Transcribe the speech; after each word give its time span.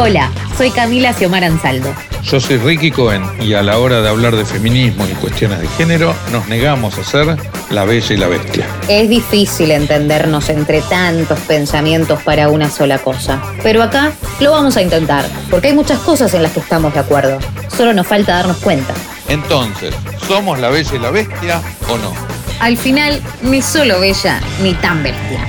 Hola, 0.00 0.30
soy 0.56 0.70
Camila 0.70 1.12
Xiomar 1.12 1.42
Ansaldo. 1.42 1.92
Yo 2.22 2.38
soy 2.38 2.56
Ricky 2.58 2.92
Cohen 2.92 3.24
y 3.40 3.54
a 3.54 3.64
la 3.64 3.78
hora 3.78 4.00
de 4.00 4.08
hablar 4.08 4.36
de 4.36 4.44
feminismo 4.44 5.04
y 5.04 5.12
cuestiones 5.14 5.60
de 5.60 5.66
género 5.70 6.14
nos 6.30 6.46
negamos 6.46 6.96
a 6.98 7.02
ser 7.02 7.36
la 7.70 7.84
bella 7.84 8.14
y 8.14 8.16
la 8.16 8.28
bestia. 8.28 8.64
Es 8.88 9.08
difícil 9.08 9.72
entendernos 9.72 10.50
entre 10.50 10.82
tantos 10.82 11.40
pensamientos 11.40 12.22
para 12.22 12.48
una 12.48 12.70
sola 12.70 12.98
cosa, 12.98 13.42
pero 13.64 13.82
acá 13.82 14.12
lo 14.38 14.52
vamos 14.52 14.76
a 14.76 14.82
intentar, 14.82 15.24
porque 15.50 15.66
hay 15.66 15.74
muchas 15.74 15.98
cosas 15.98 16.32
en 16.32 16.44
las 16.44 16.52
que 16.52 16.60
estamos 16.60 16.94
de 16.94 17.00
acuerdo. 17.00 17.40
Solo 17.76 17.92
nos 17.92 18.06
falta 18.06 18.36
darnos 18.36 18.58
cuenta. 18.58 18.94
Entonces, 19.26 19.92
¿somos 20.28 20.60
la 20.60 20.68
bella 20.68 20.94
y 20.94 20.98
la 21.00 21.10
bestia 21.10 21.60
o 21.88 21.98
no? 21.98 22.12
Al 22.60 22.76
final, 22.76 23.20
ni 23.42 23.60
solo 23.62 23.98
bella 23.98 24.40
ni 24.62 24.74
tan 24.74 25.02
bestia. 25.02 25.44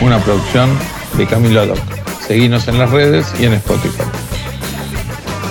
Una 0.00 0.18
producción 0.18 0.70
de 1.12 1.26
Camilo 1.26 1.66
Doc. 1.66 1.97
Seguinos 2.28 2.68
en 2.68 2.78
las 2.78 2.90
redes 2.90 3.34
y 3.40 3.46
en 3.46 3.54
Spotify. 3.54 4.02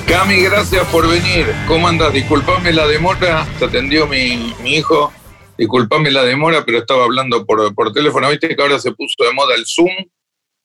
Cami, 0.07 0.41
gracias 0.43 0.85
por 0.89 1.09
venir. 1.09 1.47
¿Cómo 1.67 1.87
andas? 1.87 2.13
Disculpame 2.13 2.71
la 2.71 2.85
demora, 2.85 3.47
te 3.57 3.65
atendió 3.65 4.05
mi, 4.05 4.53
hijo. 4.63 5.11
Disculpame 5.57 6.11
la 6.11 6.23
demora, 6.23 6.61
pero 6.63 6.77
estaba 6.77 7.05
hablando 7.05 7.47
por, 7.47 7.73
por 7.73 7.91
teléfono. 7.93 8.29
Viste 8.29 8.55
que 8.55 8.61
ahora 8.61 8.77
se 8.77 8.91
puso 8.91 9.15
de 9.23 9.33
moda 9.33 9.55
el 9.55 9.65
Zoom 9.65 9.89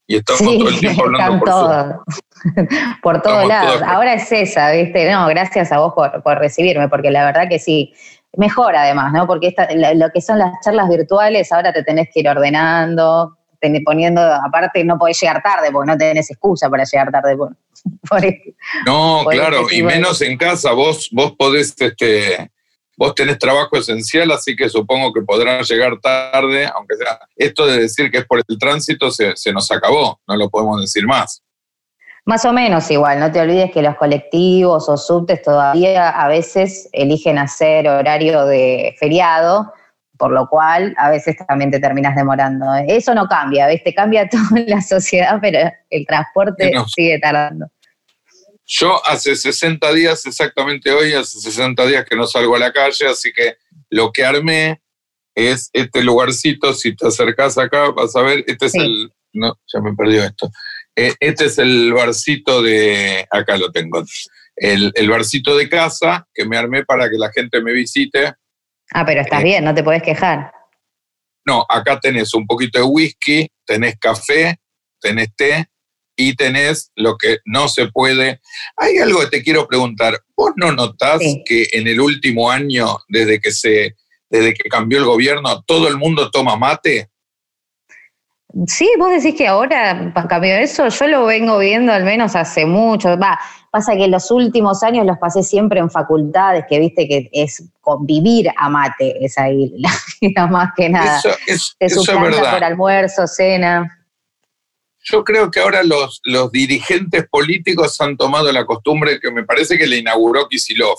y 0.06 0.16
estamos 0.16 0.42
todo 0.42 0.68
el 0.68 0.78
tiempo 0.80 1.02
hablando 1.06 1.38
por 1.38 1.48
Zoom. 1.48 2.68
por 3.02 3.22
todos 3.22 3.48
lados. 3.48 3.80
Ahora 3.80 4.12
es 4.12 4.30
esa, 4.30 4.70
¿viste? 4.72 5.10
No, 5.10 5.26
gracias 5.28 5.72
a 5.72 5.78
vos 5.78 5.94
por, 5.94 6.22
por, 6.22 6.38
recibirme, 6.38 6.90
porque 6.90 7.10
la 7.10 7.24
verdad 7.24 7.48
que 7.48 7.58
sí. 7.58 7.94
Mejor 8.36 8.76
además, 8.76 9.14
¿no? 9.14 9.26
Porque 9.26 9.46
esta, 9.46 9.66
lo 9.94 10.10
que 10.10 10.20
son 10.20 10.38
las 10.38 10.52
charlas 10.62 10.90
virtuales, 10.90 11.50
ahora 11.52 11.72
te 11.72 11.82
tenés 11.82 12.10
que 12.12 12.20
ir 12.20 12.28
ordenando, 12.28 13.38
poniendo, 13.84 14.20
aparte 14.20 14.84
no 14.84 14.98
podés 14.98 15.20
llegar 15.20 15.42
tarde 15.42 15.70
porque 15.70 15.90
no 15.90 15.96
tenés 15.96 16.30
excusa 16.30 16.68
para 16.68 16.84
llegar 16.84 17.10
tarde. 17.10 17.36
no, 18.86 19.24
claro, 19.28 19.66
y 19.70 19.82
menos 19.82 20.20
en 20.22 20.36
casa, 20.36 20.72
vos, 20.72 21.08
vos 21.12 21.32
podés, 21.36 21.74
este, 21.78 22.50
vos 22.96 23.14
tenés 23.14 23.38
trabajo 23.38 23.76
esencial, 23.76 24.30
así 24.30 24.54
que 24.54 24.68
supongo 24.68 25.12
que 25.12 25.22
podrán 25.22 25.62
llegar 25.62 25.98
tarde, 26.00 26.66
aunque 26.74 26.96
sea, 26.96 27.18
esto 27.36 27.66
de 27.66 27.80
decir 27.80 28.10
que 28.10 28.18
es 28.18 28.26
por 28.26 28.42
el 28.46 28.58
tránsito 28.58 29.10
se, 29.10 29.36
se 29.36 29.52
nos 29.52 29.70
acabó, 29.70 30.20
no 30.26 30.36
lo 30.36 30.48
podemos 30.48 30.80
decir 30.80 31.06
más. 31.06 31.42
Más 32.24 32.44
o 32.44 32.52
menos 32.52 32.88
igual, 32.90 33.18
no 33.18 33.32
te 33.32 33.40
olvides 33.40 33.72
que 33.72 33.82
los 33.82 33.96
colectivos 33.96 34.88
o 34.88 34.96
subtes 34.96 35.42
todavía 35.42 36.08
a 36.08 36.28
veces 36.28 36.88
eligen 36.92 37.36
hacer 37.36 37.88
horario 37.88 38.46
de 38.46 38.94
feriado, 39.00 39.72
por 40.22 40.30
lo 40.30 40.46
cual 40.46 40.94
a 40.98 41.10
veces 41.10 41.34
también 41.48 41.72
te 41.72 41.80
terminas 41.80 42.14
demorando. 42.14 42.64
Eso 42.86 43.12
no 43.12 43.26
cambia, 43.26 43.66
¿viste? 43.66 43.92
Cambia 43.92 44.28
toda 44.30 44.60
la 44.68 44.80
sociedad, 44.80 45.40
pero 45.42 45.68
el 45.90 46.06
transporte 46.06 46.72
sigue 46.94 47.18
tardando. 47.18 47.66
Yo 48.64 49.04
hace 49.04 49.34
60 49.34 49.92
días, 49.92 50.24
exactamente 50.24 50.92
hoy, 50.92 51.12
hace 51.14 51.40
60 51.40 51.84
días 51.86 52.04
que 52.04 52.14
no 52.14 52.28
salgo 52.28 52.54
a 52.54 52.60
la 52.60 52.72
calle, 52.72 53.08
así 53.08 53.32
que 53.32 53.56
lo 53.90 54.12
que 54.12 54.24
armé 54.24 54.80
es 55.34 55.70
este 55.72 56.04
lugarcito, 56.04 56.72
si 56.72 56.94
te 56.94 57.08
acercás 57.08 57.58
acá 57.58 57.90
vas 57.90 58.14
a 58.14 58.22
ver, 58.22 58.44
este 58.46 58.66
es 58.66 58.76
el, 58.76 59.12
no, 59.32 59.58
ya 59.66 59.80
me 59.80 59.92
perdió 59.96 60.22
esto, 60.22 60.52
eh, 60.94 61.16
este 61.18 61.46
es 61.46 61.58
el 61.58 61.92
barcito 61.92 62.62
de, 62.62 63.26
acá 63.28 63.56
lo 63.56 63.72
tengo, 63.72 64.04
el, 64.54 64.92
el 64.94 65.10
barcito 65.10 65.56
de 65.56 65.68
casa 65.68 66.28
que 66.32 66.44
me 66.44 66.56
armé 66.56 66.84
para 66.84 67.10
que 67.10 67.18
la 67.18 67.32
gente 67.32 67.60
me 67.60 67.72
visite 67.72 68.34
Ah, 68.92 69.04
pero 69.04 69.20
estás 69.20 69.40
eh, 69.40 69.44
bien, 69.44 69.64
no 69.64 69.74
te 69.74 69.82
puedes 69.82 70.02
quejar. 70.02 70.52
No, 71.44 71.64
acá 71.68 71.98
tenés 71.98 72.34
un 72.34 72.46
poquito 72.46 72.78
de 72.78 72.84
whisky, 72.84 73.48
tenés 73.64 73.98
café, 73.98 74.58
tenés 75.00 75.34
té 75.34 75.66
y 76.16 76.36
tenés 76.36 76.90
lo 76.94 77.16
que 77.16 77.38
no 77.44 77.68
se 77.68 77.88
puede. 77.88 78.40
Hay 78.76 78.98
algo 78.98 79.20
que 79.20 79.26
te 79.38 79.42
quiero 79.42 79.66
preguntar. 79.66 80.20
¿Vos 80.36 80.52
no 80.56 80.72
notás 80.72 81.20
que 81.44 81.68
en 81.72 81.88
el 81.88 82.00
último 82.00 82.50
año, 82.50 82.98
desde 83.08 83.40
que 83.40 83.50
se, 83.50 83.96
desde 84.30 84.54
que 84.54 84.68
cambió 84.68 84.98
el 84.98 85.04
gobierno, 85.04 85.62
todo 85.62 85.88
el 85.88 85.96
mundo 85.96 86.30
toma 86.30 86.56
mate? 86.56 87.11
Sí, 88.66 88.90
vos 88.98 89.10
decís 89.10 89.34
que 89.34 89.48
ahora 89.48 90.12
cambió 90.28 90.54
eso. 90.54 90.88
Yo 90.88 91.06
lo 91.08 91.24
vengo 91.26 91.58
viendo 91.58 91.92
al 91.92 92.04
menos 92.04 92.36
hace 92.36 92.66
mucho. 92.66 93.18
Va, 93.18 93.38
Pasa 93.72 93.96
que 93.96 94.06
los 94.06 94.30
últimos 94.30 94.82
años 94.82 95.06
los 95.06 95.16
pasé 95.16 95.42
siempre 95.42 95.80
en 95.80 95.90
facultades, 95.90 96.66
que 96.68 96.78
viste 96.78 97.08
que 97.08 97.30
es 97.32 97.64
convivir 97.80 98.50
a 98.54 98.68
mate, 98.68 99.24
esa 99.24 99.50
isla, 99.50 99.90
más 100.50 100.72
que 100.76 100.90
nada. 100.90 101.18
Eso, 101.18 101.30
es, 101.46 101.74
eso 101.78 102.02
es 102.02 102.20
verdad. 102.20 102.52
por 102.52 102.64
almuerzo, 102.64 103.26
cena. 103.26 103.98
Yo 105.04 105.24
creo 105.24 105.50
que 105.50 105.60
ahora 105.60 105.82
los, 105.84 106.20
los 106.24 106.52
dirigentes 106.52 107.26
políticos 107.30 107.98
han 108.02 108.18
tomado 108.18 108.52
la 108.52 108.66
costumbre 108.66 109.18
que 109.18 109.30
me 109.30 109.42
parece 109.42 109.78
que 109.78 109.86
le 109.86 109.96
inauguró 109.96 110.48
Kisilov, 110.48 110.98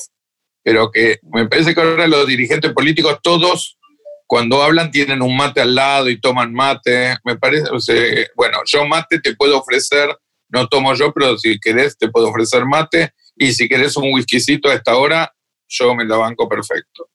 pero 0.64 0.90
que 0.90 1.20
me 1.32 1.48
parece 1.48 1.76
que 1.76 1.82
ahora 1.82 2.08
los 2.08 2.26
dirigentes 2.26 2.74
políticos 2.74 3.20
todos 3.22 3.78
cuando 4.28 4.62
hablan 4.62 4.92
tienen 4.92 5.22
un 5.22 5.36
mate 5.36 5.62
al 5.62 5.76
lado 5.76 6.10
y 6.10 6.20
toman 6.20 6.54
mate. 6.54 7.16
Me 7.24 7.38
parece, 7.38 7.70
bueno, 8.36 8.60
yo 8.66 8.86
mate 8.86 9.20
te 9.20 9.36
puedo 9.36 9.60
ofrecer 9.60 10.10
no 10.54 10.68
tomo 10.68 10.94
yo, 10.94 11.12
pero 11.12 11.38
si 11.38 11.60
querés 11.60 11.98
te 11.98 12.10
puedo 12.10 12.30
ofrecer 12.30 12.66
mate 12.66 13.14
y 13.36 13.52
si 13.54 13.68
querés 13.68 13.98
un 13.98 14.14
whiskycito 14.14 14.70
a 14.70 14.76
esta 14.76 14.96
hora, 14.96 15.34
yo 15.68 15.96
me 15.96 16.06
la 16.06 16.18
banco 16.18 16.48
perfecto. 16.48 17.10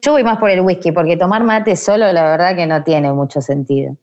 Yo 0.00 0.12
voy 0.12 0.24
más 0.24 0.38
por 0.38 0.48
el 0.48 0.62
whisky, 0.62 0.90
porque 0.90 1.18
tomar 1.18 1.44
mate 1.44 1.76
solo 1.76 2.10
la 2.10 2.22
verdad 2.22 2.56
que 2.56 2.66
no 2.66 2.82
tiene 2.82 3.12
mucho 3.12 3.42
sentido. 3.42 3.98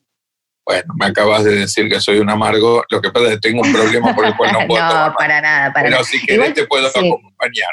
Bueno, 0.64 0.94
me 1.00 1.08
acabas 1.08 1.44
de 1.46 1.56
decir 1.56 1.90
que 1.90 2.00
soy 2.00 2.19
un 2.19 2.29
amargo, 2.29 2.84
lo 2.90 3.02
que 3.02 3.09
pasa 3.09 3.28
es 3.28 3.31
que 3.35 3.50
tengo 3.50 3.62
un 3.62 3.74
problema 3.74 4.14
por 4.14 4.25
el 4.25 4.38
cual 4.38 4.53
no 4.53 4.59
puedo 4.68 4.84
No, 4.84 5.16
para 5.18 5.41
nada, 5.41 5.74
para 5.74 5.90
Pero 5.90 6.03
si 6.03 6.24
querés 6.24 6.53
te 6.53 6.68
puedo 6.68 6.88
acompañar. 6.88 7.72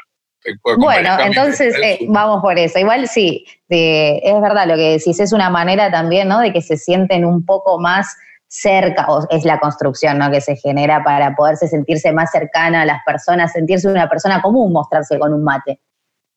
Bueno, 0.78 1.16
entonces 1.20 1.74
eh, 1.82 2.00
vamos 2.08 2.42
por 2.42 2.58
eso. 2.58 2.78
Igual 2.78 3.08
sí, 3.08 3.44
es 3.68 4.40
verdad 4.40 4.66
lo 4.66 4.76
que 4.76 4.98
decís, 4.98 5.18
es 5.20 5.32
una 5.32 5.50
manera 5.50 5.90
también, 5.90 6.28
¿no? 6.28 6.40
De 6.40 6.52
que 6.52 6.62
se 6.62 6.76
sienten 6.76 7.24
un 7.24 7.44
poco 7.44 7.78
más 7.78 8.16
cerca, 8.54 9.06
o 9.08 9.26
es 9.30 9.44
la 9.44 9.58
construcción 9.58 10.18
¿no? 10.18 10.30
que 10.30 10.40
se 10.40 10.54
genera 10.54 11.02
para 11.02 11.34
poderse 11.34 11.66
sentirse 11.66 12.12
más 12.12 12.30
cercana 12.30 12.82
a 12.82 12.86
las 12.86 13.02
personas, 13.04 13.52
sentirse 13.52 13.88
una 13.88 14.08
persona 14.08 14.40
común, 14.40 14.72
mostrarse 14.72 15.18
con 15.18 15.32
un 15.32 15.42
mate. 15.42 15.80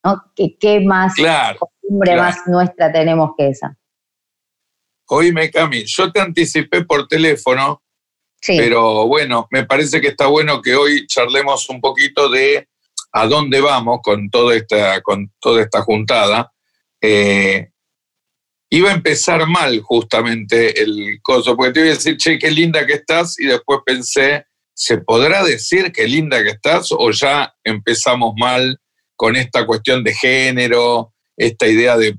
¿no? 0.03 0.23
¿Qué, 0.35 0.79
más 0.79 1.13
costumbre 1.59 2.15
más 2.15 2.37
nuestra 2.47 2.91
tenemos 2.91 3.31
que 3.37 3.49
esa? 3.49 3.77
Oíme, 5.09 5.51
Cami, 5.51 5.83
yo 5.85 6.11
te 6.11 6.19
anticipé 6.19 6.83
por 6.83 7.07
teléfono, 7.07 7.83
pero 8.45 9.07
bueno, 9.07 9.47
me 9.51 9.65
parece 9.65 10.01
que 10.01 10.07
está 10.07 10.27
bueno 10.27 10.61
que 10.61 10.75
hoy 10.75 11.05
charlemos 11.05 11.69
un 11.69 11.79
poquito 11.79 12.29
de 12.29 12.67
a 13.21 13.27
dónde 13.27 13.61
vamos 13.61 13.99
con 14.03 14.29
toda 14.29 14.55
esta, 14.55 15.01
con 15.01 15.31
toda 15.39 15.63
esta 15.63 15.81
juntada. 15.81 16.51
Eh, 17.01 17.69
iba 18.69 18.91
a 18.91 18.93
empezar 18.93 19.47
mal 19.47 19.81
justamente 19.81 20.81
el 20.81 21.19
coso, 21.21 21.55
porque 21.55 21.73
te 21.73 21.79
iba 21.79 21.89
a 21.89 21.93
decir, 21.93 22.17
che, 22.17 22.37
qué 22.37 22.51
linda 22.51 22.85
que 22.85 22.93
estás, 22.93 23.39
y 23.39 23.47
después 23.47 23.79
pensé, 23.85 24.45
¿se 24.73 24.99
podrá 24.99 25.43
decir 25.43 25.91
qué 25.91 26.07
linda 26.07 26.43
que 26.43 26.51
estás 26.51 26.89
o 26.91 27.09
ya 27.11 27.53
empezamos 27.63 28.33
mal 28.37 28.79
con 29.15 29.35
esta 29.35 29.65
cuestión 29.65 30.03
de 30.03 30.13
género, 30.13 31.13
esta 31.35 31.67
idea 31.67 31.97
de, 31.97 32.15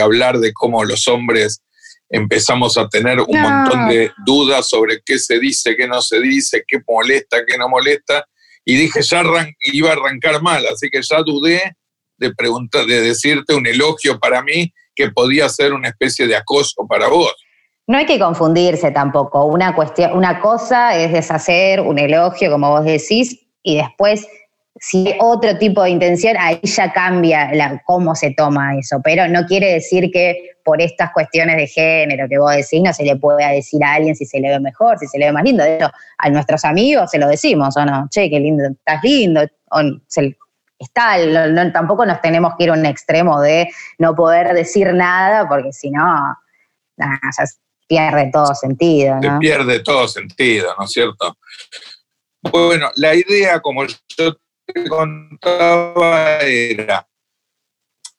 hablar 0.00 0.38
de 0.38 0.52
cómo 0.52 0.84
los 0.84 1.08
hombres 1.08 1.62
empezamos 2.10 2.76
a 2.76 2.88
tener 2.88 3.18
un 3.20 3.40
montón 3.40 3.88
de 3.88 4.12
dudas 4.26 4.68
sobre 4.68 5.00
qué 5.04 5.18
se 5.18 5.38
dice, 5.38 5.74
qué 5.74 5.88
no 5.88 6.02
se 6.02 6.20
dice, 6.20 6.64
qué 6.66 6.80
molesta, 6.86 7.44
qué 7.46 7.56
no 7.56 7.68
molesta, 7.68 8.26
y 8.64 8.76
dije, 8.76 9.02
ya 9.02 9.22
iba 9.72 9.90
a 9.90 9.92
arrancar 9.92 10.40
mal, 10.42 10.64
así 10.66 10.88
que 10.90 11.00
ya 11.02 11.22
dudé 11.22 11.76
de 12.16 12.34
preguntar, 12.34 12.86
de 12.86 13.00
decirte 13.00 13.54
un 13.54 13.66
elogio 13.66 14.18
para 14.18 14.42
mí 14.42 14.72
que 14.94 15.10
podía 15.10 15.48
ser 15.48 15.72
una 15.72 15.88
especie 15.88 16.26
de 16.26 16.36
acoso 16.36 16.86
para 16.88 17.08
vos. 17.08 17.34
No 17.86 17.98
hay 17.98 18.06
que 18.06 18.18
confundirse 18.18 18.90
tampoco. 18.92 19.44
Una, 19.44 19.74
cuestión, 19.74 20.16
una 20.16 20.40
cosa 20.40 20.96
es 20.96 21.12
deshacer 21.12 21.80
un 21.80 21.98
elogio, 21.98 22.50
como 22.50 22.70
vos 22.70 22.84
decís, 22.84 23.38
y 23.62 23.76
después, 23.76 24.26
si 24.80 25.06
hay 25.06 25.16
otro 25.20 25.56
tipo 25.58 25.82
de 25.82 25.90
intención, 25.90 26.36
ahí 26.38 26.58
ya 26.62 26.92
cambia 26.92 27.52
la, 27.54 27.80
cómo 27.84 28.14
se 28.14 28.32
toma 28.32 28.76
eso. 28.76 29.00
Pero 29.04 29.28
no 29.28 29.46
quiere 29.46 29.72
decir 29.72 30.10
que 30.10 30.56
por 30.64 30.80
estas 30.80 31.12
cuestiones 31.12 31.56
de 31.56 31.66
género 31.66 32.28
que 32.28 32.38
vos 32.38 32.50
decís, 32.52 32.82
no 32.82 32.92
se 32.92 33.04
le 33.04 33.16
pueda 33.16 33.50
decir 33.50 33.82
a 33.84 33.94
alguien 33.94 34.16
si 34.16 34.24
se 34.26 34.40
le 34.40 34.48
ve 34.48 34.60
mejor, 34.60 34.98
si 34.98 35.06
se 35.06 35.18
le 35.18 35.26
ve 35.26 35.32
más 35.32 35.44
lindo. 35.44 35.62
De 35.62 35.76
hecho, 35.76 35.90
a 36.18 36.30
nuestros 36.30 36.64
amigos 36.64 37.10
se 37.10 37.18
lo 37.18 37.28
decimos, 37.28 37.76
¿o 37.76 37.84
no? 37.84 38.08
Che, 38.10 38.28
qué 38.28 38.40
lindo, 38.40 38.64
estás 38.66 39.02
lindo. 39.02 39.42
O 39.70 39.80
se, 40.08 40.36
está, 40.78 41.16
tampoco 41.72 42.04
nos 42.04 42.20
tenemos 42.20 42.54
que 42.56 42.64
ir 42.64 42.70
a 42.70 42.74
un 42.74 42.86
extremo 42.86 43.40
de 43.40 43.68
no 43.98 44.14
poder 44.14 44.54
decir 44.54 44.92
nada, 44.92 45.48
porque 45.48 45.72
si 45.72 45.90
no, 45.90 46.36
pierde 47.86 48.30
todo 48.32 48.54
sentido. 48.54 49.20
¿no? 49.20 49.38
pierde 49.38 49.80
todo 49.80 50.08
sentido, 50.08 50.74
¿no 50.78 50.84
es 50.84 50.90
cierto? 50.90 51.36
Bueno, 52.42 52.90
la 52.96 53.14
idea, 53.14 53.60
como 53.60 53.84
yo 53.86 54.34
te 54.66 54.88
contaba, 54.88 56.40
era, 56.40 57.06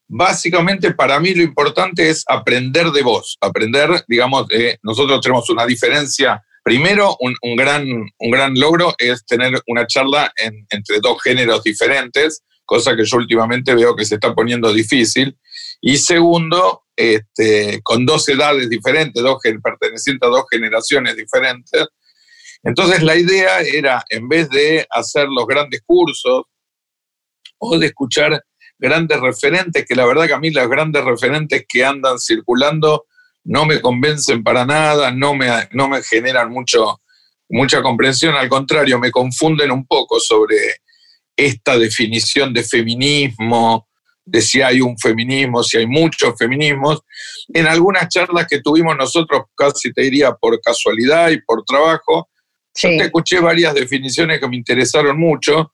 básicamente 0.08 0.94
para 0.94 1.20
mí 1.20 1.34
lo 1.34 1.44
importante 1.44 2.10
es 2.10 2.24
aprender 2.28 2.88
de 2.92 3.02
vos, 3.02 3.38
aprender, 3.42 4.04
digamos, 4.08 4.48
nosotros 4.84 5.22
tenemos 5.22 5.50
una 5.50 5.66
diferencia 5.66 6.42
Primero, 6.66 7.16
un, 7.20 7.56
gran, 7.56 7.86
un 7.86 8.32
gran 8.32 8.60
logro 8.60 8.96
es 8.98 9.24
tener 9.28 9.54
una 9.68 9.86
charla 9.86 10.34
entre 10.72 11.00
dos 11.00 11.22
géneros 11.22 11.62
diferentes, 11.62 12.44
cosa 12.66 12.96
que 12.96 13.06
yo 13.06 13.18
últimamente 13.18 13.76
veo 13.76 13.96
que 13.96 14.04
se 14.04 14.16
está 14.16 14.34
poniendo 14.34 14.74
difícil. 14.74 15.38
Y 15.80 15.98
segundo, 15.98 16.86
este, 16.96 17.82
con 17.84 18.04
dos 18.08 18.28
edades 18.30 18.68
diferentes, 18.68 19.22
dos, 19.22 19.38
pertenecientes 19.64 20.28
a 20.28 20.32
dos 20.32 20.46
generaciones 20.50 21.16
diferentes. 21.16 21.86
Entonces 22.66 23.04
la 23.04 23.16
idea 23.16 23.62
era, 23.62 24.04
en 24.10 24.28
vez 24.28 24.50
de 24.50 24.88
hacer 24.90 25.28
los 25.30 25.46
grandes 25.46 25.82
cursos 25.86 26.46
o 27.60 27.78
de 27.78 27.86
escuchar 27.86 28.44
grandes 28.80 29.20
referentes, 29.20 29.86
que 29.86 29.96
la 29.96 30.06
verdad 30.06 30.26
que 30.26 30.34
a 30.34 30.40
mí 30.40 30.50
los 30.50 30.68
grandes 30.68 31.06
referentes 31.06 31.64
que 31.70 31.86
andan 31.86 32.20
circulando 32.20 33.06
no 33.44 33.66
me 33.66 33.80
convencen 33.80 34.44
para 34.44 34.66
nada, 34.66 35.12
no 35.12 35.36
me, 35.36 35.48
no 35.72 35.88
me 35.88 36.02
generan 36.02 36.50
mucho, 36.50 37.02
mucha 37.50 37.84
comprensión, 37.84 38.34
al 38.34 38.50
contrario, 38.50 38.98
me 38.98 39.12
confunden 39.12 39.72
un 39.72 39.86
poco 39.86 40.20
sobre 40.20 40.58
esta 41.38 41.78
definición 41.78 42.52
de 42.52 42.64
feminismo, 42.64 43.88
de 44.26 44.42
si 44.42 44.64
hay 44.64 44.82
un 44.82 44.98
feminismo, 44.98 45.62
si 45.62 45.78
hay 45.78 45.86
muchos 45.86 46.34
feminismos. 46.36 47.02
En 47.54 47.68
algunas 47.68 48.10
charlas 48.10 48.48
que 48.50 48.62
tuvimos 48.62 48.98
nosotros, 48.98 49.44
casi 49.56 49.94
te 49.94 50.02
diría 50.02 50.34
por 50.34 50.60
casualidad 50.60 51.30
y 51.30 51.40
por 51.42 51.64
trabajo, 51.64 52.30
yo 52.76 52.90
te 52.90 53.06
escuché 53.06 53.40
varias 53.40 53.74
definiciones 53.74 54.40
que 54.40 54.48
me 54.48 54.58
interesaron 54.58 55.18
mucho 55.18 55.74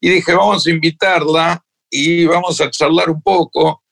y 0.00 0.10
dije, 0.10 0.34
vamos 0.34 0.66
a 0.66 0.70
invitarla 0.70 1.64
y 1.90 2.26
vamos 2.26 2.60
a 2.60 2.70
charlar 2.70 3.10
un 3.10 3.22
poco 3.22 3.82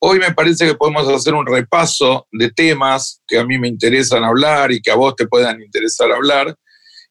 Hoy 0.00 0.20
me 0.20 0.32
parece 0.32 0.64
que 0.64 0.76
podemos 0.76 1.08
hacer 1.08 1.34
un 1.34 1.44
repaso 1.44 2.28
de 2.30 2.52
temas 2.52 3.20
que 3.26 3.36
a 3.36 3.44
mí 3.44 3.58
me 3.58 3.66
interesan 3.66 4.22
hablar 4.22 4.70
y 4.70 4.80
que 4.80 4.92
a 4.92 4.94
vos 4.94 5.16
te 5.16 5.26
puedan 5.26 5.60
interesar 5.60 6.12
hablar 6.12 6.54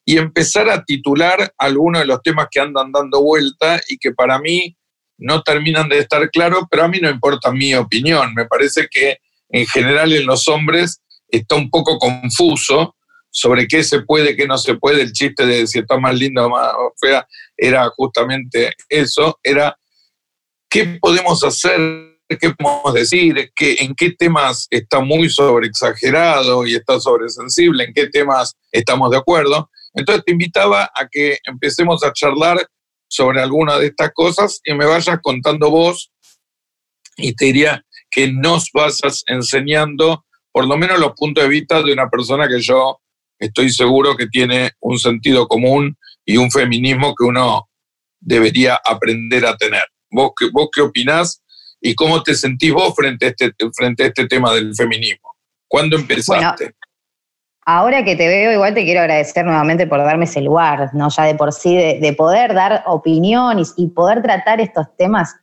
y 0.06 0.18
empezar 0.18 0.70
a 0.70 0.86
titular 0.86 1.52
algunos 1.58 2.02
de 2.02 2.08
los 2.08 2.22
temas 2.22 2.48
que 2.50 2.62
andan 2.62 2.94
dando 2.94 3.22
vuelta 3.22 3.82
y 3.90 3.98
que 3.98 4.14
para 4.14 4.40
mí 4.40 4.78
no 5.18 5.42
terminan 5.44 5.90
de 5.90 6.00
estar 6.00 6.30
claros, 6.30 6.64
pero 6.72 6.84
a 6.84 6.88
mí 6.88 7.00
no 7.02 7.10
importa 7.10 7.52
mi 7.52 7.76
opinión. 7.76 8.34
Me 8.34 8.46
parece 8.46 8.88
que 8.90 9.18
en 9.50 9.68
general 9.68 10.14
en 10.14 10.26
los 10.26 10.48
hombres 10.48 11.02
está 11.28 11.56
un 11.56 11.70
poco 11.70 11.98
confuso 11.98 12.96
sobre 13.38 13.68
qué 13.68 13.84
se 13.84 14.02
puede, 14.02 14.36
qué 14.36 14.48
no 14.48 14.58
se 14.58 14.74
puede. 14.76 15.04
El 15.04 15.12
chiste 15.12 15.46
de 15.46 15.68
si 15.68 15.78
está 15.78 16.00
más 16.00 16.18
linda 16.18 16.48
o 16.48 16.50
más 16.50 16.74
fea 17.00 17.28
era 17.56 17.88
justamente 17.96 18.74
eso, 18.90 19.40
era 19.44 19.78
qué 20.68 20.98
podemos 21.00 21.44
hacer 21.44 21.80
qué 22.28 22.50
podemos 22.50 22.94
decir, 22.94 23.52
en 23.60 23.96
qué 23.96 24.12
temas 24.12 24.68
está 24.70 25.00
muy 25.00 25.30
sobreexagerado 25.30 26.66
y 26.66 26.76
está 26.76 27.00
sobresensible, 27.00 27.86
en 27.86 27.94
qué 27.94 28.08
temas 28.08 28.54
estamos 28.72 29.12
de 29.12 29.18
acuerdo. 29.18 29.70
Entonces 29.94 30.26
te 30.26 30.34
invitaba 30.34 30.84
a 30.84 31.08
que 31.10 31.38
empecemos 31.46 32.04
a 32.04 32.12
charlar 32.12 32.68
sobre 33.08 33.42
alguna 33.42 33.78
de 33.78 33.88
estas 33.88 34.12
cosas 34.14 34.60
y 34.66 34.74
me 34.74 34.86
vayas 34.86 35.20
contando 35.22 35.70
vos 35.70 36.12
y 37.16 37.34
te 37.34 37.46
diría 37.46 37.86
que 38.12 38.30
nos 38.30 38.72
vas 38.74 39.00
enseñando 39.28 40.26
por 40.52 40.68
lo 40.68 40.76
menos 40.76 41.00
los 41.00 41.14
puntos 41.16 41.44
de 41.44 41.50
vista 41.50 41.82
de 41.82 41.94
una 41.94 42.10
persona 42.10 42.48
que 42.48 42.60
yo 42.60 43.00
estoy 43.40 43.70
seguro 43.70 44.16
que 44.16 44.28
tiene 44.28 44.72
un 44.80 44.98
sentido 45.00 45.48
común 45.48 45.98
y 46.26 46.38
un 46.38 46.52
feminismo 46.52 47.16
que 47.16 47.26
uno 47.26 47.70
debería 48.20 48.80
aprender 48.84 49.46
a 49.46 49.56
tener. 49.56 49.84
¿Vos, 50.10 50.32
vos 50.54 50.70
qué 50.74 50.82
opinás 50.82 51.42
y 51.82 51.96
cómo 51.96 52.24
te 52.24 52.36
sentís 52.36 52.74
vos 52.74 52.94
frente 52.96 53.28
a 53.28 53.30
este, 53.30 53.52
frente 53.74 54.04
a 54.04 54.08
este 54.08 54.28
tema 54.28 54.54
del 54.54 54.76
feminismo. 54.76 55.36
¿Cuándo 55.68 55.98
empezaste? 55.98 56.74
ahora 57.70 58.06
que 58.06 58.16
te 58.16 58.30
veo, 58.30 58.54
igual 58.54 58.74
te 58.74 58.86
quiero 58.86 59.02
agradecer 59.02 59.46
nuevamente 59.46 59.88
por 59.88 60.00
darme 60.00 60.24
ese 60.24 60.40
lugar, 60.40 60.90
¿no? 60.94 61.10
Ya 61.10 61.26
de 61.26 61.36
por 61.36 61.52
sí, 61.52 61.76
de, 61.76 62.14
poder 62.14 62.54
dar 62.54 62.84
opinión 62.86 63.62
y, 63.76 63.88
poder 63.90 64.22
tratar 64.22 64.62
estos 64.62 64.88
temas 64.96 65.36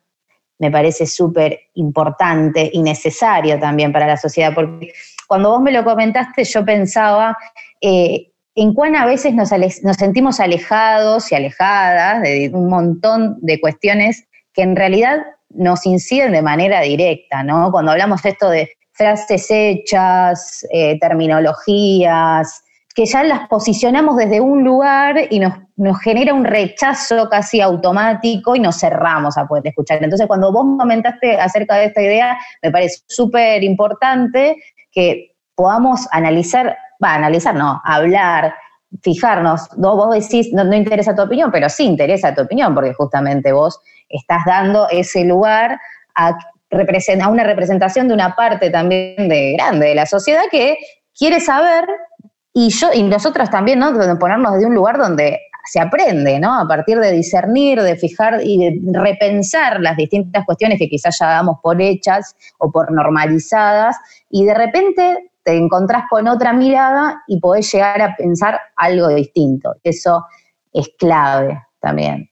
me 0.58 0.70
parece 0.70 1.04
súper 1.06 1.60
importante 1.74 2.70
y 2.72 2.80
necesario 2.80 3.60
también 3.60 3.92
para 3.92 4.06
la 4.06 4.16
sociedad, 4.16 4.54
porque 4.54 4.94
cuando 5.26 5.50
vos 5.50 5.60
me 5.60 5.70
lo 5.70 5.84
comentaste 5.84 6.44
yo 6.44 6.64
pensaba 6.64 7.36
eh, 7.86 8.30
en 8.54 8.72
cuán 8.72 8.96
a 8.96 9.04
veces 9.04 9.34
nos, 9.34 9.50
sentimos 9.98 10.40
alejados 10.40 11.30
y 11.30 11.34
alejadas 11.34 12.22
de 12.22 12.50
un 12.54 12.70
montón 12.70 13.36
de 13.42 13.60
cuestiones 13.60 14.24
que 14.54 14.62
en 14.62 14.74
realidad 14.74 15.18
nos 15.50 15.84
inciden 15.84 16.32
de 16.32 16.40
manera 16.40 16.80
directa, 16.80 17.42
¿no? 17.42 17.70
Cuando 17.70 17.90
hablamos 17.92 18.24
esto 18.24 18.48
de 18.48 18.70
frases 18.92 19.48
hechas, 19.50 20.66
eh, 20.72 20.98
terminologías, 20.98 22.62
que 22.94 23.04
ya 23.04 23.22
las 23.22 23.48
posicionamos 23.48 24.16
desde 24.16 24.40
un 24.40 24.64
lugar 24.64 25.16
y 25.28 25.40
nos, 25.40 25.52
nos, 25.76 26.00
genera 26.00 26.32
un 26.32 26.44
rechazo 26.44 27.28
casi 27.28 27.60
automático 27.60 28.56
y 28.56 28.60
nos 28.60 28.78
cerramos 28.78 29.36
a 29.36 29.46
poder 29.46 29.66
escuchar. 29.66 30.02
Entonces, 30.02 30.26
cuando 30.26 30.50
vos 30.52 30.64
comentaste 30.78 31.38
acerca 31.38 31.74
de 31.74 31.86
esta 31.86 32.00
idea, 32.00 32.38
me 32.62 32.70
parece 32.70 33.02
súper 33.08 33.62
importante 33.62 34.56
que 34.90 35.34
podamos 35.54 36.06
analizar, 36.12 36.76
va, 37.02 37.14
analizar, 37.14 37.54
no, 37.54 37.80
hablar, 37.84 38.54
fijarnos, 39.02 39.76
¿no? 39.76 39.96
vos 39.96 40.14
decís, 40.14 40.52
no, 40.52 40.64
no 40.64 40.74
interesa 40.74 41.14
tu 41.14 41.22
opinión, 41.22 41.50
pero 41.50 41.68
sí 41.68 41.84
interesa 41.84 42.34
tu 42.34 42.42
opinión, 42.42 42.74
porque 42.74 42.94
justamente 42.94 43.52
vos 43.52 43.80
estás 44.08 44.42
dando 44.46 44.88
ese 44.90 45.24
lugar 45.24 45.78
a, 46.14 46.28
a 46.30 47.28
una 47.28 47.44
representación 47.44 48.08
de 48.08 48.14
una 48.14 48.34
parte 48.34 48.70
también 48.70 49.28
de 49.28 49.52
grande 49.52 49.88
de 49.88 49.94
la 49.94 50.06
sociedad 50.06 50.42
que 50.50 50.76
quiere 51.16 51.40
saber 51.40 51.86
y 52.52 52.70
yo 52.70 52.92
y 52.92 53.02
nosotros 53.02 53.50
también, 53.50 53.78
¿no? 53.80 53.92
Ponernos 54.18 54.54
desde 54.54 54.66
un 54.66 54.74
lugar 54.74 54.98
donde 54.98 55.40
se 55.64 55.80
aprende, 55.80 56.38
¿no? 56.38 56.58
A 56.58 56.68
partir 56.68 56.98
de 56.98 57.10
discernir, 57.10 57.80
de 57.80 57.96
fijar 57.96 58.40
y 58.42 58.78
de 58.80 58.98
repensar 58.98 59.80
las 59.80 59.96
distintas 59.96 60.44
cuestiones 60.44 60.78
que 60.78 60.88
quizás 60.88 61.18
ya 61.18 61.26
damos 61.26 61.58
por 61.62 61.80
hechas 61.80 62.36
o 62.58 62.70
por 62.70 62.92
normalizadas 62.92 63.96
y 64.30 64.44
de 64.44 64.54
repente 64.54 65.30
te 65.44 65.56
encontrás 65.56 66.04
con 66.08 66.26
otra 66.26 66.52
mirada 66.52 67.22
y 67.26 67.38
podés 67.38 67.70
llegar 67.72 68.00
a 68.02 68.16
pensar 68.16 68.58
algo 68.76 69.08
distinto. 69.08 69.74
Eso 69.82 70.24
es 70.72 70.90
clave 70.98 71.62
también. 71.80 72.30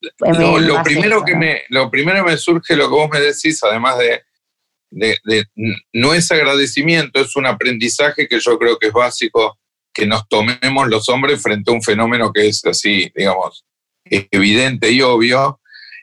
Lo, 0.00 0.82
primero 0.82 1.24
que 1.24 1.34
me, 1.34 1.62
lo 1.70 1.90
primero 1.90 2.24
me 2.24 2.36
surge 2.36 2.76
lo 2.76 2.88
que 2.88 2.94
vos 2.94 3.10
me 3.10 3.20
decís, 3.20 3.62
además 3.64 3.98
de, 3.98 4.22
de, 4.90 5.44
no 5.92 6.14
es 6.14 6.30
agradecimiento, 6.30 7.20
es 7.20 7.34
un 7.36 7.46
aprendizaje 7.46 8.28
que 8.28 8.38
yo 8.38 8.58
creo 8.58 8.78
que 8.78 8.88
es 8.88 8.92
básico 8.92 9.58
que 9.92 10.06
nos 10.06 10.28
tomemos 10.28 10.88
los 10.88 11.08
hombres 11.08 11.42
frente 11.42 11.70
a 11.70 11.74
un 11.74 11.82
fenómeno 11.82 12.32
que 12.32 12.46
es 12.46 12.64
así, 12.64 13.10
digamos, 13.16 13.64
evidente 14.04 14.90
y 14.92 15.02
obvio, 15.02 15.60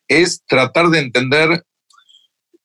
es 0.08 0.44
tratar 0.46 0.88
de 0.90 1.00
entender 1.00 1.64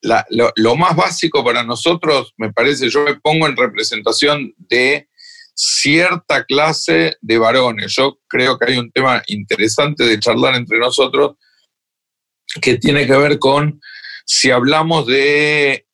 lo, 0.03 0.53
lo, 0.57 0.77
más 0.77 0.97
básico 0.97 1.45
para 1.45 1.63
nosotros, 1.63 2.33
me 2.37 2.53
parece, 2.53 2.89
yo 2.89 3.05
me 3.05 3.17
pongo 3.17 3.47
en 3.47 3.57
representación 3.57 4.55
de 4.57 5.09
cierta 5.55 6.45
clase 6.45 7.17
de 7.21 7.39
varones. 7.39 7.95
Yo 7.95 8.19
creo 8.29 8.59
que 8.59 8.73
hay 8.73 8.79
un 8.79 8.91
tema 8.91 9.23
interesante 9.27 10.05
de 10.05 10.19
charlar 10.19 10.55
entre 10.55 10.79
nosotros 10.79 11.37
que 12.61 12.79
tiene 12.79 13.07
que 13.07 13.17
ver 13.17 13.39
con 13.39 13.81
si 14.25 14.51
hablamos 14.51 15.07
de 15.07 15.87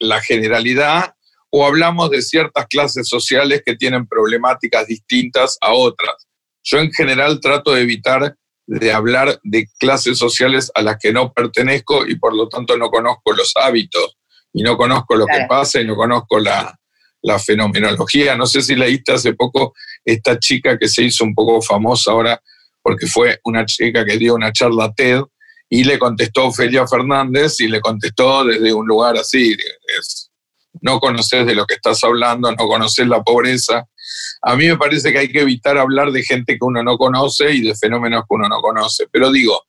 la 0.00 0.20
generalidad 0.22 1.14
o 1.50 1.66
hablamos 1.66 2.10
de 2.10 2.22
ciertas 2.22 2.66
clases 2.66 3.08
sociales 3.08 3.62
que 3.64 3.76
tienen 3.76 4.06
problemáticas 4.06 4.86
distintas 4.86 5.58
a 5.60 5.72
otras. 5.72 6.26
Yo 6.62 6.78
en 6.78 6.92
general 6.92 7.40
trato 7.40 7.74
de 7.74 7.82
evitar 7.82 8.36
de 8.68 8.92
hablar 8.92 9.40
de 9.44 9.66
clases 9.78 10.18
sociales 10.18 10.70
a 10.74 10.82
las 10.82 10.98
que 11.00 11.10
no 11.10 11.32
pertenezco 11.32 12.06
y 12.06 12.16
por 12.16 12.36
lo 12.36 12.48
tanto 12.48 12.76
no 12.76 12.90
conozco 12.90 13.32
los 13.32 13.52
hábitos 13.56 14.18
y 14.52 14.62
no 14.62 14.76
conozco 14.76 15.16
lo 15.16 15.24
que 15.24 15.46
pasa 15.48 15.80
y 15.80 15.86
no 15.86 15.96
conozco 15.96 16.38
la, 16.38 16.78
la 17.22 17.38
fenomenología. 17.38 18.36
No 18.36 18.46
sé 18.46 18.60
si 18.60 18.74
leíste 18.74 19.12
hace 19.12 19.32
poco 19.32 19.72
esta 20.04 20.38
chica 20.38 20.78
que 20.78 20.86
se 20.86 21.02
hizo 21.02 21.24
un 21.24 21.34
poco 21.34 21.62
famosa 21.62 22.12
ahora 22.12 22.40
porque 22.82 23.06
fue 23.06 23.40
una 23.44 23.64
chica 23.64 24.04
que 24.04 24.18
dio 24.18 24.34
una 24.34 24.52
charla 24.52 24.92
TED 24.94 25.22
y 25.70 25.84
le 25.84 25.98
contestó 25.98 26.48
Ofelia 26.48 26.86
Fernández 26.86 27.60
y 27.60 27.68
le 27.68 27.80
contestó 27.80 28.44
desde 28.44 28.72
un 28.72 28.86
lugar 28.86 29.16
así, 29.16 29.56
no 30.82 31.00
conoces 31.00 31.46
de 31.46 31.54
lo 31.54 31.64
que 31.66 31.74
estás 31.74 32.04
hablando, 32.04 32.50
no 32.50 32.68
conoces 32.68 33.06
la 33.06 33.22
pobreza. 33.22 33.84
A 34.42 34.56
mí 34.56 34.66
me 34.66 34.76
parece 34.76 35.12
que 35.12 35.18
hay 35.18 35.28
que 35.32 35.40
evitar 35.40 35.78
hablar 35.78 36.10
de 36.12 36.22
gente 36.22 36.54
que 36.54 36.64
uno 36.64 36.82
no 36.82 36.96
conoce 36.96 37.52
y 37.52 37.62
de 37.62 37.74
fenómenos 37.74 38.22
que 38.22 38.34
uno 38.34 38.48
no 38.48 38.60
conoce. 38.60 39.06
Pero 39.10 39.30
digo, 39.30 39.62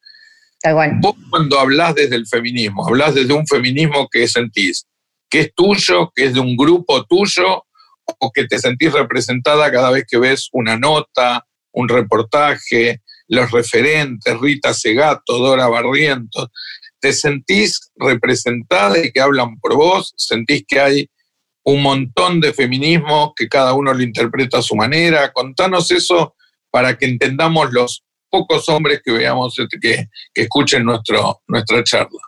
vos 1.00 1.16
cuando 1.30 1.60
hablas 1.60 1.96
desde 1.96 2.16
el 2.16 2.28
feminismo, 2.28 2.88
hablas 2.88 3.16
desde 3.16 3.34
un 3.34 3.48
feminismo 3.48 4.08
que 4.12 4.28
sentís 4.28 4.86
que 5.30 5.42
es 5.42 5.54
tuyo, 5.54 6.12
que 6.16 6.26
es 6.26 6.34
de 6.34 6.40
un 6.40 6.58
grupo 6.58 7.06
tuyo, 7.06 7.64
o 8.20 8.32
que 8.32 8.48
te 8.48 8.58
sentís 8.58 8.92
representada 8.92 9.72
cada 9.72 9.92
vez 9.92 10.06
que 10.08 10.18
ves 10.18 10.50
una 10.52 10.78
nota, 10.78 11.46
un 11.72 11.88
reportaje, 11.88 13.02
los 13.28 13.52
referentes, 13.52 14.40
Rita 14.40 14.74
Segato, 14.74 15.38
Dora 15.38 15.68
Barrientos, 15.68 16.48
te 17.00 17.14
sentís 17.14 17.92
representada 17.96 18.98
y 18.98 19.12
que 19.12 19.22
hablan 19.22 19.60
por 19.60 19.76
vos, 19.76 20.14
sentís 20.18 20.64
que 20.68 20.80
hay 20.80 21.10
un 21.72 21.84
montón 21.84 22.42
de 22.42 22.54
feminismo 22.54 23.34
que 23.36 23.48
cada 23.48 23.74
uno 23.74 23.94
lo 23.94 24.04
interpreta 24.04 24.60
a 24.60 24.62
su 24.62 24.76
manera. 24.76 25.32
Contanos 25.32 25.92
eso 25.92 26.36
para 26.72 26.98
que 26.98 27.06
entendamos 27.06 27.72
los 27.72 28.04
pocos 28.30 28.68
hombres 28.70 29.02
que 29.04 29.12
veamos, 29.12 29.58
este, 29.58 29.80
que, 29.80 30.08
escuchen 30.34 30.84
nuestro, 30.84 31.42
nuestra 31.48 31.84
charla. 31.84 32.20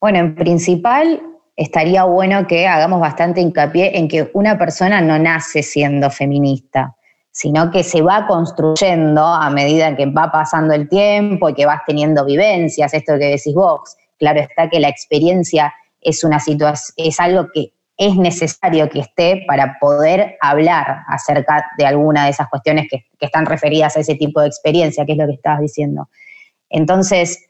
Bueno, 0.00 0.18
en 0.18 0.34
principal 0.34 1.22
estaría 1.56 2.04
bueno 2.04 2.46
que 2.46 2.66
hagamos 2.66 3.00
bastante 3.00 3.40
hincapié 3.40 3.98
en 3.98 4.08
que 4.08 4.30
una 4.34 4.58
persona 4.58 5.00
no 5.00 5.18
nace 5.18 5.62
siendo 5.62 6.10
feminista, 6.10 6.94
sino 7.30 7.70
que 7.70 7.82
se 7.82 8.00
va 8.02 8.26
construyendo 8.26 9.24
a 9.24 9.50
medida 9.50 9.96
que 9.96 10.06
va 10.06 10.30
pasando 10.30 10.74
el 10.74 10.88
tiempo 10.88 11.48
y 11.48 11.54
que 11.54 11.66
vas 11.66 11.80
teniendo 11.86 12.24
vivencias, 12.24 12.94
esto 12.94 13.18
que 13.18 13.26
decís 13.26 13.54
vos. 13.54 13.96
Claro 14.18 14.40
está 14.40 14.68
que 14.68 14.80
la 14.80 14.88
experiencia 14.88 15.72
es 16.00 16.22
una 16.22 16.38
es 16.96 17.20
algo 17.20 17.48
que 17.52 17.72
es 17.98 18.14
necesario 18.14 18.88
que 18.88 19.00
esté 19.00 19.42
para 19.46 19.76
poder 19.80 20.36
hablar 20.40 21.02
acerca 21.08 21.66
de 21.76 21.84
alguna 21.84 22.24
de 22.24 22.30
esas 22.30 22.48
cuestiones 22.48 22.86
que, 22.88 23.04
están 23.20 23.46
referidas 23.46 23.96
a 23.96 24.00
ese 24.00 24.14
tipo 24.14 24.40
de 24.40 24.46
experiencia, 24.46 25.04
que 25.04 25.12
es 25.12 25.18
lo 25.18 25.26
que 25.26 25.32
estabas 25.32 25.60
diciendo. 25.60 26.08
Entonces, 26.70 27.46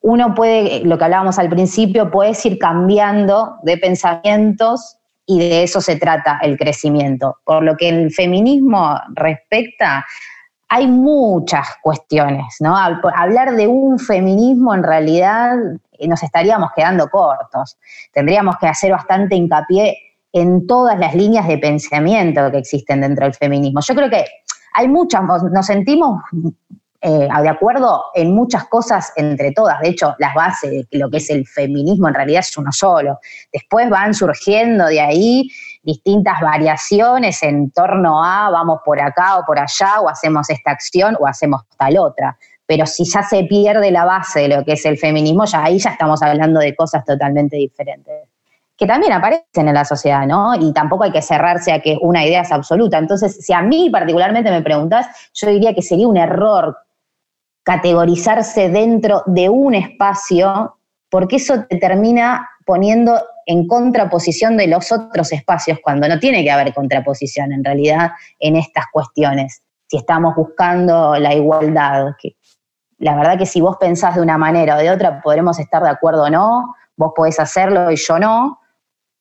uno 0.00 0.34
puede, 0.34 0.84
lo 0.84 0.98
que 0.98 1.04
hablábamos 1.04 1.38
al 1.38 1.48
principio, 1.48 2.10
puedes 2.10 2.44
ir 2.44 2.58
cambiando 2.58 3.58
de 3.62 3.78
pensamientos 3.78 4.96
y 5.24 5.38
de 5.38 5.62
eso 5.62 5.80
se 5.80 5.94
trata 5.94 6.40
el 6.42 6.58
crecimiento. 6.58 7.36
Por 7.44 7.62
lo 7.62 7.76
que 7.76 7.88
el 7.88 8.10
feminismo 8.12 9.00
respecta, 9.14 10.04
hay 10.68 10.88
muchas 10.88 11.76
cuestiones, 11.80 12.56
¿no? 12.58 12.76
Hablar 12.76 13.54
de 13.54 13.68
un 13.68 14.00
feminismo 14.00 14.74
en 14.74 14.82
realidad 14.82 15.54
nos 16.06 16.22
estaríamos 16.22 16.70
quedando 16.76 17.08
cortos. 17.08 17.78
Tendríamos 18.12 18.56
que 18.60 18.68
hacer 18.68 18.92
bastante 18.92 19.34
hincapié 19.34 19.96
en 20.32 20.66
todas 20.66 20.98
las 20.98 21.14
líneas 21.14 21.48
de 21.48 21.58
pensamiento 21.58 22.50
que 22.50 22.58
existen 22.58 23.00
dentro 23.00 23.24
del 23.24 23.34
feminismo. 23.34 23.80
Yo 23.80 23.94
creo 23.94 24.10
que 24.10 24.24
hay 24.74 24.86
muchas, 24.86 25.22
nos 25.50 25.66
sentimos 25.66 26.20
eh, 27.00 27.28
de 27.42 27.48
acuerdo 27.48 28.06
en 28.14 28.34
muchas 28.34 28.64
cosas 28.64 29.12
entre 29.14 29.52
todas. 29.52 29.80
De 29.80 29.88
hecho, 29.88 30.16
las 30.18 30.34
bases 30.34 30.70
de 30.90 30.98
lo 30.98 31.08
que 31.08 31.18
es 31.18 31.30
el 31.30 31.46
feminismo 31.46 32.08
en 32.08 32.14
realidad 32.14 32.40
es 32.40 32.56
uno 32.56 32.72
solo. 32.72 33.20
Después 33.52 33.88
van 33.88 34.14
surgiendo 34.14 34.86
de 34.86 35.00
ahí 35.00 35.48
distintas 35.82 36.40
variaciones 36.40 37.42
en 37.44 37.70
torno 37.70 38.22
a 38.22 38.50
vamos 38.50 38.80
por 38.84 39.00
acá 39.00 39.38
o 39.38 39.44
por 39.44 39.58
allá, 39.58 40.00
o 40.00 40.08
hacemos 40.08 40.50
esta 40.50 40.72
acción 40.72 41.16
o 41.20 41.26
hacemos 41.26 41.62
tal 41.76 41.98
otra. 41.98 42.36
Pero 42.68 42.86
si 42.86 43.04
ya 43.04 43.22
se 43.22 43.44
pierde 43.44 43.90
la 43.90 44.04
base 44.04 44.40
de 44.40 44.48
lo 44.48 44.64
que 44.64 44.74
es 44.74 44.84
el 44.84 44.98
feminismo, 44.98 45.46
ya 45.46 45.64
ahí 45.64 45.78
ya 45.78 45.90
estamos 45.90 46.22
hablando 46.22 46.60
de 46.60 46.76
cosas 46.76 47.04
totalmente 47.04 47.56
diferentes 47.56 48.28
que 48.78 48.86
también 48.86 49.12
aparecen 49.12 49.66
en 49.66 49.74
la 49.74 49.84
sociedad, 49.84 50.24
¿no? 50.24 50.54
Y 50.54 50.72
tampoco 50.72 51.02
hay 51.02 51.10
que 51.10 51.20
cerrarse 51.20 51.72
a 51.72 51.80
que 51.80 51.98
una 52.00 52.24
idea 52.24 52.42
es 52.42 52.52
absoluta. 52.52 52.96
Entonces, 52.96 53.44
si 53.44 53.52
a 53.52 53.60
mí 53.60 53.90
particularmente 53.90 54.52
me 54.52 54.62
preguntas, 54.62 55.08
yo 55.34 55.50
diría 55.50 55.74
que 55.74 55.82
sería 55.82 56.06
un 56.06 56.16
error 56.16 56.76
categorizarse 57.64 58.68
dentro 58.68 59.24
de 59.26 59.48
un 59.48 59.74
espacio, 59.74 60.78
porque 61.10 61.36
eso 61.36 61.64
te 61.68 61.78
termina 61.78 62.48
poniendo 62.64 63.20
en 63.46 63.66
contraposición 63.66 64.56
de 64.56 64.68
los 64.68 64.92
otros 64.92 65.32
espacios, 65.32 65.80
cuando 65.82 66.06
no 66.06 66.20
tiene 66.20 66.44
que 66.44 66.50
haber 66.52 66.72
contraposición 66.72 67.52
en 67.52 67.64
realidad 67.64 68.12
en 68.38 68.54
estas 68.54 68.84
cuestiones. 68.92 69.60
Si 69.88 69.96
estamos 69.96 70.36
buscando 70.36 71.16
la 71.16 71.34
igualdad, 71.34 72.12
que 72.22 72.36
la 72.98 73.14
verdad 73.14 73.38
que 73.38 73.46
si 73.46 73.60
vos 73.60 73.76
pensás 73.78 74.16
de 74.16 74.22
una 74.22 74.38
manera 74.38 74.76
o 74.76 74.78
de 74.78 74.90
otra, 74.90 75.20
podremos 75.20 75.58
estar 75.58 75.82
de 75.82 75.90
acuerdo 75.90 76.24
o 76.24 76.30
no, 76.30 76.74
vos 76.96 77.12
podés 77.14 77.38
hacerlo 77.38 77.90
y 77.90 77.96
yo 77.96 78.18
no, 78.18 78.60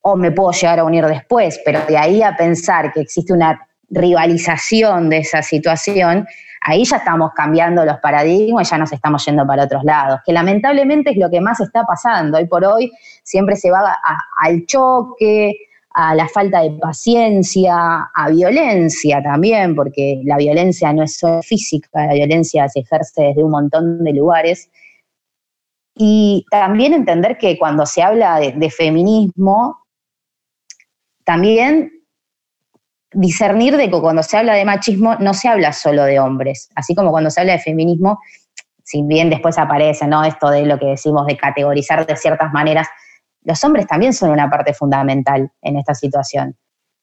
o 0.01 0.15
me 0.15 0.31
puedo 0.31 0.51
llegar 0.51 0.79
a 0.79 0.83
unir 0.83 1.05
después, 1.05 1.59
pero 1.63 1.81
de 1.87 1.97
ahí 1.97 2.23
a 2.23 2.35
pensar 2.35 2.91
que 2.91 3.01
existe 3.01 3.33
una 3.33 3.67
rivalización 3.89 5.09
de 5.09 5.19
esa 5.19 5.41
situación, 5.41 6.27
ahí 6.61 6.83
ya 6.85 6.97
estamos 6.97 7.31
cambiando 7.35 7.85
los 7.85 7.97
paradigmas 7.99 8.69
ya 8.69 8.77
nos 8.77 8.91
estamos 8.91 9.23
yendo 9.25 9.45
para 9.45 9.65
otros 9.65 9.83
lados, 9.83 10.21
que 10.25 10.33
lamentablemente 10.33 11.11
es 11.11 11.17
lo 11.17 11.29
que 11.29 11.39
más 11.39 11.59
está 11.59 11.83
pasando. 11.83 12.37
Hoy 12.37 12.47
por 12.47 12.65
hoy 12.65 12.91
siempre 13.23 13.55
se 13.55 13.69
va 13.69 13.97
al 14.41 14.65
choque, 14.65 15.66
a 15.99 16.13
la 16.13 16.27
falta 16.27 16.61
de 16.61 16.69
paciencia, 16.79 18.07
a 18.13 18.29
violencia 18.29 19.19
también, 19.23 19.75
porque 19.75 20.21
la 20.25 20.37
violencia 20.37 20.93
no 20.93 21.01
es 21.01 21.17
solo 21.17 21.41
física, 21.41 22.05
la 22.05 22.13
violencia 22.13 22.69
se 22.69 22.81
ejerce 22.81 23.23
desde 23.23 23.43
un 23.43 23.49
montón 23.49 24.03
de 24.03 24.13
lugares. 24.13 24.69
Y 25.95 26.45
también 26.51 26.93
entender 26.93 27.39
que 27.39 27.57
cuando 27.57 27.87
se 27.87 28.03
habla 28.03 28.39
de 28.39 28.69
feminismo, 28.69 29.87
también 31.25 31.91
discernir 33.11 33.75
de 33.75 33.89
que 33.89 33.99
cuando 33.99 34.21
se 34.21 34.37
habla 34.37 34.53
de 34.53 34.65
machismo 34.65 35.15
no 35.15 35.33
se 35.33 35.47
habla 35.47 35.73
solo 35.73 36.03
de 36.03 36.19
hombres, 36.19 36.69
así 36.75 36.93
como 36.93 37.09
cuando 37.09 37.31
se 37.31 37.41
habla 37.41 37.53
de 37.53 37.59
feminismo, 37.59 38.19
si 38.83 39.01
bien 39.01 39.31
después 39.31 39.57
aparece 39.57 40.05
¿no? 40.05 40.23
esto 40.23 40.51
de 40.51 40.67
lo 40.67 40.77
que 40.77 40.85
decimos 40.85 41.25
de 41.25 41.37
categorizar 41.37 42.05
de 42.05 42.15
ciertas 42.15 42.53
maneras, 42.53 42.87
los 43.47 43.63
hombres 43.63 43.87
también 43.87 44.13
son 44.13 44.29
una 44.31 44.49
parte 44.49 44.73
fundamental 44.73 45.49
en 45.61 45.77
esta 45.77 45.95
situación. 45.95 46.55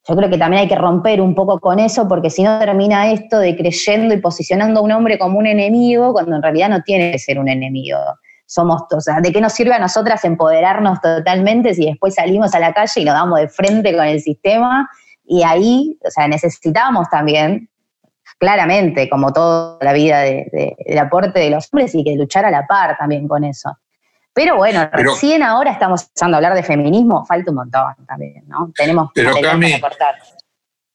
Yo 0.06 0.14
creo 0.14 0.28
que 0.28 0.36
también 0.36 0.62
hay 0.62 0.68
que 0.68 0.76
romper 0.76 1.22
un 1.22 1.34
poco 1.34 1.58
con 1.58 1.78
eso 1.78 2.06
porque 2.06 2.28
si 2.28 2.42
no 2.42 2.58
termina 2.58 3.10
esto 3.10 3.38
de 3.38 3.56
creyendo 3.56 4.12
y 4.12 4.20
posicionando 4.20 4.80
a 4.80 4.82
un 4.82 4.92
hombre 4.92 5.18
como 5.18 5.38
un 5.38 5.46
enemigo 5.46 6.12
cuando 6.12 6.36
en 6.36 6.42
realidad 6.42 6.68
no 6.68 6.82
tiene 6.82 7.12
que 7.12 7.18
ser 7.18 7.38
un 7.38 7.48
enemigo. 7.48 7.98
Somos, 8.44 8.82
o 8.92 9.00
sea, 9.00 9.22
¿de 9.22 9.32
qué 9.32 9.40
nos 9.40 9.54
sirve 9.54 9.72
a 9.72 9.78
nosotras 9.78 10.22
empoderarnos 10.26 11.00
totalmente 11.00 11.72
si 11.72 11.86
después 11.86 12.14
salimos 12.14 12.54
a 12.54 12.60
la 12.60 12.74
calle 12.74 13.00
y 13.00 13.04
nos 13.06 13.14
damos 13.14 13.40
de 13.40 13.48
frente 13.48 13.96
con 13.96 14.04
el 14.04 14.20
sistema 14.20 14.86
y 15.24 15.42
ahí, 15.42 15.98
o 16.06 16.10
sea, 16.10 16.28
necesitamos 16.28 17.08
también, 17.08 17.70
claramente, 18.38 19.08
como 19.08 19.32
toda 19.32 19.78
la 19.80 19.94
vida 19.94 20.20
de, 20.20 20.76
aporte 21.00 21.40
de 21.40 21.50
los 21.50 21.68
hombres, 21.72 21.94
y 21.94 22.04
que 22.04 22.14
luchar 22.16 22.44
a 22.44 22.50
la 22.50 22.66
par 22.66 22.96
también 22.98 23.26
con 23.26 23.44
eso. 23.44 23.70
Pero 24.34 24.56
bueno, 24.56 24.88
recién 24.92 25.42
ahora 25.42 25.70
estamos 25.70 26.02
empezando 26.02 26.36
a 26.36 26.38
hablar 26.38 26.54
de 26.54 26.62
feminismo, 26.62 27.24
falta 27.24 27.50
un 27.50 27.56
montón 27.56 27.94
también, 28.06 28.44
¿no? 28.48 28.72
Tenemos 28.74 29.10
pero, 29.14 29.32
Cami, 29.40 29.80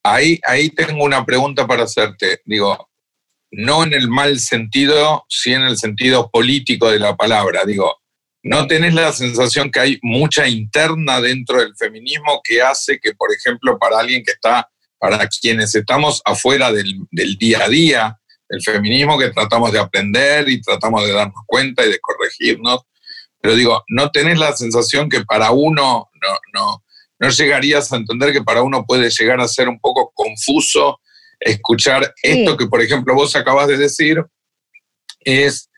Ahí, 0.03 0.39
ahí 0.45 0.69
tengo 0.69 1.03
una 1.03 1.25
pregunta 1.25 1.65
para 1.65 1.83
hacerte. 1.83 2.41
Digo, 2.45 2.89
no 3.51 3.83
en 3.83 3.93
el 3.93 4.09
mal 4.09 4.39
sentido, 4.39 5.25
sí 5.29 5.53
en 5.53 5.61
el 5.61 5.77
sentido 5.77 6.29
político 6.29 6.89
de 6.89 6.99
la 6.99 7.15
palabra. 7.15 7.63
Digo, 7.65 7.99
¿No 8.41 8.67
tenés 8.67 8.93
la 8.93 9.11
sensación 9.11 9.69
que 9.69 9.79
hay 9.79 9.99
mucha 10.01 10.47
interna 10.47 11.19
dentro 11.19 11.59
del 11.59 11.75
feminismo 11.75 12.39
que 12.43 12.61
hace 12.61 12.97
que, 12.99 13.13
por 13.13 13.33
ejemplo, 13.33 13.77
para 13.77 13.99
alguien 13.99 14.23
que 14.23 14.31
está, 14.31 14.69
para 14.97 15.27
quienes 15.27 15.75
estamos 15.75 16.21
afuera 16.23 16.71
del, 16.71 17.05
día 17.11 17.65
a 17.65 17.67
día, 17.67 18.17
el 18.47 18.61
feminismo 18.61 19.19
que 19.19 19.31
tratamos 19.31 19.73
de 19.73 19.79
aprender 19.79 20.47
y 20.47 20.61
tratamos 20.61 21.05
de 21.05 21.11
darnos 21.11 21.43
cuenta 21.45 21.85
y 21.85 21.91
de 21.91 21.99
corregirnos, 21.99 22.81
pero 23.41 23.55
digo, 23.55 23.83
¿no 23.87 24.11
tenés 24.11 24.37
la 24.37 24.55
sensación 24.55 25.09
que 25.09 25.23
para 25.23 25.51
uno 25.51 26.09
no, 26.21 26.39
no, 26.53 26.83
no 27.19 27.29
llegarías 27.29 27.91
a 27.91 27.97
entender 27.97 28.33
que 28.33 28.43
para 28.43 28.61
uno 28.61 28.85
puede 28.85 29.09
llegar 29.09 29.39
a 29.39 29.47
ser 29.47 29.69
un 29.69 29.79
poco 29.79 30.11
confuso 30.13 30.99
escuchar 31.39 32.13
esto 32.21 32.57
que, 32.57 32.67
por 32.67 32.81
ejemplo, 32.81 33.15
vos 33.15 33.35
acabas 33.35 33.67
de 33.67 33.77
decir, 33.77 34.23
es 35.21 35.69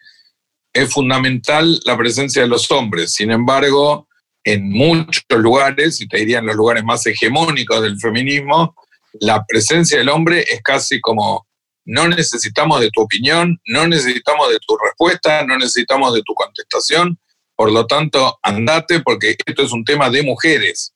es 0.74 0.94
fundamental 0.94 1.80
la 1.86 1.98
presencia 1.98 2.42
de 2.42 2.48
los 2.48 2.72
hombres. 2.72 3.14
Sin 3.14 3.32
embargo, 3.32 4.08
en 4.44 4.70
muchos 4.70 5.24
lugares, 5.30 6.02
y 6.02 6.08
te 6.08 6.18
diría 6.18 6.40
en 6.40 6.46
los 6.46 6.56
lugares 6.56 6.84
más 6.84 7.06
hegemónicos 7.06 7.82
del 7.82 8.00
feminismo, 8.00 8.76
la 9.20 9.44
presencia 9.46 9.98
del 9.98 10.10
hombre 10.10 10.46
es 10.50 10.62
casi 10.62 11.02
como, 11.02 11.48
no 11.86 12.08
necesitamos 12.08 12.80
de 12.80 12.90
tu 12.92 13.02
opinión, 13.02 13.60
no 13.68 13.88
necesitamos 13.88 14.50
de 14.50 14.60
tu 14.66 14.78
respuesta, 14.78 15.46
no 15.46 15.58
necesitamos 15.58 16.14
de 16.14 16.22
tu 16.24 16.34
contestación, 16.34 17.20
por 17.56 17.72
lo 17.72 17.86
tanto, 17.86 18.40
andate 18.42 19.02
porque 19.02 19.36
esto 19.46 19.64
es 19.64 19.72
un 19.72 19.84
tema 19.84 20.10
de 20.10 20.24
mujeres. 20.24 20.94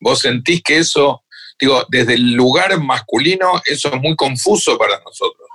Vos 0.00 0.20
sentís 0.20 0.62
que 0.62 0.78
eso, 0.78 1.24
digo, 1.58 1.84
desde 1.90 2.14
el 2.14 2.32
lugar 2.32 2.78
masculino, 2.80 3.60
eso 3.66 3.88
es 3.88 4.00
muy 4.00 4.16
confuso 4.16 4.78
para 4.78 4.98
nosotros. 5.00 5.48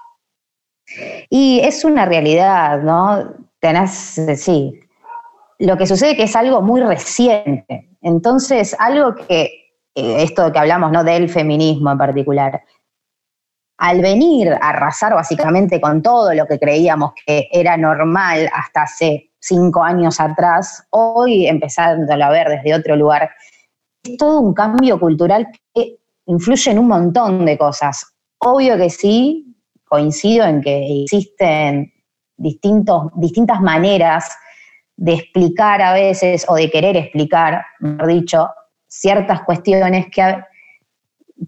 Y 1.29 1.59
es 1.59 1.83
una 1.83 2.05
realidad, 2.05 2.81
¿no? 2.81 3.33
Tenés, 3.59 4.19
sí. 4.37 4.79
Lo 5.59 5.77
que 5.77 5.87
sucede 5.87 6.11
es 6.11 6.17
que 6.17 6.23
es 6.23 6.35
algo 6.35 6.61
muy 6.61 6.81
reciente. 6.81 7.89
Entonces, 8.01 8.75
algo 8.77 9.15
que, 9.15 9.43
eh, 9.95 10.23
esto 10.23 10.51
que 10.51 10.59
hablamos, 10.59 10.91
¿no? 10.91 11.03
Del 11.03 11.29
feminismo 11.29 11.91
en 11.91 11.97
particular, 11.97 12.61
al 13.77 14.01
venir 14.01 14.53
a 14.53 14.69
arrasar 14.69 15.13
básicamente 15.13 15.81
con 15.81 16.01
todo 16.01 16.33
lo 16.33 16.45
que 16.45 16.59
creíamos 16.59 17.13
que 17.25 17.49
era 17.51 17.75
normal 17.77 18.49
hasta 18.53 18.83
hace 18.83 19.31
cinco 19.47 19.83
años 19.83 20.19
atrás, 20.19 20.87
hoy 20.89 21.47
empezándolo 21.47 22.25
a 22.25 22.29
ver 22.29 22.49
desde 22.49 22.73
otro 22.73 22.95
lugar, 22.95 23.29
es 24.03 24.17
todo 24.17 24.39
un 24.39 24.53
cambio 24.53 24.99
cultural 24.99 25.47
que 25.73 25.97
influye 26.25 26.71
en 26.71 26.79
un 26.79 26.87
montón 26.87 27.45
de 27.45 27.57
cosas. 27.57 28.05
Obvio 28.39 28.77
que 28.77 28.89
sí, 28.89 29.55
coincido 29.83 30.45
en 30.45 30.61
que 30.61 31.03
existen 31.03 31.93
distintos, 32.37 33.11
distintas 33.15 33.61
maneras 33.61 34.35
de 34.97 35.13
explicar 35.13 35.81
a 35.81 35.93
veces 35.93 36.45
o 36.47 36.55
de 36.55 36.69
querer 36.69 36.97
explicar, 36.97 37.63
mejor 37.79 38.07
dicho, 38.07 38.49
ciertas 38.87 39.43
cuestiones 39.43 40.07
que 40.11 40.37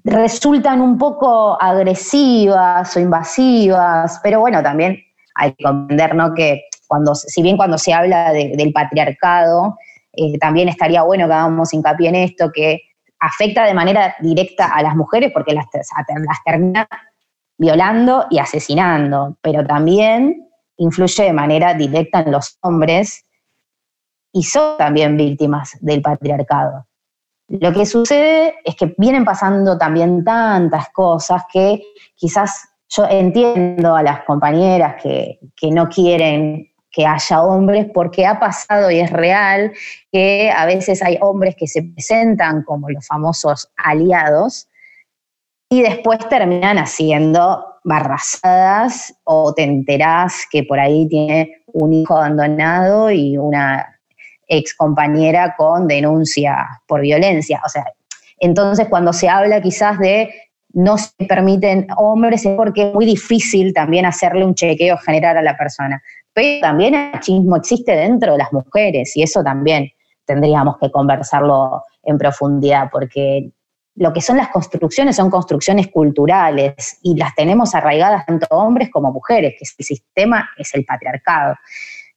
resultan 0.04 0.82
un 0.82 0.98
poco 0.98 1.60
agresivas 1.62 2.96
o 2.96 3.00
invasivas, 3.00 4.20
pero 4.22 4.42
bueno, 4.42 4.62
también 4.62 5.00
hay 5.36 5.54
que 5.54 5.64
comprender 5.64 6.16
que 6.36 6.64
cuando, 6.88 7.16
si 7.16 7.42
bien 7.42 7.58
cuando 7.58 7.78
se 7.78 7.94
habla 7.94 8.32
del 8.32 8.72
patriarcado, 8.72 9.78
eh, 10.14 10.38
también 10.40 10.70
estaría 10.70 11.04
bueno 11.04 11.28
que 11.28 11.34
hagamos 11.34 11.74
hincapié 11.74 12.10
en 12.10 12.16
esto, 12.16 12.52
que 12.52 12.82
afecta 13.20 13.66
de 13.66 13.74
manera 13.74 14.16
directa 14.20 14.68
a 14.68 14.82
las 14.82 14.96
mujeres 14.96 15.32
porque 15.34 15.54
las, 15.54 15.66
las 15.74 16.44
termina 16.44 16.88
violando 17.58 18.26
y 18.30 18.40
asesinando, 18.40 19.38
pero 19.42 19.66
también 19.66 20.48
influye 20.78 21.24
de 21.24 21.34
manera 21.34 21.74
directa 21.74 22.22
en 22.22 22.32
los 22.32 22.58
hombres 22.62 23.26
y 24.32 24.44
son 24.44 24.78
también 24.78 25.18
víctimas 25.18 25.78
del 25.82 26.02
patriarcado. 26.02 26.86
Lo 27.48 27.72
que 27.72 27.86
sucede 27.86 28.56
es 28.64 28.76
que 28.76 28.94
vienen 28.98 29.24
pasando 29.24 29.78
también 29.78 30.24
tantas 30.24 30.90
cosas 30.90 31.44
que 31.52 31.82
quizás 32.16 32.70
yo 32.90 33.06
entiendo 33.10 33.96
a 33.96 34.04
las 34.04 34.24
compañeras 34.24 35.02
que, 35.02 35.40
que 35.56 35.72
no 35.72 35.88
quieren 35.90 36.72
que 36.92 37.06
haya 37.06 37.42
hombres 37.42 37.88
porque 37.94 38.26
ha 38.26 38.40
pasado 38.40 38.90
y 38.90 39.00
es 39.00 39.12
real 39.12 39.74
que 40.12 40.52
a 40.52 40.66
veces 40.66 41.04
hay 41.04 41.18
hombres 41.22 41.56
que 41.56 41.68
se 41.68 41.84
presentan 41.84 42.64
como 42.64 42.90
los 42.90 43.06
famosos 43.06 43.70
aliados 43.76 44.68
y 45.70 45.82
después 45.82 46.20
terminan 46.30 46.78
haciendo 46.78 47.66
barrazadas 47.84 49.14
o 49.24 49.54
te 49.54 49.64
enterás 49.64 50.46
que 50.52 50.64
por 50.64 50.80
ahí 50.80 51.08
tiene 51.08 51.62
un 51.68 51.94
hijo 51.94 52.18
abandonado 52.18 53.12
y 53.12 53.38
una 53.38 54.00
ex 54.48 54.74
compañera 54.76 55.56
con 55.58 55.88
denuncia 55.88 56.82
por 56.88 57.02
violencia. 57.02 57.62
O 57.66 57.70
sea, 57.70 57.86
entonces 58.40 58.88
cuando 58.90 59.14
se 59.14 59.30
habla 59.30 59.62
quizás 59.62 60.00
de 60.00 60.34
no 60.74 60.98
se 60.98 61.12
permiten 61.28 61.88
hombres 61.98 62.46
es 62.46 62.56
porque 62.56 62.90
es 62.90 62.94
muy 62.94 63.06
difícil 63.06 63.74
también 63.74 64.06
hacerle 64.06 64.46
un 64.46 64.54
chequeo 64.54 64.98
general 64.98 65.38
a 65.38 65.42
la 65.42 65.58
persona. 65.58 66.02
Pero 66.38 66.62
también 66.62 66.94
el 66.94 67.12
machismo 67.14 67.56
existe 67.56 67.96
dentro 67.96 68.34
de 68.34 68.38
las 68.38 68.54
mujeres 68.54 69.18
y 69.18 69.24
eso 69.24 69.44
también 69.44 69.90
tendríamos 70.24 70.78
que 70.80 70.92
conversarlo 70.92 71.82
en 72.04 72.20
profundidad 72.20 72.90
porque 72.92 73.50
lo 73.96 74.14
que 74.14 74.22
son 74.22 74.38
las 74.38 74.50
construcciones 74.50 75.16
son 75.16 75.32
construcciones 75.32 75.88
culturales 75.88 77.00
y 77.02 77.18
las 77.18 77.34
tenemos 77.34 77.74
arraigadas 77.74 78.24
tanto 78.28 78.46
hombres 78.52 78.92
como 78.92 79.12
mujeres, 79.12 79.56
que 79.58 79.66
el 79.80 79.84
sistema 79.84 80.48
es 80.60 80.76
el 80.76 80.86
patriarcado. 80.86 81.56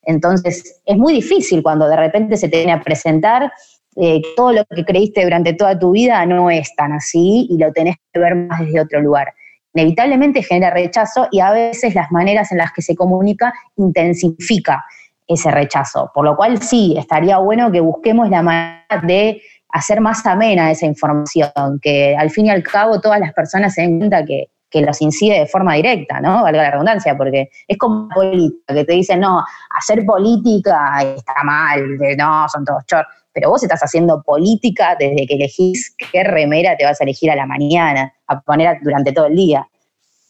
Entonces, 0.02 0.82
es 0.84 0.96
muy 0.98 1.14
difícil 1.14 1.62
cuando 1.62 1.88
de 1.88 1.96
repente 1.96 2.36
se 2.36 2.50
te 2.50 2.58
viene 2.58 2.72
a 2.72 2.82
presentar 2.82 3.50
eh, 3.96 4.20
todo 4.36 4.52
lo 4.52 4.66
que 4.66 4.84
creíste 4.84 5.24
durante 5.24 5.54
toda 5.54 5.78
tu 5.78 5.92
vida 5.92 6.26
no 6.26 6.50
es 6.50 6.76
tan 6.76 6.92
así 6.92 7.46
y 7.48 7.56
lo 7.56 7.72
tenés 7.72 7.96
que 8.12 8.20
ver 8.20 8.34
más 8.34 8.60
desde 8.60 8.82
otro 8.82 9.00
lugar. 9.00 9.32
Inevitablemente 9.74 10.42
genera 10.42 10.70
rechazo 10.70 11.28
y 11.30 11.40
a 11.40 11.52
veces 11.52 11.94
las 11.94 12.10
maneras 12.10 12.50
en 12.52 12.58
las 12.58 12.72
que 12.72 12.82
se 12.82 12.96
comunica 12.96 13.52
intensifica 13.76 14.84
ese 15.26 15.50
rechazo. 15.50 16.10
Por 16.12 16.24
lo 16.24 16.36
cual 16.36 16.60
sí, 16.60 16.96
estaría 16.98 17.38
bueno 17.38 17.70
que 17.70 17.80
busquemos 17.80 18.28
la 18.28 18.42
manera 18.42 19.00
de 19.02 19.40
hacer 19.68 20.00
más 20.00 20.26
amena 20.26 20.70
esa 20.70 20.86
información, 20.86 21.78
que 21.80 22.16
al 22.16 22.30
fin 22.30 22.46
y 22.46 22.50
al 22.50 22.62
cabo 22.62 23.00
todas 23.00 23.20
las 23.20 23.32
personas 23.32 23.74
se 23.74 23.82
den 23.82 23.98
cuenta 23.98 24.24
que, 24.24 24.48
los 24.72 25.02
incide 25.02 25.40
de 25.40 25.46
forma 25.46 25.74
directa, 25.74 26.20
¿no? 26.20 26.44
Valga 26.44 26.62
la 26.62 26.70
redundancia, 26.70 27.16
porque 27.16 27.50
es 27.66 27.76
como 27.76 28.08
política, 28.08 28.72
que 28.72 28.84
te 28.84 28.92
dicen, 28.92 29.18
no, 29.18 29.44
hacer 29.70 30.06
política 30.06 31.02
está 31.02 31.42
mal, 31.42 31.98
no, 32.16 32.48
son 32.48 32.64
todos 32.64 32.86
chor. 32.86 33.04
Pero 33.32 33.50
vos 33.50 33.62
estás 33.62 33.80
haciendo 33.80 34.22
política 34.22 34.96
desde 34.99 35.26
que 35.26 35.34
elegís 35.34 35.94
qué 36.12 36.25
remera 36.25 36.76
te 36.76 36.84
vas 36.84 37.00
a 37.00 37.04
elegir 37.04 37.30
a 37.30 37.37
la 37.37 37.46
mañana, 37.46 38.12
a 38.26 38.40
poner 38.40 38.78
durante 38.82 39.12
todo 39.12 39.26
el 39.26 39.37
día. 39.37 39.68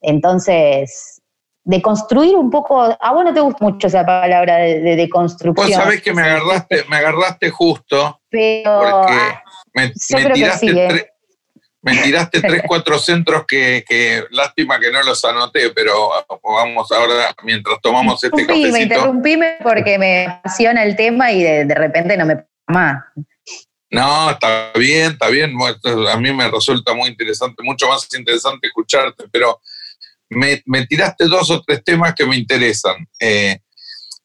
Entonces, 0.02 1.20
de 1.64 1.82
construir 1.82 2.36
un 2.36 2.50
poco, 2.50 2.80
a 2.82 3.12
vos 3.12 3.24
no 3.24 3.32
te 3.32 3.40
gusta 3.40 3.64
mucho 3.64 3.86
esa 3.86 4.04
palabra 4.04 4.56
de, 4.56 4.80
de, 4.80 5.08
construcción. 5.08 5.68
Vos 5.68 5.76
sabés 5.76 6.02
que 6.02 6.12
me 6.12 6.22
agarraste, 6.22 6.84
me 6.88 6.96
agarraste 6.96 7.50
justo 7.50 8.20
pero 8.30 8.80
porque 8.80 9.12
ah, 9.12 9.42
me, 9.74 9.90
tiraste, 9.90 10.72
tres, 10.72 11.06
me 11.82 11.96
tiraste 11.96 12.40
tres, 12.46 12.62
cuatro 12.66 12.98
centros 12.98 13.44
que, 13.46 14.24
lástima 14.30 14.78
que 14.78 14.90
no 14.90 15.02
los 15.02 15.24
anoté, 15.24 15.70
pero 15.70 16.10
vamos 16.42 16.90
ahora, 16.92 17.34
mientras 17.42 17.80
tomamos 17.80 18.22
este 18.22 18.46
cafecito. 18.46 18.72
Me 18.72 18.82
interrumpíme 18.82 19.56
porque 19.62 19.98
me 19.98 20.26
apasiona 20.26 20.84
el 20.84 20.96
tema 20.96 21.32
y 21.32 21.42
de, 21.42 21.74
repente 21.74 22.16
no 22.16 22.24
me 22.24 22.44
No, 23.90 24.30
está 24.30 24.72
bien, 24.76 25.12
está 25.12 25.28
bien. 25.28 25.52
A 26.12 26.16
mí 26.16 26.32
me 26.32 26.48
resulta 26.48 26.94
muy 26.94 27.08
interesante, 27.08 27.62
mucho 27.62 27.88
más 27.88 28.06
interesante 28.16 28.68
escucharte, 28.68 29.24
pero 29.32 29.60
me, 30.28 30.86
tiraste 30.86 31.26
dos 31.26 31.50
o 31.50 31.62
tres 31.62 31.82
temas 31.84 32.14
que 32.14 32.24
me 32.24 32.36
interesan. 32.36 33.06
Eh, 33.18 33.58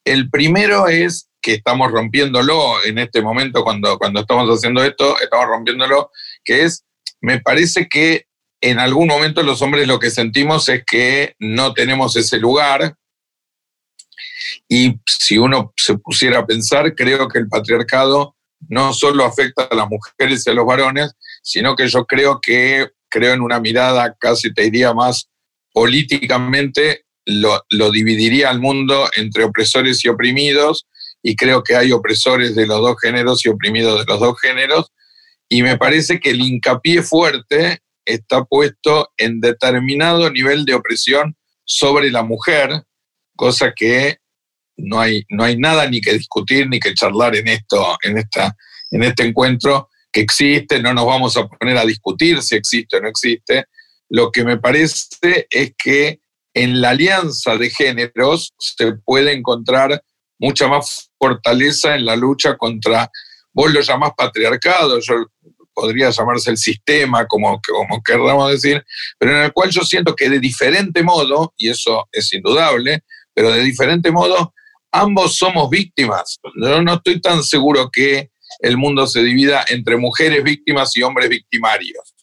el 0.03 0.29
primero 0.29 0.87
es 0.87 1.29
que 1.41 1.53
estamos 1.53 1.91
rompiéndolo 1.91 2.83
en 2.85 2.99
este 2.99 3.21
momento 3.21 3.63
cuando, 3.63 3.97
cuando 3.97 4.21
estamos 4.21 4.47
haciendo 4.49 4.83
esto, 4.83 5.19
estamos 5.19 5.47
rompiéndolo, 5.47 6.11
que 6.43 6.63
es, 6.63 6.85
me 7.21 7.39
parece 7.41 7.87
que 7.87 8.27
en 8.61 8.79
algún 8.79 9.07
momento 9.07 9.43
los 9.43 9.61
hombres 9.61 9.87
lo 9.87 9.99
que 9.99 10.11
sentimos 10.11 10.69
es 10.69 10.83
que 10.85 11.35
no 11.39 11.73
tenemos 11.73 12.15
ese 12.15 12.37
lugar. 12.37 12.95
Y 14.67 14.95
si 15.05 15.37
uno 15.37 15.73
se 15.75 15.97
pusiera 15.97 16.39
a 16.39 16.45
pensar, 16.45 16.95
creo 16.95 17.27
que 17.27 17.39
el 17.39 17.47
patriarcado 17.47 18.34
no 18.69 18.93
solo 18.93 19.25
afecta 19.25 19.67
a 19.69 19.75
las 19.75 19.87
mujeres 19.87 20.45
y 20.45 20.49
a 20.49 20.53
los 20.53 20.65
varones, 20.65 21.13
sino 21.43 21.75
que 21.75 21.87
yo 21.87 22.05
creo 22.05 22.39
que, 22.41 22.87
creo 23.09 23.33
en 23.33 23.41
una 23.41 23.59
mirada 23.59 24.15
casi 24.19 24.53
te 24.53 24.63
diría 24.63 24.93
más 24.93 25.29
políticamente, 25.73 27.05
lo, 27.25 27.63
lo 27.69 27.91
dividiría 27.91 28.49
al 28.49 28.59
mundo 28.59 29.09
entre 29.15 29.43
opresores 29.43 30.03
y 30.05 30.09
oprimidos, 30.09 30.87
y 31.21 31.35
creo 31.35 31.63
que 31.63 31.75
hay 31.75 31.91
opresores 31.91 32.55
de 32.55 32.67
los 32.67 32.79
dos 32.81 32.97
géneros 33.01 33.45
y 33.45 33.49
oprimidos 33.49 33.99
de 33.99 34.05
los 34.05 34.19
dos 34.19 34.39
géneros, 34.39 34.91
y 35.49 35.63
me 35.63 35.77
parece 35.77 36.19
que 36.19 36.31
el 36.31 36.41
hincapié 36.41 37.01
fuerte 37.01 37.79
está 38.05 38.43
puesto 38.43 39.09
en 39.17 39.41
determinado 39.41 40.29
nivel 40.29 40.65
de 40.65 40.75
opresión 40.75 41.35
sobre 41.65 42.11
la 42.11 42.23
mujer, 42.23 42.83
cosa 43.35 43.73
que 43.75 44.19
no 44.77 44.99
hay, 44.99 45.23
no 45.29 45.43
hay 45.43 45.57
nada 45.57 45.89
ni 45.89 46.01
que 46.01 46.13
discutir 46.13 46.69
ni 46.69 46.79
que 46.79 46.93
charlar 46.93 47.35
en, 47.35 47.47
esto, 47.47 47.97
en, 48.03 48.17
esta, 48.17 48.55
en 48.91 49.03
este 49.03 49.23
encuentro 49.23 49.89
que 50.11 50.21
existe, 50.21 50.81
no 50.81 50.93
nos 50.93 51.05
vamos 51.05 51.37
a 51.37 51.47
poner 51.47 51.77
a 51.77 51.85
discutir 51.85 52.41
si 52.41 52.55
existe 52.55 52.97
o 52.97 53.01
no 53.01 53.09
existe. 53.09 53.65
Lo 54.09 54.31
que 54.31 54.43
me 54.43 54.57
parece 54.57 55.47
es 55.49 55.73
que 55.77 56.19
en 56.53 56.79
la 56.79 56.91
alianza 56.91 57.57
de 57.57 57.69
géneros 57.69 58.53
se 58.57 58.93
puede 58.93 59.33
encontrar 59.33 60.01
mucha 60.39 60.67
más 60.67 61.09
fortaleza 61.19 61.95
en 61.95 62.05
la 62.05 62.15
lucha 62.15 62.57
contra, 62.57 63.09
vos 63.51 63.71
lo 63.73 63.81
llamás 63.81 64.11
patriarcado, 64.15 64.99
yo 64.99 65.25
podría 65.73 66.09
llamarse 66.09 66.51
el 66.51 66.57
sistema, 66.57 67.27
como, 67.27 67.59
como 67.67 68.01
querramos 68.01 68.51
decir, 68.51 68.83
pero 69.19 69.35
en 69.35 69.43
el 69.43 69.53
cual 69.53 69.69
yo 69.69 69.81
siento 69.81 70.15
que 70.15 70.29
de 70.29 70.39
diferente 70.39 71.03
modo, 71.03 71.53
y 71.57 71.69
eso 71.69 72.07
es 72.11 72.31
indudable, 72.33 73.03
pero 73.33 73.51
de 73.51 73.61
diferente 73.61 74.11
modo, 74.11 74.53
ambos 74.95 75.35
somos 75.35 75.69
víctimas. 75.69 76.39
Yo 76.55 76.81
no 76.81 76.93
estoy 76.93 77.19
tan 77.19 77.43
seguro 77.43 77.89
que 77.91 78.29
el 78.59 78.77
mundo 78.77 79.05
se 79.07 79.21
divida 79.21 79.65
entre 79.67 79.97
mujeres 79.97 80.43
víctimas 80.43 80.95
y 80.95 81.03
hombres 81.03 81.29
victimarios. 81.29 82.13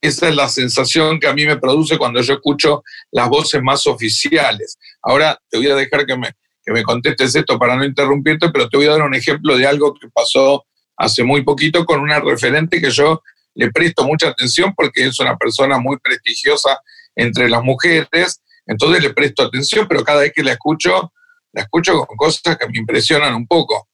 Esa 0.00 0.28
es 0.28 0.36
la 0.36 0.48
sensación 0.48 1.20
que 1.20 1.28
a 1.28 1.32
mí 1.32 1.46
me 1.46 1.56
produce 1.56 1.96
cuando 1.96 2.20
yo 2.20 2.34
escucho 2.34 2.82
las 3.12 3.28
voces 3.28 3.62
más 3.62 3.86
oficiales. 3.86 4.78
Ahora 5.02 5.38
te 5.48 5.58
voy 5.58 5.68
a 5.68 5.76
dejar 5.76 6.06
que 6.06 6.16
me, 6.16 6.32
que 6.64 6.72
me 6.72 6.82
contestes 6.82 7.34
esto 7.34 7.58
para 7.58 7.76
no 7.76 7.84
interrumpirte, 7.84 8.50
pero 8.50 8.68
te 8.68 8.76
voy 8.76 8.86
a 8.86 8.92
dar 8.92 9.02
un 9.02 9.14
ejemplo 9.14 9.56
de 9.56 9.66
algo 9.66 9.94
que 9.94 10.08
pasó 10.12 10.66
hace 10.96 11.22
muy 11.22 11.44
poquito 11.44 11.84
con 11.84 12.00
una 12.00 12.20
referente 12.20 12.80
que 12.80 12.90
yo 12.90 13.22
le 13.54 13.70
presto 13.70 14.04
mucha 14.04 14.28
atención 14.28 14.74
porque 14.76 15.06
es 15.06 15.18
una 15.20 15.36
persona 15.36 15.78
muy 15.78 15.98
prestigiosa 15.98 16.80
entre 17.14 17.48
las 17.48 17.62
mujeres, 17.62 18.42
entonces 18.66 19.02
le 19.02 19.10
presto 19.10 19.42
atención, 19.44 19.86
pero 19.88 20.04
cada 20.04 20.20
vez 20.20 20.32
que 20.34 20.42
la 20.42 20.52
escucho, 20.52 21.12
la 21.56 21.62
escucho 21.62 22.04
con 22.04 22.16
cosas 22.16 22.56
que 22.58 22.68
me 22.68 22.78
impresionan 22.78 23.34
un 23.34 23.46
poco. 23.46 23.88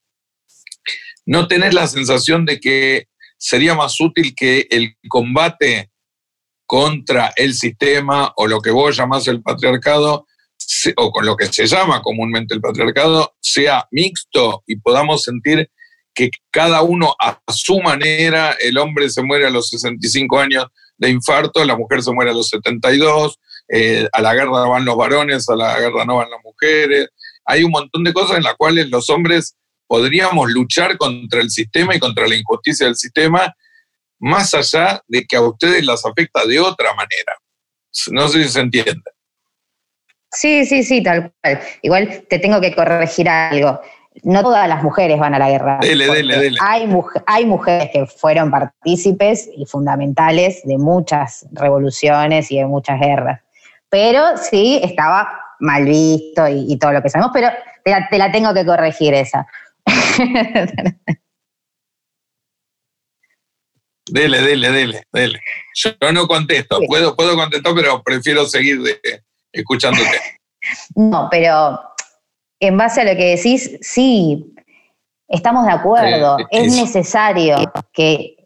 ¿No 1.24 1.46
tenés 1.46 1.72
la 1.72 1.86
sensación 1.86 2.44
de 2.44 2.58
que 2.58 3.06
sería 3.38 3.74
más 3.74 4.00
útil 4.00 4.34
que 4.34 4.66
el 4.68 4.96
combate 5.08 5.90
contra 6.66 7.32
el 7.36 7.54
sistema 7.54 8.32
o 8.36 8.48
lo 8.48 8.60
que 8.60 8.72
vos 8.72 8.96
llamás 8.96 9.28
el 9.28 9.42
patriarcado 9.42 10.26
o 10.96 11.10
con 11.12 11.24
lo 11.24 11.36
que 11.36 11.46
se 11.46 11.66
llama 11.66 12.02
comúnmente 12.02 12.54
el 12.54 12.60
patriarcado, 12.60 13.34
sea 13.40 13.86
mixto 13.90 14.62
y 14.66 14.76
podamos 14.76 15.22
sentir 15.22 15.70
que 16.14 16.30
cada 16.50 16.82
uno 16.82 17.14
a 17.20 17.40
su 17.52 17.80
manera, 17.80 18.56
el 18.60 18.76
hombre 18.78 19.08
se 19.08 19.22
muere 19.22 19.46
a 19.46 19.50
los 19.50 19.68
65 19.68 20.38
años 20.38 20.66
de 20.96 21.10
infarto, 21.10 21.64
la 21.64 21.76
mujer 21.76 22.02
se 22.02 22.12
muere 22.12 22.32
a 22.32 22.34
los 22.34 22.48
72, 22.48 23.38
eh, 23.68 24.08
a 24.12 24.20
la 24.20 24.34
guerra 24.34 24.68
van 24.68 24.84
los 24.84 24.96
varones, 24.96 25.48
a 25.48 25.56
la 25.56 25.78
guerra 25.78 26.04
no 26.04 26.16
van 26.16 26.30
las 26.30 26.40
mujeres. 26.44 27.08
Hay 27.44 27.64
un 27.64 27.70
montón 27.70 28.04
de 28.04 28.12
cosas 28.12 28.36
en 28.36 28.44
las 28.44 28.54
cuales 28.54 28.88
los 28.88 29.10
hombres 29.10 29.56
podríamos 29.86 30.50
luchar 30.50 30.96
contra 30.96 31.40
el 31.40 31.50
sistema 31.50 31.94
y 31.94 31.98
contra 31.98 32.26
la 32.26 32.36
injusticia 32.36 32.86
del 32.86 32.96
sistema 32.96 33.54
más 34.22 34.54
allá 34.54 35.02
de 35.08 35.24
que 35.24 35.36
a 35.36 35.42
ustedes 35.42 35.84
las 35.84 36.06
afecta 36.06 36.46
de 36.46 36.60
otra 36.60 36.94
manera. 36.94 37.36
No 38.12 38.28
sé 38.28 38.44
si 38.44 38.50
se 38.50 38.60
entiende. 38.60 39.02
Sí, 40.30 40.64
sí, 40.64 40.82
sí, 40.82 41.02
tal 41.02 41.32
cual. 41.42 41.60
Igual 41.82 42.24
te 42.28 42.38
tengo 42.38 42.60
que 42.60 42.74
corregir 42.74 43.28
algo. 43.28 43.80
No 44.22 44.42
todas 44.42 44.68
las 44.68 44.82
mujeres 44.82 45.18
van 45.18 45.34
a 45.34 45.38
la 45.38 45.50
guerra. 45.50 45.78
Dele, 45.80 46.06
dele, 46.06 46.38
dele. 46.38 46.58
Hay, 46.62 46.88
hay 47.26 47.46
mujeres 47.46 47.90
que 47.92 48.06
fueron 48.06 48.50
partícipes 48.50 49.50
y 49.56 49.66
fundamentales 49.66 50.62
de 50.64 50.78
muchas 50.78 51.46
revoluciones 51.52 52.50
y 52.50 52.58
de 52.58 52.66
muchas 52.66 53.00
guerras. 53.00 53.40
Pero 53.90 54.36
sí, 54.36 54.80
estaba 54.82 55.41
mal 55.62 55.84
visto 55.84 56.46
y, 56.48 56.76
todo 56.78 56.92
lo 56.92 57.02
que 57.02 57.08
sabemos, 57.08 57.30
pero 57.32 57.48
te 58.10 58.18
la 58.18 58.30
tengo 58.30 58.52
que 58.52 58.66
corregir 58.66 59.14
esa. 59.14 59.46
Dele, 64.10 64.42
dele, 64.42 64.70
dele, 64.72 65.04
dele. 65.12 65.40
Yo 65.74 65.92
no 66.12 66.26
contesto, 66.26 66.80
puedo, 66.88 67.14
puedo 67.14 67.36
contestar, 67.36 67.72
pero 67.72 68.02
prefiero 68.02 68.44
seguir 68.44 68.78
escuchándote. 69.52 70.10
No, 70.94 71.28
pero 71.28 71.80
en 72.60 72.76
base 72.76 73.00
a 73.00 73.04
lo 73.04 73.16
que 73.16 73.36
decís, 73.36 73.78
sí, 73.80 74.54
estamos 75.26 75.66
de 75.66 75.72
acuerdo. 75.72 76.36
es, 76.50 76.76
necesario 76.76 77.56
que 77.92 78.36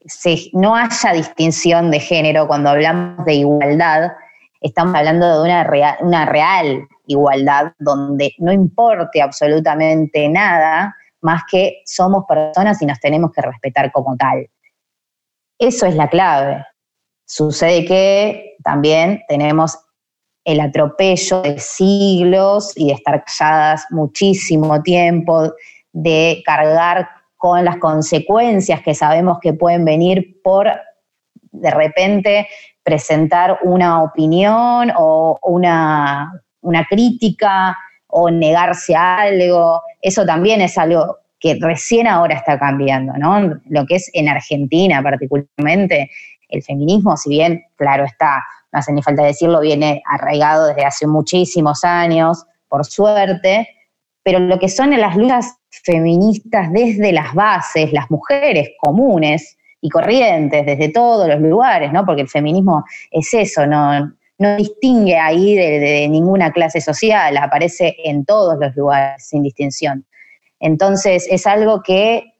no 0.55 0.75
haya 0.75 1.13
distinción 1.13 1.91
de 1.91 2.01
género 2.01 2.47
cuando 2.47 2.71
hablamos 2.71 3.25
de 3.27 3.35
igualdad. 3.35 4.13
Estamos 4.63 4.95
hablando 4.95 5.27
de 5.27 5.47
una 5.47 5.99
una 6.01 6.25
real 6.25 6.89
igualdad 7.07 7.73
donde 7.79 8.35
no 8.39 8.53
importe 8.53 9.23
absolutamente 9.23 10.29
nada 10.29 10.95
más 11.21 11.43
que 11.51 11.83
somos 11.85 12.25
personas 12.27 12.81
y 12.83 12.87
nos 12.87 13.01
tenemos 13.01 13.33
que 13.33 13.43
respetar 13.43 13.91
como 13.93 14.17
tal. 14.17 14.49
Eso 15.59 15.87
es 15.87 15.95
la 15.97 16.09
clave. 16.09 16.65
Sucede 17.27 17.85
que 17.85 18.57
también 18.63 19.23
tenemos 19.29 19.79
el 20.45 20.61
atropello 20.61 21.43
de 21.43 21.59
siglos 21.59 22.73
y 22.77 22.89
de 22.89 22.93
estar 22.93 23.25
calladas 23.25 23.87
muchísimo 23.91 24.81
tiempo, 24.83 25.53
de 25.93 26.43
cargar 26.47 27.09
con 27.37 27.65
las 27.65 27.79
consecuencias 27.79 28.81
que 28.83 28.95
sabemos 28.95 29.39
que 29.41 29.55
pueden 29.55 29.85
venir 29.85 30.41
por 30.43 30.71
de 31.51 31.71
repente 31.71 32.49
presentar 32.83 33.59
una 33.63 34.03
opinión 34.03 34.93
o 34.97 35.39
una, 35.43 36.45
una 36.67 36.85
crítica 36.85 37.77
o 38.09 38.31
negarse 38.31 38.95
a 38.95 39.21
algo. 39.21 39.83
Eso 40.03 40.27
también 40.27 40.61
es 40.61 40.77
algo 40.77 41.19
que 41.39 41.59
recién 41.61 42.07
ahora 42.07 42.35
está 42.35 42.59
cambiando, 42.59 43.13
¿no? 43.15 43.61
Lo 43.69 43.87
que 43.87 43.97
es 43.97 44.11
en 44.13 44.29
Argentina 44.29 45.03
particularmente, 45.03 46.11
el 46.49 46.63
feminismo, 46.63 47.17
si 47.17 47.31
bien, 47.31 47.65
claro 47.77 48.05
está, 48.05 48.45
no 48.73 48.79
hace 48.79 48.93
ni 48.93 49.03
falta 49.03 49.23
decirlo, 49.23 49.61
viene 49.61 50.03
arraigado 50.07 50.69
desde 50.69 50.85
hace 50.85 51.07
muchísimos 51.07 51.85
años, 51.85 52.45
por 52.69 52.85
suerte, 52.85 53.69
pero 54.23 54.39
lo 54.39 54.59
que 54.59 54.69
son 54.69 54.99
las 54.99 55.17
luchas 55.17 55.57
feministas 55.71 56.73
desde 56.73 57.13
las 57.13 57.35
bases, 57.35 57.93
las 57.93 58.11
mujeres 58.11 58.71
comunes 58.81 59.57
y 59.81 59.89
corrientes, 59.89 60.67
desde 60.67 60.89
todos 60.89 61.29
los 61.29 61.41
lugares, 61.41 61.93
¿no? 61.93 62.05
Porque 62.05 62.23
el 62.23 62.29
feminismo 62.29 62.85
es 63.11 63.33
eso, 63.35 63.67
no, 63.67 64.13
no 64.39 64.57
distingue 64.57 65.17
ahí 65.17 65.55
de 65.55 66.09
ninguna 66.09 66.53
clase 66.53 66.81
social, 66.81 67.37
aparece 67.37 67.97
en 68.05 68.25
todos 68.25 68.59
los 68.59 68.75
lugares, 68.77 69.27
sin 69.27 69.43
distinción. 69.43 70.07
Entonces 70.61 71.27
es 71.31 71.47
algo 71.47 71.83
que 71.83 72.35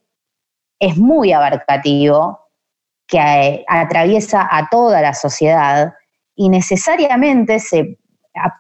es 0.79 0.97
muy 0.97 1.33
abarcativo, 1.33 2.41
que 3.07 3.19
eh, 3.19 3.65
atraviesa 3.69 4.49
a 4.51 4.69
toda 4.69 5.01
la 5.01 5.15
sociedad 5.15 5.95
y 6.35 6.49
necesariamente 6.49 7.61
se 7.61 7.99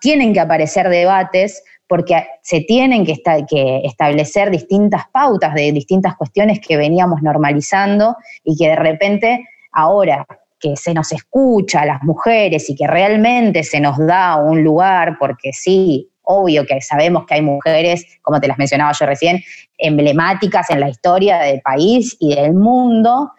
tienen 0.00 0.32
que 0.32 0.40
aparecer 0.40 0.88
debates 0.88 1.62
porque 1.88 2.26
se 2.42 2.60
tienen 2.62 3.04
que, 3.04 3.22
que, 3.48 3.82
establecer 3.84 4.50
distintas 4.50 5.06
pautas 5.12 5.54
de 5.54 5.72
distintas 5.72 6.16
cuestiones 6.16 6.60
que 6.60 6.76
veníamos 6.76 7.22
normalizando 7.22 8.16
y 8.42 8.56
que 8.56 8.70
de 8.70 8.76
repente 8.76 9.48
ahora 9.72 10.26
que 10.58 10.76
se 10.76 10.94
nos 10.94 11.12
escucha 11.12 11.82
a 11.82 11.86
las 11.86 12.02
mujeres 12.02 12.68
y 12.70 12.74
que 12.74 12.86
realmente 12.86 13.62
se 13.62 13.80
nos 13.80 13.98
da 13.98 14.36
un 14.36 14.62
lugar, 14.64 15.16
porque 15.18 15.52
sí, 15.52 16.10
obvio 16.22 16.66
que 16.66 16.80
sabemos 16.80 17.26
que 17.26 17.34
hay 17.34 17.42
mujeres, 17.42 18.18
como 18.22 18.40
te 18.40 18.48
las 18.48 18.58
mencionaba 18.58 18.92
yo 18.92 19.06
recién, 19.06 19.42
emblemáticas 19.78 20.70
en 20.70 20.80
la 20.80 20.88
historia 20.88 21.38
del 21.38 21.60
país 21.60 22.16
y 22.18 22.34
del 22.34 22.54
mundo, 22.54 23.32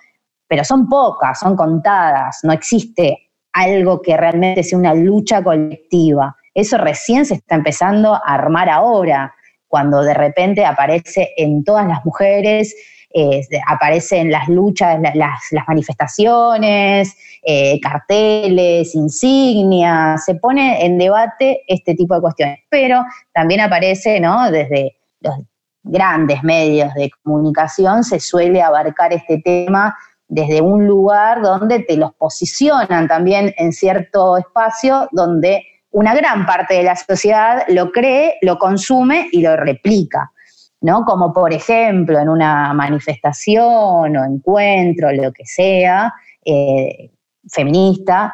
pero 0.47 0.63
son 0.63 0.87
pocas, 0.87 1.39
son 1.39 1.55
contadas, 1.55 2.39
no 2.43 2.53
existe 2.53 3.29
algo 3.53 4.01
que 4.01 4.15
realmente 4.15 4.63
sea 4.63 4.77
una 4.77 4.93
lucha 4.93 5.43
colectiva. 5.43 6.35
Eso 6.53 6.77
recién 6.77 7.25
se 7.25 7.35
está 7.35 7.55
empezando 7.55 8.13
a 8.13 8.21
armar 8.25 8.69
ahora, 8.69 9.33
cuando 9.67 10.01
de 10.01 10.13
repente 10.13 10.63
aparece 10.65 11.33
en 11.35 11.63
todas 11.63 11.85
las 11.87 12.05
mujeres 12.05 12.73
eh, 13.19 13.41
aparecen 13.65 14.29
las 14.29 14.47
luchas, 14.47 14.99
las, 15.15 15.39
manifestaciones, 15.67 17.17
eh, 17.41 17.79
carteles, 17.81 18.93
insignias, 18.93 20.23
se 20.23 20.35
pone 20.35 20.85
en 20.85 20.99
debate 20.99 21.63
este 21.67 21.95
tipo 21.95 22.13
de 22.13 22.21
cuestiones. 22.21 22.59
Pero 22.69 23.03
también 23.33 23.61
aparece, 23.61 24.19
¿no? 24.19 24.51
Desde 24.51 24.97
los 25.21 25.33
grandes 25.81 26.43
medios 26.43 26.93
de 26.93 27.09
comunicación 27.23 28.03
se 28.03 28.19
suele 28.19 28.61
abarcar 28.61 29.11
este 29.13 29.39
tema 29.39 29.97
desde 30.27 30.61
un 30.61 30.85
lugar 30.85 31.41
donde 31.41 31.79
te 31.79 31.97
los 31.97 32.13
posicionan 32.13 33.07
también 33.07 33.51
en 33.57 33.73
cierto 33.73 34.37
espacio 34.37 35.09
donde 35.11 35.63
una 35.89 36.13
gran 36.13 36.45
parte 36.45 36.75
de 36.75 36.83
la 36.83 36.95
sociedad 36.95 37.63
lo 37.69 37.91
cree, 37.91 38.35
lo 38.43 38.59
consume 38.59 39.29
y 39.31 39.41
lo 39.41 39.55
replica. 39.55 40.31
¿No? 40.81 41.05
Como 41.05 41.33
por 41.33 41.53
ejemplo 41.53 42.19
en 42.19 42.29
una 42.29 42.73
manifestación 42.73 44.15
o 44.17 44.25
encuentro, 44.25 45.11
lo 45.11 45.31
que 45.31 45.45
sea, 45.45 46.13
eh, 46.43 47.11
feminista, 47.49 48.33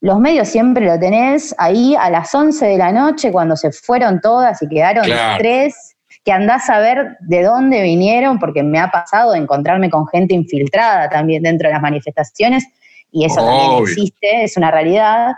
los 0.00 0.18
medios 0.20 0.48
siempre 0.48 0.86
lo 0.86 0.98
tenés 0.98 1.54
ahí 1.58 1.96
a 1.98 2.10
las 2.10 2.34
11 2.34 2.66
de 2.66 2.78
la 2.78 2.92
noche 2.92 3.32
cuando 3.32 3.56
se 3.56 3.72
fueron 3.72 4.20
todas 4.20 4.62
y 4.62 4.68
quedaron 4.68 5.06
tres, 5.38 5.96
que 6.24 6.32
andás 6.32 6.68
a 6.68 6.78
ver 6.78 7.16
de 7.20 7.42
dónde 7.42 7.82
vinieron, 7.82 8.38
porque 8.38 8.62
me 8.62 8.78
ha 8.78 8.90
pasado 8.90 9.32
de 9.32 9.38
encontrarme 9.38 9.90
con 9.90 10.06
gente 10.08 10.34
infiltrada 10.34 11.08
también 11.08 11.42
dentro 11.42 11.68
de 11.68 11.74
las 11.74 11.82
manifestaciones, 11.82 12.66
y 13.10 13.24
eso 13.24 13.36
también 13.36 13.82
existe, 13.82 14.44
es 14.44 14.56
una 14.56 14.70
realidad 14.70 15.34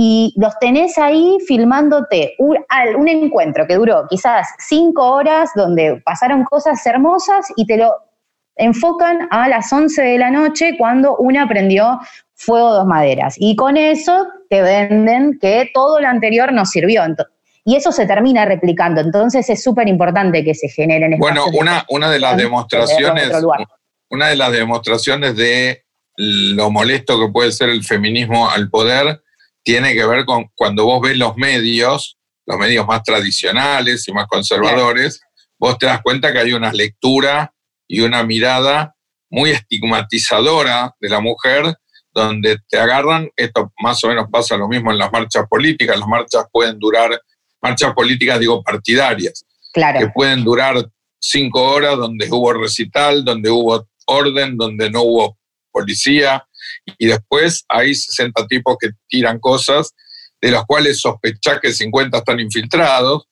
y 0.00 0.32
los 0.36 0.56
tenés 0.60 0.96
ahí 0.96 1.38
filmándote 1.44 2.36
un, 2.38 2.56
un, 2.96 3.08
encuentro 3.08 3.66
que 3.66 3.74
duró 3.74 4.06
quizás 4.08 4.46
cinco 4.60 5.04
horas, 5.04 5.50
donde 5.56 6.00
pasaron 6.04 6.44
cosas 6.44 6.86
hermosas 6.86 7.46
y 7.56 7.66
te 7.66 7.78
lo 7.78 7.92
enfocan 8.54 9.26
a 9.32 9.48
las 9.48 9.72
11 9.72 10.00
de 10.00 10.18
la 10.18 10.30
noche 10.30 10.76
cuando 10.78 11.16
una 11.16 11.48
prendió 11.48 11.98
fuego 12.36 12.74
dos 12.74 12.86
maderas. 12.86 13.34
Y 13.38 13.56
con 13.56 13.76
eso 13.76 14.28
te 14.48 14.62
venden 14.62 15.36
que 15.40 15.68
todo 15.74 15.98
lo 15.98 16.06
anterior 16.06 16.52
nos 16.52 16.70
sirvió. 16.70 17.02
Y 17.64 17.74
eso 17.74 17.90
se 17.90 18.06
termina 18.06 18.44
replicando. 18.44 19.00
Entonces 19.00 19.50
es 19.50 19.64
súper 19.64 19.88
importante 19.88 20.44
que 20.44 20.54
se 20.54 20.68
generen 20.68 21.18
Bueno, 21.18 21.46
una, 21.58 21.84
una 21.88 22.08
de 22.08 22.20
las 22.20 22.36
demostraciones, 22.36 23.32
una 24.10 24.28
de 24.28 24.36
las 24.36 24.52
demostraciones 24.52 25.34
de 25.34 25.82
lo 26.16 26.70
molesto 26.70 27.18
que 27.18 27.32
puede 27.32 27.50
ser 27.50 27.70
el 27.70 27.82
feminismo 27.82 28.48
al 28.48 28.70
poder 28.70 29.22
tiene 29.68 29.92
que 29.92 30.06
ver 30.06 30.24
con 30.24 30.46
cuando 30.54 30.86
vos 30.86 31.02
ves 31.02 31.18
los 31.18 31.36
medios, 31.36 32.16
los 32.46 32.56
medios 32.56 32.86
más 32.86 33.02
tradicionales 33.02 34.08
y 34.08 34.12
más 34.12 34.26
conservadores, 34.26 35.20
vos 35.58 35.76
te 35.76 35.84
das 35.84 36.00
cuenta 36.00 36.32
que 36.32 36.38
hay 36.38 36.54
una 36.54 36.72
lectura 36.72 37.52
y 37.86 38.00
una 38.00 38.22
mirada 38.22 38.94
muy 39.28 39.50
estigmatizadora 39.50 40.94
de 40.98 41.10
la 41.10 41.20
mujer, 41.20 41.74
donde 42.14 42.56
te 42.66 42.78
agarran, 42.78 43.28
esto 43.36 43.70
más 43.82 44.02
o 44.04 44.08
menos 44.08 44.28
pasa 44.32 44.56
lo 44.56 44.68
mismo 44.68 44.90
en 44.90 44.96
las 44.96 45.12
marchas 45.12 45.44
políticas, 45.46 45.98
las 45.98 46.08
marchas 46.08 46.46
pueden 46.50 46.78
durar, 46.78 47.20
marchas 47.60 47.92
políticas 47.92 48.40
digo 48.40 48.62
partidarias, 48.62 49.44
claro. 49.74 49.98
que 50.00 50.08
pueden 50.08 50.44
durar 50.44 50.76
cinco 51.20 51.62
horas, 51.62 51.98
donde 51.98 52.26
hubo 52.30 52.54
recital, 52.54 53.22
donde 53.22 53.50
hubo 53.50 53.86
orden, 54.06 54.56
donde 54.56 54.88
no 54.88 55.02
hubo 55.02 55.36
policía, 55.70 56.47
y 56.98 57.06
después 57.06 57.64
hay 57.68 57.94
60 57.94 58.46
tipos 58.46 58.76
que 58.80 58.90
tiran 59.08 59.38
cosas, 59.38 59.94
de 60.40 60.50
los 60.50 60.64
cuales 60.66 61.00
sospechás 61.00 61.60
que 61.60 61.72
50 61.72 62.18
están 62.18 62.40
infiltrados. 62.40 63.24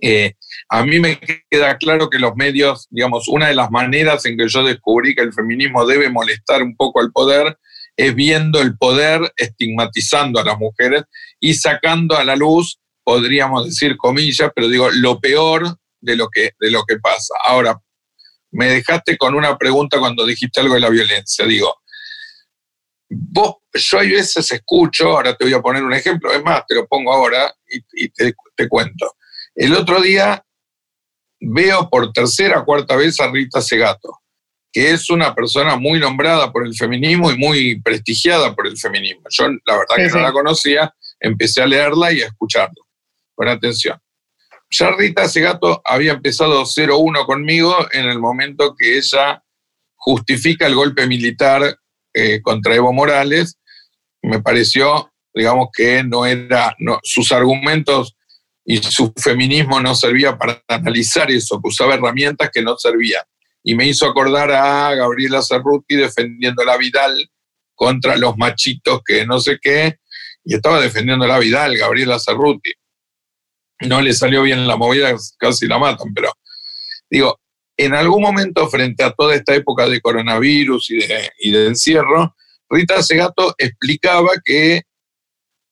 Eh, 0.00 0.34
a 0.68 0.84
mí 0.84 1.00
me 1.00 1.18
queda 1.50 1.78
claro 1.78 2.10
que 2.10 2.18
los 2.18 2.34
medios, 2.36 2.86
digamos, 2.90 3.28
una 3.28 3.48
de 3.48 3.54
las 3.54 3.70
maneras 3.70 4.26
en 4.26 4.36
que 4.36 4.48
yo 4.48 4.64
descubrí 4.64 5.14
que 5.14 5.22
el 5.22 5.32
feminismo 5.32 5.86
debe 5.86 6.10
molestar 6.10 6.62
un 6.62 6.76
poco 6.76 7.00
al 7.00 7.10
poder 7.12 7.58
es 7.96 8.14
viendo 8.14 8.60
el 8.60 8.76
poder 8.76 9.32
estigmatizando 9.36 10.40
a 10.40 10.44
las 10.44 10.58
mujeres 10.58 11.04
y 11.38 11.54
sacando 11.54 12.16
a 12.16 12.24
la 12.24 12.36
luz, 12.36 12.80
podríamos 13.04 13.66
decir 13.66 13.96
comillas, 13.96 14.50
pero 14.54 14.68
digo, 14.68 14.90
lo 14.90 15.20
peor 15.20 15.76
de 16.00 16.16
lo 16.16 16.28
que, 16.28 16.50
de 16.58 16.70
lo 16.70 16.84
que 16.84 16.98
pasa. 16.98 17.34
Ahora, 17.44 17.78
me 18.50 18.66
dejaste 18.66 19.16
con 19.16 19.34
una 19.34 19.56
pregunta 19.58 19.98
cuando 19.98 20.24
dijiste 20.24 20.60
algo 20.60 20.74
de 20.74 20.80
la 20.80 20.90
violencia. 20.90 21.44
Digo, 21.46 21.74
vos, 23.08 23.56
yo 23.72 23.98
a 23.98 24.02
veces 24.02 24.50
escucho, 24.50 25.08
ahora 25.08 25.36
te 25.36 25.44
voy 25.44 25.54
a 25.54 25.60
poner 25.60 25.82
un 25.82 25.92
ejemplo, 25.92 26.32
es 26.32 26.42
más, 26.42 26.64
te 26.66 26.74
lo 26.74 26.86
pongo 26.86 27.12
ahora 27.12 27.52
y, 27.66 28.08
te, 28.08 28.34
cuento. 28.68 29.14
El 29.54 29.74
otro 29.74 30.00
día 30.00 30.44
veo 31.40 31.88
por 31.90 32.12
tercera 32.12 32.60
o 32.60 32.64
cuarta 32.64 32.96
vez 32.96 33.20
a 33.20 33.30
Rita 33.30 33.60
Segato, 33.60 34.20
que 34.72 34.90
es 34.90 35.10
una 35.10 35.34
persona 35.34 35.76
muy 35.76 35.98
nombrada 35.98 36.50
por 36.52 36.66
el 36.66 36.74
feminismo 36.74 37.30
y 37.30 37.38
muy 37.38 37.80
prestigiada 37.80 38.54
por 38.54 38.66
el 38.66 38.76
feminismo. 38.78 39.24
Yo 39.30 39.48
la 39.48 39.78
verdad 39.78 39.96
que 39.96 40.08
no 40.08 40.20
la 40.20 40.32
conocía, 40.32 40.94
empecé 41.20 41.62
a 41.62 41.66
leerla 41.66 42.12
y 42.12 42.22
a 42.22 42.26
escucharla. 42.26 42.82
Con 43.34 43.48
atención. 43.48 43.98
Ya 44.70 44.90
Rita 44.92 45.28
Segato 45.28 45.82
había 45.84 46.12
empezado 46.12 46.62
0-1 46.64 47.26
conmigo 47.26 47.76
en 47.92 48.06
el 48.06 48.18
momento 48.18 48.74
que 48.76 48.98
ella 48.98 49.42
justifica 49.96 50.66
el 50.66 50.74
golpe 50.74 51.06
militar 51.06 51.78
eh, 52.14 52.40
contra 52.40 52.74
Evo 52.74 52.92
Morales. 52.92 53.58
Me 54.22 54.40
pareció, 54.40 55.12
digamos, 55.34 55.68
que 55.76 56.02
no 56.02 56.24
era, 56.24 56.74
sus 57.02 57.32
argumentos 57.32 58.16
y 58.64 58.78
su 58.78 59.12
feminismo 59.16 59.80
no 59.80 59.94
servía 59.94 60.38
para 60.38 60.62
analizar 60.68 61.30
eso, 61.30 61.60
que 61.60 61.68
usaba 61.68 61.94
herramientas 61.94 62.50
que 62.52 62.62
no 62.62 62.76
servían. 62.78 63.22
Y 63.62 63.74
me 63.74 63.86
hizo 63.86 64.06
acordar 64.06 64.50
a 64.52 64.94
Gabriela 64.94 65.42
Cerruti 65.42 65.96
defendiendo 65.96 66.64
la 66.64 66.76
Vidal 66.76 67.30
contra 67.74 68.16
los 68.16 68.36
machitos 68.38 69.02
que 69.04 69.26
no 69.26 69.40
sé 69.40 69.58
qué, 69.60 69.98
y 70.44 70.54
estaba 70.54 70.80
defendiendo 70.80 71.26
la 71.26 71.38
Vidal, 71.38 71.76
Gabriela 71.76 72.18
Cerruti 72.18 72.72
no 73.80 74.00
le 74.00 74.12
salió 74.12 74.42
bien 74.42 74.66
la 74.66 74.76
movida, 74.76 75.14
casi 75.38 75.66
la 75.66 75.78
matan, 75.78 76.12
pero 76.14 76.32
digo, 77.10 77.38
en 77.76 77.94
algún 77.94 78.22
momento 78.22 78.68
frente 78.68 79.02
a 79.02 79.12
toda 79.12 79.34
esta 79.34 79.54
época 79.54 79.88
de 79.88 80.00
coronavirus 80.00 80.90
y 80.90 81.50
de, 81.50 81.66
encierro, 81.66 82.34
Rita 82.68 83.02
Segato 83.02 83.54
explicaba 83.58 84.30
que 84.44 84.82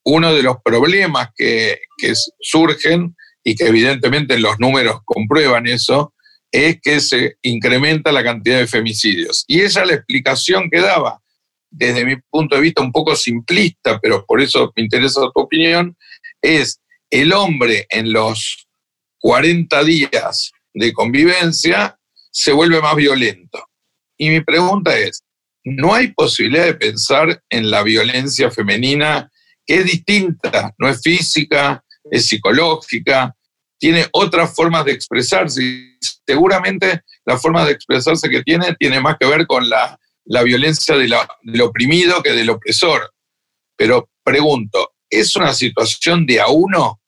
uno 0.04 0.34
de 0.34 0.42
los 0.42 0.56
problemas 0.64 1.28
que, 1.36 1.80
que 1.96 2.12
surgen 2.40 3.16
y 3.44 3.54
que 3.54 3.66
evidentemente 3.66 4.38
los 4.38 4.58
números 4.58 5.00
comprueban 5.04 5.66
eso, 5.66 6.14
es 6.50 6.80
que 6.82 7.00
se 7.00 7.36
incrementa 7.42 8.12
la 8.12 8.22
cantidad 8.22 8.58
de 8.58 8.66
femicidios. 8.66 9.44
Y 9.46 9.62
ella 9.62 9.84
la 9.84 9.94
explicación 9.94 10.68
que 10.70 10.80
daba, 10.80 11.20
desde 11.70 12.04
mi 12.04 12.16
punto 12.30 12.56
de 12.56 12.62
vista 12.62 12.82
un 12.82 12.92
poco 12.92 13.16
simplista, 13.16 13.98
pero 14.00 14.24
por 14.26 14.40
eso 14.40 14.70
me 14.76 14.82
interesa 14.82 15.22
tu 15.34 15.40
opinión, 15.40 15.96
es 16.42 16.80
el 17.10 17.32
hombre 17.32 17.86
en 17.88 18.12
los 18.12 18.68
40 19.20 19.82
días 19.84 20.52
de 20.74 20.92
convivencia 20.92 21.98
se 22.30 22.52
vuelve 22.52 22.80
más 22.80 22.96
violento. 22.96 23.66
Y 24.16 24.30
mi 24.30 24.40
pregunta 24.40 24.96
es, 24.96 25.22
¿no 25.64 25.94
hay 25.94 26.08
posibilidad 26.12 26.64
de 26.64 26.74
pensar 26.74 27.42
en 27.50 27.70
la 27.70 27.82
violencia 27.82 28.50
femenina 28.50 29.30
que 29.66 29.76
es 29.76 29.84
distinta, 29.84 30.72
no 30.78 30.88
es 30.88 31.00
física, 31.02 31.84
es 32.10 32.26
psicológica, 32.26 33.34
tiene 33.78 34.06
otras 34.12 34.54
formas 34.54 34.84
de 34.84 34.92
expresarse? 34.92 35.98
Seguramente 36.26 37.02
la 37.24 37.38
forma 37.38 37.64
de 37.64 37.72
expresarse 37.72 38.28
que 38.28 38.42
tiene 38.42 38.74
tiene 38.78 39.00
más 39.00 39.16
que 39.18 39.26
ver 39.26 39.46
con 39.46 39.68
la, 39.68 39.98
violencia 40.24 40.94
del 40.96 41.60
oprimido 41.60 42.22
que 42.22 42.32
del 42.32 42.50
opresor. 42.50 43.12
Pero 43.76 44.08
pregunto, 44.24 44.92
¿es 45.10 45.36
una 45.36 45.52
situación 45.52 46.24
de 46.26 46.40
a 46.40 46.46
uno 46.46 47.01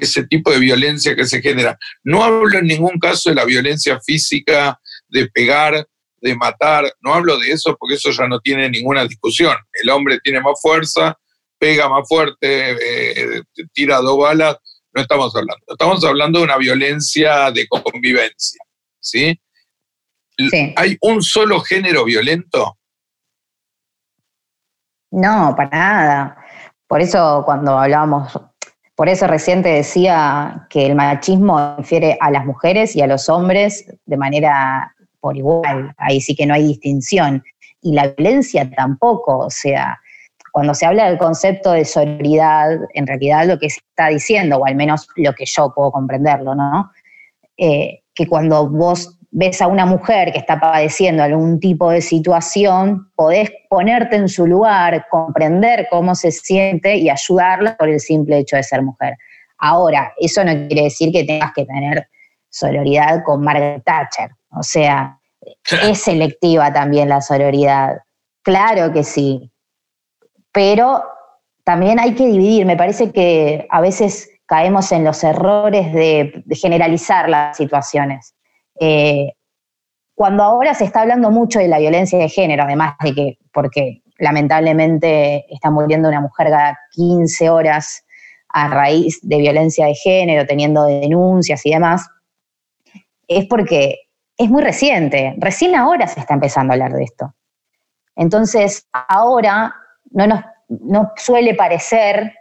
ese 0.00 0.26
tipo 0.26 0.50
de 0.50 0.58
violencia 0.58 1.14
que 1.14 1.26
se 1.26 1.40
genera. 1.40 1.76
No 2.02 2.22
hablo 2.22 2.58
en 2.58 2.66
ningún 2.66 2.98
caso 2.98 3.30
de 3.30 3.36
la 3.36 3.44
violencia 3.44 4.00
física, 4.00 4.78
de 5.08 5.28
pegar, 5.28 5.86
de 6.22 6.36
matar, 6.36 6.92
no 7.00 7.14
hablo 7.14 7.38
de 7.38 7.50
eso 7.50 7.76
porque 7.78 7.96
eso 7.96 8.10
ya 8.10 8.26
no 8.28 8.40
tiene 8.40 8.70
ninguna 8.70 9.04
discusión. 9.04 9.56
El 9.72 9.90
hombre 9.90 10.20
tiene 10.22 10.40
más 10.40 10.60
fuerza, 10.60 11.18
pega 11.58 11.88
más 11.88 12.06
fuerte, 12.08 12.70
eh, 12.70 13.42
tira 13.72 13.98
dos 13.98 14.18
balas, 14.18 14.56
no 14.94 15.02
estamos 15.02 15.34
hablando. 15.34 15.64
Estamos 15.66 16.04
hablando 16.04 16.38
de 16.38 16.44
una 16.44 16.56
violencia 16.56 17.50
de 17.50 17.66
convivencia, 17.66 18.60
¿sí? 19.00 19.40
sí. 20.38 20.72
¿Hay 20.76 20.96
un 21.00 21.22
solo 21.22 21.60
género 21.60 22.04
violento? 22.04 22.78
No, 25.10 25.54
para 25.56 25.70
nada. 25.70 26.36
Por 26.86 27.00
eso 27.00 27.42
cuando 27.44 27.78
hablábamos 27.78 28.32
por 28.94 29.08
eso 29.08 29.26
reciente 29.26 29.70
decía 29.70 30.66
que 30.68 30.86
el 30.86 30.94
machismo 30.94 31.76
refiere 31.78 32.18
a 32.20 32.30
las 32.30 32.44
mujeres 32.44 32.94
y 32.94 33.00
a 33.00 33.06
los 33.06 33.28
hombres 33.28 33.86
de 34.06 34.16
manera 34.16 34.94
por 35.22 35.36
igual, 35.36 35.94
ahí 35.98 36.20
sí 36.20 36.34
que 36.34 36.46
no 36.46 36.52
hay 36.52 36.64
distinción. 36.64 37.42
Y 37.80 37.94
la 37.94 38.08
violencia 38.08 38.68
tampoco, 38.70 39.38
o 39.38 39.50
sea, 39.50 39.98
cuando 40.50 40.74
se 40.74 40.84
habla 40.84 41.06
del 41.06 41.16
concepto 41.16 41.72
de 41.72 41.84
sororidad, 41.84 42.76
en 42.92 43.06
realidad 43.06 43.46
lo 43.46 43.58
que 43.58 43.70
se 43.70 43.80
está 43.88 44.08
diciendo, 44.08 44.56
o 44.56 44.66
al 44.66 44.74
menos 44.74 45.06
lo 45.16 45.32
que 45.32 45.46
yo 45.46 45.72
puedo 45.74 45.92
comprenderlo, 45.92 46.56
¿no? 46.56 46.90
Eh, 47.56 48.02
que 48.14 48.26
cuando 48.26 48.68
vos 48.68 49.16
ves 49.34 49.62
a 49.62 49.66
una 49.66 49.86
mujer 49.86 50.30
que 50.30 50.38
está 50.38 50.60
padeciendo 50.60 51.22
algún 51.22 51.58
tipo 51.58 51.90
de 51.90 52.02
situación, 52.02 53.10
podés 53.16 53.50
ponerte 53.68 54.16
en 54.16 54.28
su 54.28 54.46
lugar, 54.46 55.06
comprender 55.10 55.88
cómo 55.90 56.14
se 56.14 56.30
siente 56.30 56.96
y 56.96 57.08
ayudarla 57.08 57.76
por 57.78 57.88
el 57.88 57.98
simple 57.98 58.38
hecho 58.38 58.56
de 58.56 58.62
ser 58.62 58.82
mujer. 58.82 59.16
Ahora, 59.56 60.12
eso 60.18 60.44
no 60.44 60.52
quiere 60.68 60.84
decir 60.84 61.10
que 61.12 61.24
tengas 61.24 61.52
que 61.54 61.64
tener 61.64 62.08
sororidad 62.50 63.22
con 63.24 63.42
Margaret 63.42 63.82
Thatcher. 63.84 64.30
O 64.50 64.62
sea, 64.62 65.18
es 65.82 66.02
selectiva 66.02 66.70
también 66.70 67.08
la 67.08 67.22
sororidad. 67.22 68.02
Claro 68.42 68.92
que 68.92 69.02
sí. 69.02 69.50
Pero 70.52 71.02
también 71.64 71.98
hay 71.98 72.14
que 72.14 72.26
dividir. 72.26 72.66
Me 72.66 72.76
parece 72.76 73.12
que 73.12 73.66
a 73.70 73.80
veces 73.80 74.28
caemos 74.44 74.92
en 74.92 75.04
los 75.04 75.24
errores 75.24 75.94
de, 75.94 76.42
de 76.44 76.54
generalizar 76.54 77.30
las 77.30 77.56
situaciones. 77.56 78.34
Eh, 78.84 79.34
cuando 80.12 80.42
ahora 80.42 80.74
se 80.74 80.84
está 80.84 81.02
hablando 81.02 81.30
mucho 81.30 81.60
de 81.60 81.68
la 81.68 81.78
violencia 81.78 82.18
de 82.18 82.28
género, 82.28 82.64
además 82.64 82.94
de 83.00 83.14
que, 83.14 83.38
porque 83.52 84.02
lamentablemente 84.18 85.46
está 85.54 85.70
muriendo 85.70 86.08
una 86.08 86.20
mujer 86.20 86.48
cada 86.50 86.78
15 86.90 87.48
horas 87.48 88.04
a 88.48 88.68
raíz 88.68 89.20
de 89.22 89.38
violencia 89.38 89.86
de 89.86 89.94
género, 89.94 90.46
teniendo 90.46 90.84
denuncias 90.86 91.64
y 91.64 91.70
demás, 91.70 92.08
es 93.28 93.46
porque 93.46 94.00
es 94.36 94.50
muy 94.50 94.62
reciente, 94.62 95.36
recién 95.38 95.76
ahora 95.76 96.08
se 96.08 96.18
está 96.18 96.34
empezando 96.34 96.72
a 96.72 96.74
hablar 96.74 96.92
de 96.92 97.04
esto. 97.04 97.32
Entonces, 98.16 98.88
ahora 98.92 99.76
no 100.10 100.26
nos 100.26 100.40
no 100.68 101.12
suele 101.16 101.54
parecer 101.54 102.34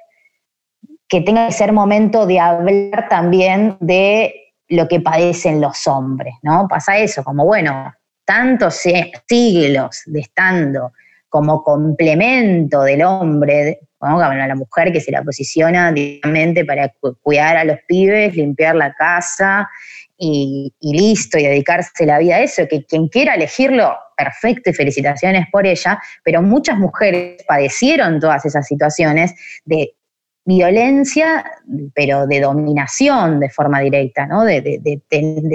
que 1.07 1.21
tenga 1.21 1.47
que 1.47 1.53
ser 1.53 1.71
momento 1.71 2.25
de 2.25 2.39
hablar 2.39 3.09
también 3.09 3.77
de 3.79 4.40
lo 4.71 4.87
que 4.87 5.01
padecen 5.01 5.61
los 5.61 5.85
hombres, 5.87 6.33
¿no? 6.41 6.67
Pasa 6.67 6.97
eso, 6.97 7.23
como 7.23 7.45
bueno, 7.45 7.93
tantos 8.25 8.83
siglos 9.27 10.01
de 10.05 10.21
estando 10.21 10.93
como 11.27 11.63
complemento 11.63 12.81
del 12.83 13.03
hombre, 13.03 13.79
¿no? 14.01 14.17
la 14.19 14.55
mujer 14.55 14.91
que 14.91 15.01
se 15.01 15.11
la 15.11 15.23
posiciona 15.23 15.91
directamente 15.91 16.65
para 16.65 16.93
cuidar 17.21 17.57
a 17.57 17.63
los 17.63 17.77
pibes, 17.87 18.35
limpiar 18.35 18.75
la 18.75 18.93
casa 18.93 19.69
y, 20.17 20.73
y, 20.79 20.97
listo, 20.97 21.37
y 21.37 21.43
dedicarse 21.43 22.05
la 22.05 22.19
vida 22.19 22.35
a 22.35 22.41
eso, 22.41 22.67
que 22.69 22.85
quien 22.85 23.07
quiera 23.07 23.35
elegirlo, 23.35 23.95
perfecto 24.15 24.69
y 24.69 24.73
felicitaciones 24.73 25.47
por 25.51 25.65
ella, 25.65 25.99
pero 26.23 26.41
muchas 26.41 26.77
mujeres 26.77 27.43
padecieron 27.47 28.19
todas 28.19 28.45
esas 28.45 28.67
situaciones 28.67 29.33
de 29.65 29.95
violencia, 30.43 31.45
pero 31.93 32.25
de 32.25 32.39
dominación 32.39 33.39
de 33.39 33.49
forma 33.49 33.79
directa, 33.79 34.25
¿no? 34.25 34.43
De, 34.43 35.01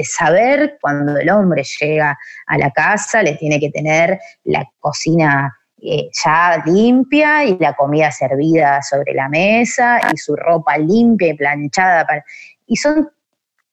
saber 0.05 0.79
cuando 0.81 1.17
el 1.17 1.29
hombre 1.31 1.65
llega 1.81 2.17
a 2.47 2.59
la 2.59 2.71
casa, 2.71 3.23
le 3.23 3.35
tiene 3.35 3.59
que 3.59 3.71
tener 3.71 4.19
la 4.45 4.69
cocina 4.79 5.57
eh, 5.83 6.09
ya 6.25 6.63
limpia 6.65 7.45
y 7.45 7.59
la 7.59 7.75
comida 7.75 8.11
servida 8.11 8.81
sobre 8.83 9.13
la 9.13 9.29
mesa 9.29 10.01
y 10.13 10.17
su 10.17 10.37
ropa 10.37 10.79
limpia 10.79 11.29
y 11.29 11.35
planchada. 11.35 12.25
y 12.67 12.77
son 12.77 13.11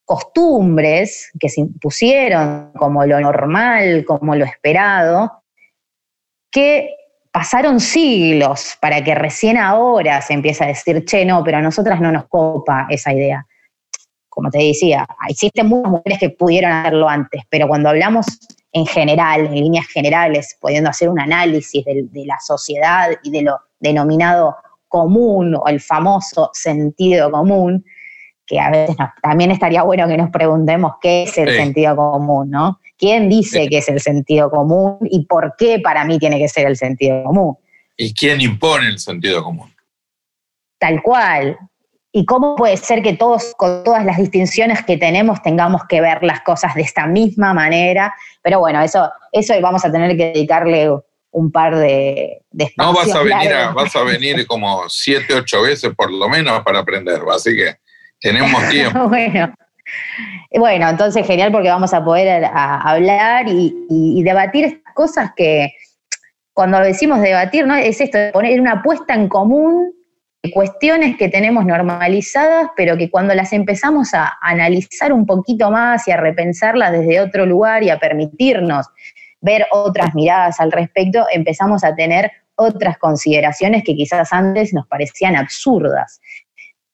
costumbres 0.05 1.31
que 1.39 1.47
se 1.47 1.61
impusieron 1.61 2.73
como 2.73 3.05
lo 3.05 3.19
normal, 3.21 4.03
como 4.05 4.35
lo 4.35 4.43
esperado, 4.45 5.43
que 6.51 6.95
pasaron 7.33 7.79
siglos 7.79 8.77
para 8.79 9.03
que 9.03 9.15
recién 9.15 9.57
ahora 9.57 10.21
se 10.21 10.33
empiece 10.33 10.63
a 10.63 10.67
decir, 10.67 11.03
che, 11.03 11.25
no, 11.25 11.43
pero 11.43 11.57
a 11.57 11.61
nosotras 11.61 11.99
no 11.99 12.11
nos 12.11 12.27
copa 12.27 12.85
esa 12.91 13.11
idea. 13.11 13.43
Como 14.29 14.51
te 14.51 14.59
decía, 14.59 15.07
existen 15.27 15.65
muchas 15.65 15.91
mujeres 15.91 16.19
que 16.19 16.29
pudieron 16.29 16.71
hacerlo 16.71 17.09
antes, 17.09 17.41
pero 17.49 17.67
cuando 17.67 17.89
hablamos 17.89 18.27
en 18.71 18.85
general, 18.85 19.47
en 19.47 19.55
líneas 19.55 19.87
generales, 19.87 20.55
pudiendo 20.61 20.91
hacer 20.91 21.09
un 21.09 21.19
análisis 21.19 21.83
de, 21.83 22.05
la 22.25 22.37
sociedad 22.39 23.09
y 23.23 23.31
de 23.31 23.41
lo 23.41 23.59
denominado 23.79 24.55
común 24.87 25.55
o 25.55 25.67
el 25.67 25.81
famoso 25.81 26.51
sentido 26.53 27.31
común, 27.31 27.83
que 28.45 28.59
a 28.59 28.69
veces 28.69 28.95
también 29.23 29.49
estaría 29.49 29.81
bueno 29.81 30.07
que 30.07 30.17
nos 30.17 30.29
preguntemos 30.29 30.93
qué 31.01 31.23
es 31.23 31.35
el 31.39 31.49
sentido 31.49 31.95
común, 31.95 32.51
¿no? 32.51 32.79
¿Quién 33.03 33.27
dice 33.27 33.67
que 33.67 33.79
es 33.79 33.89
el 33.89 33.99
sentido 33.99 34.49
común 34.49 34.97
y 35.11 35.25
por 35.25 35.55
qué 35.57 35.77
para 35.77 36.05
mí 36.05 36.17
tiene 36.19 36.39
que 36.39 36.47
ser 36.47 36.67
el 36.67 36.77
sentido 36.77 37.21
común? 37.21 37.57
¿Y 37.97 38.13
quién 38.13 38.39
impone 38.39 38.87
el 38.87 38.97
sentido 38.97 39.43
común? 39.43 39.69
Tal 40.79 41.03
cual. 41.03 41.57
¿Y 42.13 42.23
cómo 42.23 42.55
puede 42.55 42.77
ser 42.77 43.01
que 43.01 43.11
todos, 43.11 43.55
con 43.57 43.83
todas 43.83 44.05
las 44.05 44.15
distinciones 44.15 44.85
que 44.85 44.95
tenemos, 44.95 45.41
tengamos 45.41 45.81
que 45.89 45.99
ver 45.99 46.23
las 46.23 46.43
cosas 46.43 46.75
de 46.75 46.83
esta 46.83 47.05
misma 47.05 47.53
manera? 47.53 48.15
Pero 48.41 48.61
bueno, 48.61 48.81
eso, 48.81 49.11
eso 49.33 49.53
vamos 49.59 49.83
a 49.83 49.91
tener 49.91 50.15
que 50.15 50.27
dedicarle 50.27 50.89
un 51.31 51.51
par 51.51 51.75
de, 51.75 52.41
de 52.51 52.71
No, 52.77 52.93
vas 52.93 53.13
a, 53.13 53.21
venir 53.21 53.51
vas 53.75 53.93
a 53.97 54.03
venir 54.03 54.47
como 54.47 54.87
siete, 54.87 55.33
ocho 55.33 55.61
veces 55.61 55.91
por 55.93 56.09
lo 56.09 56.29
menos 56.29 56.61
para 56.61 56.79
aprender, 56.79 57.19
así 57.35 57.53
que 57.53 57.75
tenemos 58.21 58.65
tiempo. 58.69 59.09
bueno. 59.09 59.53
Bueno, 60.51 60.89
entonces 60.89 61.25
genial 61.25 61.51
porque 61.51 61.69
vamos 61.69 61.93
a 61.93 62.03
poder 62.03 62.45
hablar 62.53 63.45
y, 63.47 64.23
debatir 64.23 64.83
cosas 64.93 65.31
que 65.35 65.73
cuando 66.53 66.79
decimos 66.79 67.21
debatir, 67.21 67.65
¿no? 67.65 67.75
Es 67.75 67.99
esto, 67.99 68.17
de 68.17 68.31
poner 68.31 68.59
una 68.61 68.73
apuesta 68.73 69.15
en 69.15 69.27
común 69.27 69.93
cuestiones 70.51 71.15
que 71.17 71.29
tenemos 71.29 71.65
normalizadas, 71.65 72.71
pero 72.75 72.97
que 72.97 73.09
cuando 73.09 73.33
las 73.33 73.53
empezamos 73.53 74.13
a 74.13 74.37
analizar 74.41 75.13
un 75.13 75.25
poquito 75.25 75.71
más 75.71 76.07
y 76.07 76.11
a 76.11 76.17
repensarlas 76.17 76.91
desde 76.91 77.21
otro 77.21 77.45
lugar 77.45 77.83
y 77.83 77.89
a 77.89 77.99
permitirnos 77.99 78.87
ver 79.39 79.67
otras 79.71 80.13
miradas 80.15 80.59
al 80.59 80.71
respecto, 80.71 81.25
empezamos 81.31 81.83
a 81.83 81.95
tener 81.95 82.31
otras 82.55 82.97
consideraciones 82.97 83.83
que 83.83 83.95
quizás 83.95 84.31
antes 84.33 84.73
nos 84.73 84.87
parecían 84.87 85.35
absurdas. 85.35 86.19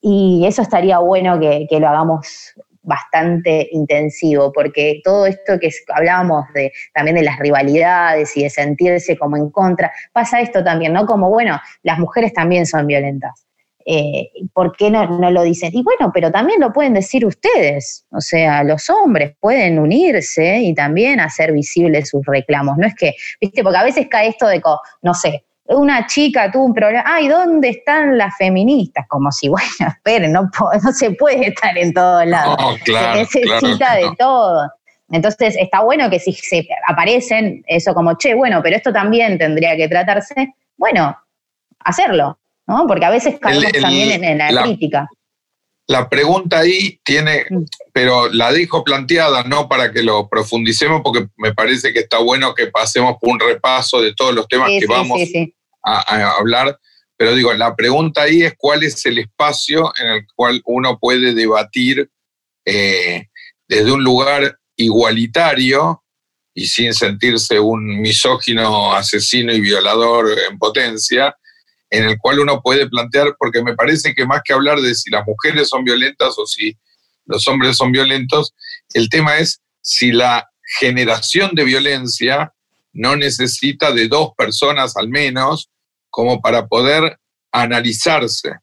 Y 0.01 0.43
eso 0.45 0.61
estaría 0.61 0.99
bueno 0.99 1.39
que, 1.39 1.67
lo 1.71 1.89
hagamos 1.89 2.53
bastante 2.89 3.69
intensivo, 3.71 4.51
porque 4.51 4.99
todo 5.03 5.27
esto 5.27 5.59
que 5.59 5.69
hablábamos 5.93 6.45
de, 6.53 6.73
también 6.93 7.15
de 7.15 7.23
las 7.23 7.39
rivalidades 7.39 8.35
y 8.35 8.43
de 8.43 8.49
sentirse 8.49 9.17
como 9.17 9.37
en 9.37 9.49
contra, 9.51 9.91
pasa 10.11 10.41
esto 10.41 10.63
también, 10.63 10.91
¿no? 10.91 11.05
Como, 11.05 11.29
bueno, 11.29 11.61
las 11.83 11.99
mujeres 11.99 12.33
también 12.33 12.65
son 12.65 12.87
violentas. 12.87 13.45
Eh, 13.85 14.29
¿Por 14.53 14.75
qué 14.75 14.91
no, 14.91 15.19
no, 15.19 15.31
lo 15.31 15.43
dicen? 15.43 15.71
Y 15.73 15.83
bueno, 15.83 16.11
pero 16.13 16.31
también 16.31 16.59
lo 16.59 16.73
pueden 16.73 16.93
decir 16.93 17.25
ustedes, 17.25 18.05
o 18.11 18.21
sea, 18.21 18.63
los 18.63 18.89
hombres 18.89 19.35
pueden 19.39 19.79
unirse 19.79 20.59
y 20.59 20.73
también 20.73 21.19
hacer 21.19 21.53
visibles 21.53 22.09
sus 22.09 22.25
reclamos. 22.25 22.77
No 22.77 22.87
es 22.87 22.95
que, 22.95 23.13
viste, 23.39 23.63
porque 23.63 23.77
a 23.77 23.83
veces 23.83 24.07
cae 24.09 24.27
esto 24.27 24.47
de, 24.47 24.61
no 25.01 25.13
sé, 25.13 25.45
una 25.69 26.07
chica 26.07 26.51
tuvo 26.51 26.65
un 26.65 26.73
problema, 26.73 27.03
ay, 27.05 27.27
¿dónde 27.27 27.69
están 27.69 28.17
las 28.17 28.35
feministas? 28.37 29.05
Como 29.07 29.31
si, 29.31 29.49
bueno, 29.49 29.65
esperen, 29.87 30.31
no, 30.31 30.49
no 30.83 30.91
se 30.91 31.11
puede 31.11 31.49
estar 31.49 31.77
en 31.77 31.93
todos 31.93 32.25
lados. 32.25 32.57
se 32.85 33.41
necesita 33.41 33.95
de 33.95 34.09
todo. 34.17 34.69
Entonces, 35.11 35.55
está 35.57 35.81
bueno 35.81 36.09
que 36.09 36.19
si 36.19 36.33
se 36.33 36.67
aparecen, 36.87 37.63
eso 37.67 37.93
como, 37.93 38.15
che, 38.17 38.35
bueno, 38.35 38.61
pero 38.61 38.75
esto 38.75 38.93
también 38.93 39.37
tendría 39.37 39.75
que 39.75 39.87
tratarse, 39.87 40.53
bueno, 40.77 41.17
hacerlo, 41.79 42.39
¿no? 42.67 42.85
Porque 42.87 43.05
a 43.05 43.09
veces 43.09 43.39
caemos 43.39 43.71
también 43.71 44.23
en, 44.23 44.37
la, 44.37 44.63
crítica. 44.63 45.09
La 45.87 46.07
pregunta 46.07 46.59
ahí 46.59 46.99
tiene, 47.03 47.45
mm. 47.49 47.63
pero 47.91 48.29
la 48.29 48.51
dejo 48.51 48.83
planteada, 48.83 49.43
no 49.43 49.67
para 49.67 49.91
que 49.91 50.03
lo 50.03 50.29
profundicemos, 50.29 51.01
porque 51.03 51.27
me 51.37 51.55
parece 51.55 51.91
que 51.91 52.01
está 52.01 52.19
bueno 52.19 52.53
que 52.53 52.67
pasemos 52.67 53.15
por 53.19 53.31
un 53.31 53.39
repaso 53.39 54.01
de 54.01 54.13
todos 54.13 54.35
los 54.35 54.47
temas 54.47 54.69
que 54.69 54.85
vamos 54.87 55.19
a, 55.83 56.31
hablar, 56.37 56.79
pero 57.17 57.35
digo, 57.35 57.53
la 57.53 57.75
pregunta 57.75 58.23
ahí 58.23 58.43
es 58.43 58.53
cuál 58.57 58.83
es 58.83 59.05
el 59.05 59.19
espacio 59.19 59.91
en 59.99 60.07
el 60.07 60.25
cual 60.35 60.61
uno 60.65 60.97
puede 60.99 61.33
debatir 61.33 62.09
eh, 62.65 63.27
desde 63.67 63.91
un 63.91 64.03
lugar 64.03 64.57
igualitario 64.75 66.03
y 66.53 66.67
sin 66.67 66.93
sentirse 66.93 67.59
un 67.59 68.01
misógino, 68.01 68.93
asesino 68.93 69.53
y 69.53 69.61
violador 69.61 70.29
en 70.49 70.57
potencia, 70.57 71.35
en 71.89 72.05
el 72.05 72.17
cual 72.17 72.39
uno 72.39 72.61
puede 72.61 72.89
plantear, 72.89 73.35
porque 73.37 73.63
me 73.63 73.75
parece 73.75 74.13
que 74.13 74.25
más 74.25 74.41
que 74.43 74.53
hablar 74.53 74.79
de 74.79 74.93
si 74.93 75.09
las 75.09 75.25
mujeres 75.25 75.69
son 75.69 75.83
violentas 75.83 76.35
o 76.37 76.45
si 76.45 76.77
los 77.25 77.47
hombres 77.47 77.77
son 77.77 77.91
violentos, 77.91 78.53
el 78.93 79.09
tema 79.09 79.37
es 79.37 79.61
si 79.81 80.11
la 80.11 80.49
generación 80.79 81.51
de 81.53 81.63
violencia 81.63 82.53
no 82.93 83.15
necesita 83.15 83.91
de 83.91 84.07
dos 84.07 84.31
personas 84.37 84.97
al 84.97 85.09
menos 85.09 85.69
como 86.09 86.41
para 86.41 86.67
poder 86.67 87.19
analizarse. 87.51 88.53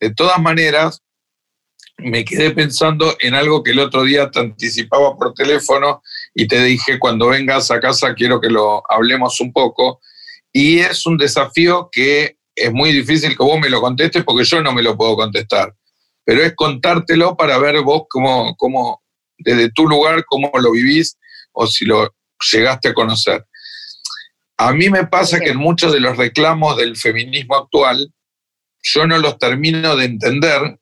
De 0.00 0.12
todas 0.14 0.40
maneras, 0.40 1.02
me 1.98 2.24
quedé 2.24 2.50
pensando 2.50 3.16
en 3.20 3.34
algo 3.34 3.62
que 3.62 3.70
el 3.70 3.78
otro 3.78 4.02
día 4.02 4.30
te 4.30 4.40
anticipaba 4.40 5.16
por 5.16 5.34
teléfono 5.34 6.02
y 6.34 6.46
te 6.48 6.62
dije, 6.64 6.98
cuando 6.98 7.28
vengas 7.28 7.70
a 7.70 7.80
casa 7.80 8.14
quiero 8.14 8.40
que 8.40 8.48
lo 8.48 8.82
hablemos 8.90 9.40
un 9.40 9.52
poco. 9.52 10.00
Y 10.52 10.80
es 10.80 11.06
un 11.06 11.16
desafío 11.16 11.88
que 11.90 12.36
es 12.54 12.72
muy 12.72 12.92
difícil 12.92 13.36
que 13.36 13.42
vos 13.42 13.58
me 13.58 13.70
lo 13.70 13.80
contestes 13.80 14.24
porque 14.24 14.44
yo 14.44 14.62
no 14.62 14.72
me 14.72 14.82
lo 14.82 14.96
puedo 14.96 15.16
contestar. 15.16 15.74
Pero 16.24 16.42
es 16.42 16.54
contártelo 16.54 17.36
para 17.36 17.58
ver 17.58 17.80
vos 17.82 18.02
cómo, 18.08 18.54
cómo 18.56 19.02
desde 19.38 19.70
tu 19.72 19.88
lugar, 19.88 20.24
cómo 20.26 20.50
lo 20.60 20.72
vivís 20.72 21.16
o 21.52 21.66
si 21.66 21.84
lo 21.84 22.14
llegaste 22.52 22.88
a 22.88 22.94
conocer. 22.94 23.44
A 24.62 24.72
mí 24.72 24.90
me 24.90 25.08
pasa 25.08 25.40
que 25.40 25.50
en 25.50 25.58
muchos 25.58 25.92
de 25.92 25.98
los 25.98 26.16
reclamos 26.16 26.76
del 26.76 26.96
feminismo 26.96 27.56
actual, 27.56 28.12
yo 28.80 29.08
no 29.08 29.18
los 29.18 29.36
termino 29.36 29.96
de 29.96 30.04
entender 30.04 30.78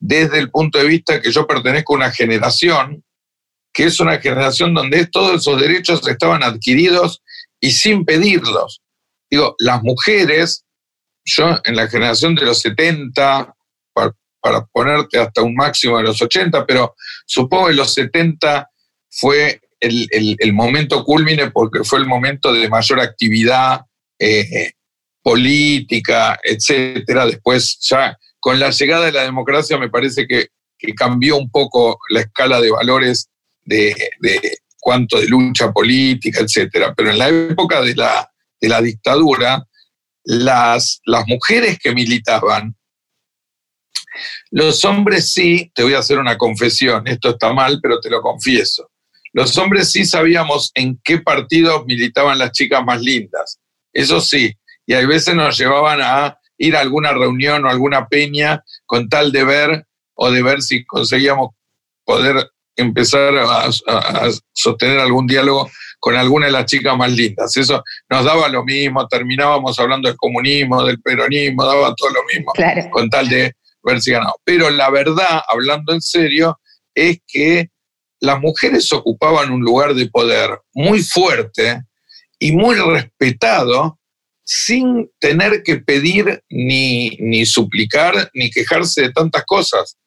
desde 0.00 0.38
el 0.38 0.50
punto 0.50 0.78
de 0.78 0.86
vista 0.86 1.20
que 1.20 1.30
yo 1.30 1.46
pertenezco 1.46 1.92
a 1.92 1.96
una 1.96 2.10
generación, 2.10 3.04
que 3.74 3.84
es 3.84 4.00
una 4.00 4.18
generación 4.18 4.72
donde 4.72 5.04
todos 5.08 5.42
esos 5.42 5.60
derechos 5.60 6.08
estaban 6.08 6.42
adquiridos 6.42 7.22
y 7.60 7.72
sin 7.72 8.06
pedirlos. 8.06 8.80
Digo, 9.30 9.54
las 9.58 9.82
mujeres, 9.82 10.64
yo 11.22 11.60
en 11.64 11.76
la 11.76 11.86
generación 11.86 12.34
de 12.34 12.46
los 12.46 12.60
70, 12.60 13.54
para, 13.92 14.16
para 14.40 14.64
ponerte 14.64 15.18
hasta 15.18 15.42
un 15.42 15.54
máximo 15.54 15.98
de 15.98 16.04
los 16.04 16.22
80, 16.22 16.64
pero 16.64 16.94
supongo 17.26 17.66
que 17.66 17.74
los 17.74 17.92
70 17.92 18.70
fue 19.10 19.60
el, 19.80 20.52
momento 20.52 21.04
culmine 21.04 21.50
porque 21.50 21.84
fue 21.84 21.98
el 21.98 22.06
momento 22.06 22.52
de 22.52 22.68
mayor 22.68 23.00
actividad 23.00 23.82
eh, 24.18 24.72
política, 25.22 26.38
etcétera. 26.42 27.26
Después, 27.26 27.78
ya 27.80 28.16
con 28.40 28.58
la 28.58 28.70
llegada 28.70 29.06
de 29.06 29.12
la 29.12 29.22
democracia, 29.22 29.78
me 29.78 29.90
parece 29.90 30.26
que, 30.26 30.48
cambió 30.96 31.36
un 31.36 31.50
poco 31.50 31.98
la 32.08 32.20
escala 32.20 32.60
de 32.60 32.70
valores 32.70 33.28
de, 33.64 33.96
cuanto 34.78 35.18
de 35.18 35.26
lucha 35.26 35.72
política, 35.72 36.40
etcétera. 36.40 36.94
Pero 36.96 37.10
en 37.10 37.18
la 37.18 37.28
época 37.28 37.82
de 37.82 37.96
la, 37.96 38.30
de 38.60 38.68
la 38.68 38.80
dictadura, 38.80 39.66
las, 40.22 41.00
las 41.04 41.24
mujeres 41.26 41.80
que 41.80 41.92
militaban, 41.92 42.76
los 44.50 44.84
hombres 44.84 45.32
sí, 45.32 45.70
te 45.74 45.82
voy 45.82 45.94
a 45.94 45.98
hacer 45.98 46.18
una 46.18 46.38
confesión, 46.38 47.06
esto 47.08 47.30
está 47.30 47.52
mal, 47.52 47.80
pero 47.82 48.00
te 48.00 48.08
lo 48.08 48.22
confieso. 48.22 48.88
Los 49.32 49.56
hombres 49.58 49.92
sí 49.92 50.04
sabíamos 50.04 50.70
en 50.74 50.98
qué 51.04 51.18
partidos 51.18 51.84
militaban 51.86 52.38
las 52.38 52.52
chicas 52.52 52.84
más 52.84 53.00
lindas, 53.00 53.58
eso 53.92 54.20
sí, 54.20 54.54
y 54.86 54.94
a 54.94 55.06
veces 55.06 55.34
nos 55.34 55.58
llevaban 55.58 56.00
a 56.02 56.38
ir 56.56 56.76
a 56.76 56.80
alguna 56.80 57.12
reunión 57.12 57.64
o 57.64 57.68
alguna 57.68 58.08
peña 58.08 58.64
con 58.86 59.08
tal 59.08 59.32
de 59.32 59.44
ver 59.44 59.86
o 60.14 60.30
de 60.30 60.42
ver 60.42 60.62
si 60.62 60.84
conseguíamos 60.84 61.50
poder 62.04 62.50
empezar 62.76 63.36
a, 63.36 63.68
sostener 64.52 64.98
algún 64.98 65.26
diálogo 65.26 65.70
con 66.00 66.16
alguna 66.16 66.46
de 66.46 66.52
las 66.52 66.66
chicas 66.66 66.96
más 66.96 67.10
lindas. 67.10 67.56
Eso 67.56 67.82
nos 68.08 68.24
daba 68.24 68.48
lo 68.48 68.64
mismo, 68.64 69.06
terminábamos 69.08 69.78
hablando 69.78 70.08
del 70.08 70.16
comunismo, 70.16 70.84
del 70.84 71.00
peronismo, 71.00 71.64
daba 71.64 71.94
todo 71.94 72.10
lo 72.10 72.24
mismo, 72.32 72.52
con 72.90 73.10
tal 73.10 73.28
de 73.28 73.52
ver 73.82 74.00
si 74.00 74.12
ganamos. 74.12 74.36
Pero 74.44 74.70
la 74.70 74.90
verdad, 74.90 75.42
hablando 75.48 75.92
en 75.92 76.00
serio, 76.00 76.58
es 76.94 77.18
que 77.26 77.68
las 78.20 78.40
mujeres 78.40 78.92
ocupaban 78.92 79.50
un 79.50 79.60
lugar 79.60 79.94
de 79.94 80.08
poder 80.08 80.60
muy 80.74 81.02
fuerte 81.02 81.82
y 82.38 82.52
muy 82.52 82.76
respetado 82.76 83.98
sin 84.44 85.10
tener 85.18 85.62
que 85.62 85.76
pedir 85.76 86.42
ni, 86.48 87.10
ni 87.20 87.44
suplicar 87.44 88.30
ni 88.32 88.50
quejarse 88.50 89.02
de 89.02 89.12
tantas 89.12 89.44
cosas. 89.44 89.98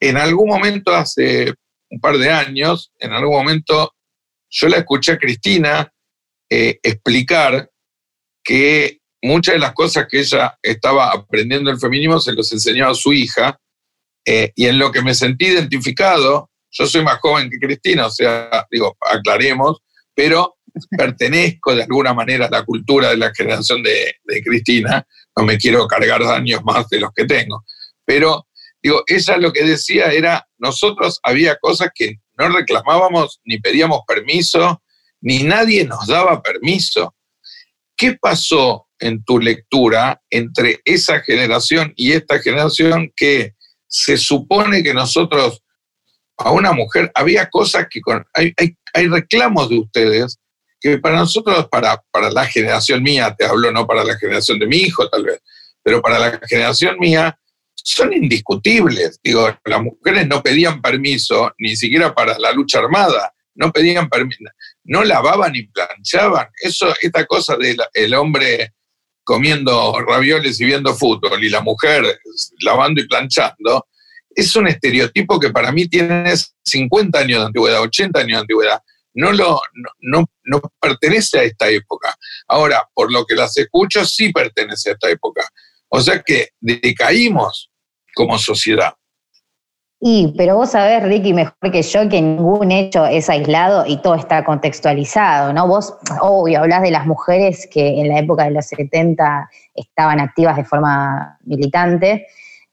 En 0.00 0.16
algún 0.16 0.48
momento, 0.48 0.92
hace 0.94 1.54
un 1.90 2.00
par 2.00 2.18
de 2.18 2.30
años, 2.30 2.92
en 2.98 3.12
algún 3.12 3.36
momento 3.36 3.92
yo 4.50 4.68
la 4.68 4.78
escuché 4.78 5.12
a 5.12 5.18
Cristina 5.18 5.92
eh, 6.50 6.78
explicar 6.82 7.70
que 8.42 9.00
muchas 9.22 9.54
de 9.54 9.60
las 9.60 9.72
cosas 9.72 10.06
que 10.08 10.20
ella 10.20 10.56
estaba 10.62 11.10
aprendiendo 11.10 11.70
el 11.70 11.78
feminismo 11.78 12.20
se 12.20 12.32
los 12.32 12.50
enseñaba 12.52 12.92
a 12.92 12.94
su 12.94 13.12
hija, 13.12 13.58
eh, 14.24 14.52
y 14.56 14.66
en 14.66 14.78
lo 14.78 14.90
que 14.90 15.02
me 15.02 15.14
sentí 15.14 15.46
identificado 15.46 16.50
yo 16.70 16.86
soy 16.86 17.02
más 17.02 17.18
joven 17.20 17.50
que 17.50 17.58
Cristina, 17.58 18.06
o 18.06 18.10
sea, 18.10 18.66
digo, 18.70 18.96
aclaremos, 19.00 19.78
pero 20.14 20.56
pertenezco 20.96 21.74
de 21.74 21.84
alguna 21.84 22.12
manera 22.12 22.46
a 22.46 22.50
la 22.50 22.64
cultura 22.64 23.10
de 23.10 23.16
la 23.16 23.32
generación 23.34 23.82
de, 23.82 24.14
Cristina, 24.44 25.06
no 25.36 25.44
me 25.44 25.58
quiero 25.58 25.86
cargar 25.86 26.22
daños 26.22 26.62
más 26.64 26.88
de 26.88 27.00
los 27.00 27.10
que 27.14 27.24
tengo, 27.24 27.64
pero 28.04 28.46
digo, 28.82 29.02
ella 29.06 29.36
lo 29.38 29.52
que 29.52 29.64
decía 29.64 30.12
era, 30.12 30.46
nosotros 30.58 31.18
había 31.22 31.56
cosas 31.56 31.90
que 31.94 32.16
no 32.38 32.48
reclamábamos 32.48 33.40
ni 33.44 33.58
pedíamos 33.58 34.00
permiso, 34.06 34.82
ni 35.20 35.42
nadie 35.42 35.84
nos 35.84 36.06
daba 36.06 36.42
permiso. 36.42 37.14
¿Qué 37.96 38.12
pasó 38.20 38.86
en 38.98 39.24
tu 39.24 39.38
lectura 39.38 40.22
entre 40.30 40.80
esa 40.84 41.20
generación 41.20 41.92
y 41.96 42.12
esta 42.12 42.38
generación 42.38 43.12
que 43.16 43.54
se 43.88 44.16
supone 44.16 44.82
que 44.82 44.94
nosotros, 44.94 45.62
a 46.38 46.50
una 46.50 46.72
mujer, 46.72 47.10
había 47.14 47.48
cosas 47.48 47.86
que 47.90 48.00
hay, 48.34 48.52
hay, 48.92 49.08
reclamos 49.08 49.68
de 49.68 49.78
ustedes 49.78 50.38
que 50.80 50.98
para 50.98 51.16
nosotros, 51.16 51.68
para, 51.70 52.02
para 52.10 52.30
la 52.30 52.46
generación 52.46 53.02
mía, 53.02 53.34
te 53.36 53.46
hablo 53.46 53.72
no 53.72 53.86
para 53.86 54.04
la 54.04 54.16
generación 54.18 54.58
de 54.58 54.66
mi 54.66 54.76
hijo 54.76 55.08
tal 55.08 55.24
vez, 55.24 55.40
pero 55.82 56.02
para 56.02 56.18
la 56.18 56.40
generación 56.46 56.98
mía, 56.98 57.38
son 57.74 58.12
indiscutibles. 58.12 59.20
Digo, 59.22 59.48
las 59.64 59.82
mujeres 59.82 60.26
no 60.26 60.42
pedían 60.42 60.82
permiso 60.82 61.52
ni 61.58 61.76
siquiera 61.76 62.14
para 62.14 62.38
la 62.38 62.52
lucha 62.52 62.80
armada, 62.80 63.32
no 63.54 63.72
pedían 63.72 64.08
permiso, 64.08 64.44
no 64.84 65.04
lavaban 65.04 65.52
ni 65.52 65.62
planchaban. 65.68 66.48
Eso, 66.60 66.92
esta 67.00 67.24
cosa 67.26 67.56
del 67.56 67.78
el 67.94 68.14
hombre 68.14 68.74
comiendo 69.24 69.98
ravioles 70.00 70.60
y 70.60 70.64
viendo 70.64 70.94
fútbol 70.94 71.42
y 71.42 71.48
la 71.48 71.60
mujer 71.60 72.20
lavando 72.60 73.00
y 73.00 73.08
planchando, 73.08 73.86
es 74.36 74.54
un 74.54 74.68
estereotipo 74.68 75.40
que 75.40 75.50
para 75.50 75.72
mí 75.72 75.88
tiene 75.88 76.32
50 76.62 77.18
años 77.18 77.40
de 77.40 77.46
antigüedad, 77.46 77.80
80 77.80 78.20
años 78.20 78.32
de 78.32 78.40
antigüedad. 78.42 78.80
No, 79.14 79.32
lo, 79.32 79.58
no, 80.02 80.26
no 80.44 80.60
pertenece 80.78 81.38
a 81.38 81.42
esta 81.44 81.68
época. 81.70 82.14
Ahora, 82.46 82.86
por 82.92 83.10
lo 83.10 83.24
que 83.24 83.34
las 83.34 83.56
escucho, 83.56 84.04
sí 84.04 84.30
pertenece 84.30 84.90
a 84.90 84.92
esta 84.92 85.08
época. 85.08 85.48
O 85.88 86.00
sea 86.00 86.22
que 86.22 86.50
decaímos 86.60 87.70
como 88.14 88.36
sociedad. 88.38 88.92
Y, 89.98 90.34
pero 90.36 90.56
vos 90.56 90.72
sabés, 90.72 91.02
Ricky, 91.02 91.32
mejor 91.32 91.72
que 91.72 91.80
yo, 91.80 92.06
que 92.10 92.20
ningún 92.20 92.70
hecho 92.70 93.06
es 93.06 93.30
aislado 93.30 93.86
y 93.86 93.96
todo 94.02 94.16
está 94.16 94.44
contextualizado, 94.44 95.54
¿no? 95.54 95.66
Vos, 95.66 95.94
obvio, 96.20 96.60
hablás 96.60 96.82
de 96.82 96.90
las 96.90 97.06
mujeres 97.06 97.66
que 97.72 98.00
en 98.00 98.08
la 98.08 98.18
época 98.18 98.44
de 98.44 98.50
los 98.50 98.66
70 98.66 99.48
estaban 99.74 100.20
activas 100.20 100.56
de 100.56 100.64
forma 100.64 101.38
militante, 101.44 102.26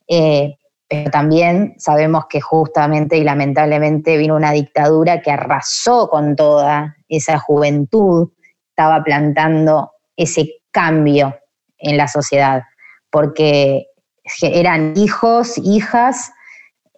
eh, 0.09 0.57
pero 0.93 1.09
también 1.09 1.73
sabemos 1.79 2.27
que 2.29 2.39
justamente 2.39 3.17
y 3.17 3.23
lamentablemente 3.23 4.15
vino 4.15 4.35
una 4.35 4.51
dictadura 4.51 5.23
que 5.23 5.31
arrasó 5.31 6.07
con 6.07 6.35
toda 6.35 6.95
esa 7.09 7.39
juventud, 7.39 8.29
estaba 8.69 9.03
plantando 9.03 9.93
ese 10.15 10.61
cambio 10.69 11.35
en 11.79 11.97
la 11.97 12.07
sociedad, 12.07 12.61
porque 13.09 13.87
eran 14.43 14.93
hijos, 14.95 15.57
hijas 15.57 16.31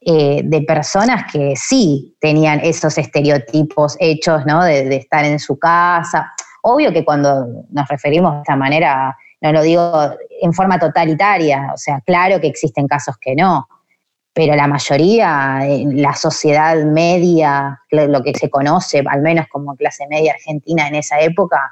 eh, 0.02 0.42
de 0.44 0.62
personas 0.64 1.32
que 1.32 1.54
sí 1.56 2.18
tenían 2.20 2.60
esos 2.66 2.98
estereotipos 2.98 3.96
hechos, 4.02 4.46
¿no? 4.46 4.62
De, 4.62 4.94
estar 4.94 5.24
en 5.24 5.40
su 5.40 5.58
casa. 5.58 6.34
Obvio 6.64 6.92
que 6.92 7.06
cuando 7.06 7.64
nos 7.70 7.88
referimos 7.88 8.34
de 8.34 8.40
esta 8.40 8.58
manera, 8.58 9.16
no 9.40 9.54
lo 9.54 9.62
digo 9.62 10.12
en 10.42 10.52
forma 10.52 10.78
totalitaria, 10.78 11.72
o 11.74 11.78
sea, 11.78 12.02
claro 12.06 12.42
que 12.42 12.48
existen 12.48 12.90
casos 12.90 13.16
que 13.22 13.36
no, 13.36 13.70
pero 14.36 14.54
la 14.54 14.68
mayoría, 14.68 15.60
en 15.62 16.02
la 16.02 16.14
sociedad 16.14 16.76
media, 16.84 17.80
lo 17.90 18.22
que 18.22 18.34
se 18.34 18.50
conoce, 18.50 19.02
al 19.10 19.22
menos 19.22 19.48
como 19.48 19.78
clase 19.78 20.08
media 20.10 20.34
argentina 20.34 20.90
en 20.90 20.96
esa 20.96 21.22
época, 21.22 21.72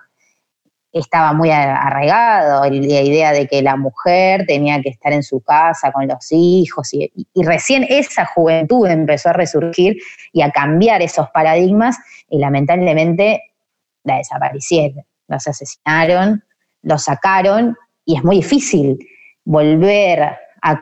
estaba 0.93 1.34
muy 1.34 1.51
arraigado, 1.51 2.64
la 2.64 3.01
idea 3.01 3.34
de 3.34 3.47
que 3.47 3.61
la 3.61 3.76
mujer 3.76 4.45
tenía 4.47 4.82
que 4.82 4.88
estar 4.88 5.11
en 5.11 5.24
su 5.24 5.41
casa 5.41 5.91
con 5.91 6.07
los 6.07 6.26
hijos, 6.32 6.93
y, 6.93 7.11
recién 7.36 7.86
esa 7.89 8.26
juventud 8.28 8.88
empezó 8.88 9.32
a 9.32 9.34
resurgir 9.34 9.97
y 10.32 10.41
a 10.41 10.49
cambiar 10.49 11.01
esos 11.01 11.30
paradigmas, 11.32 11.97
y 12.30 12.39
lamentablemente 12.39 13.41
la 14.05 14.20
desaparecieron, 14.20 15.03
los 15.28 15.45
asesinaron, 15.45 16.45
los 16.82 17.03
sacaron, 17.03 17.76
y 18.05 18.16
es 18.16 18.24
muy 18.24 18.38
difícil 18.38 19.05
volver 19.43 20.38
a, 20.64 20.82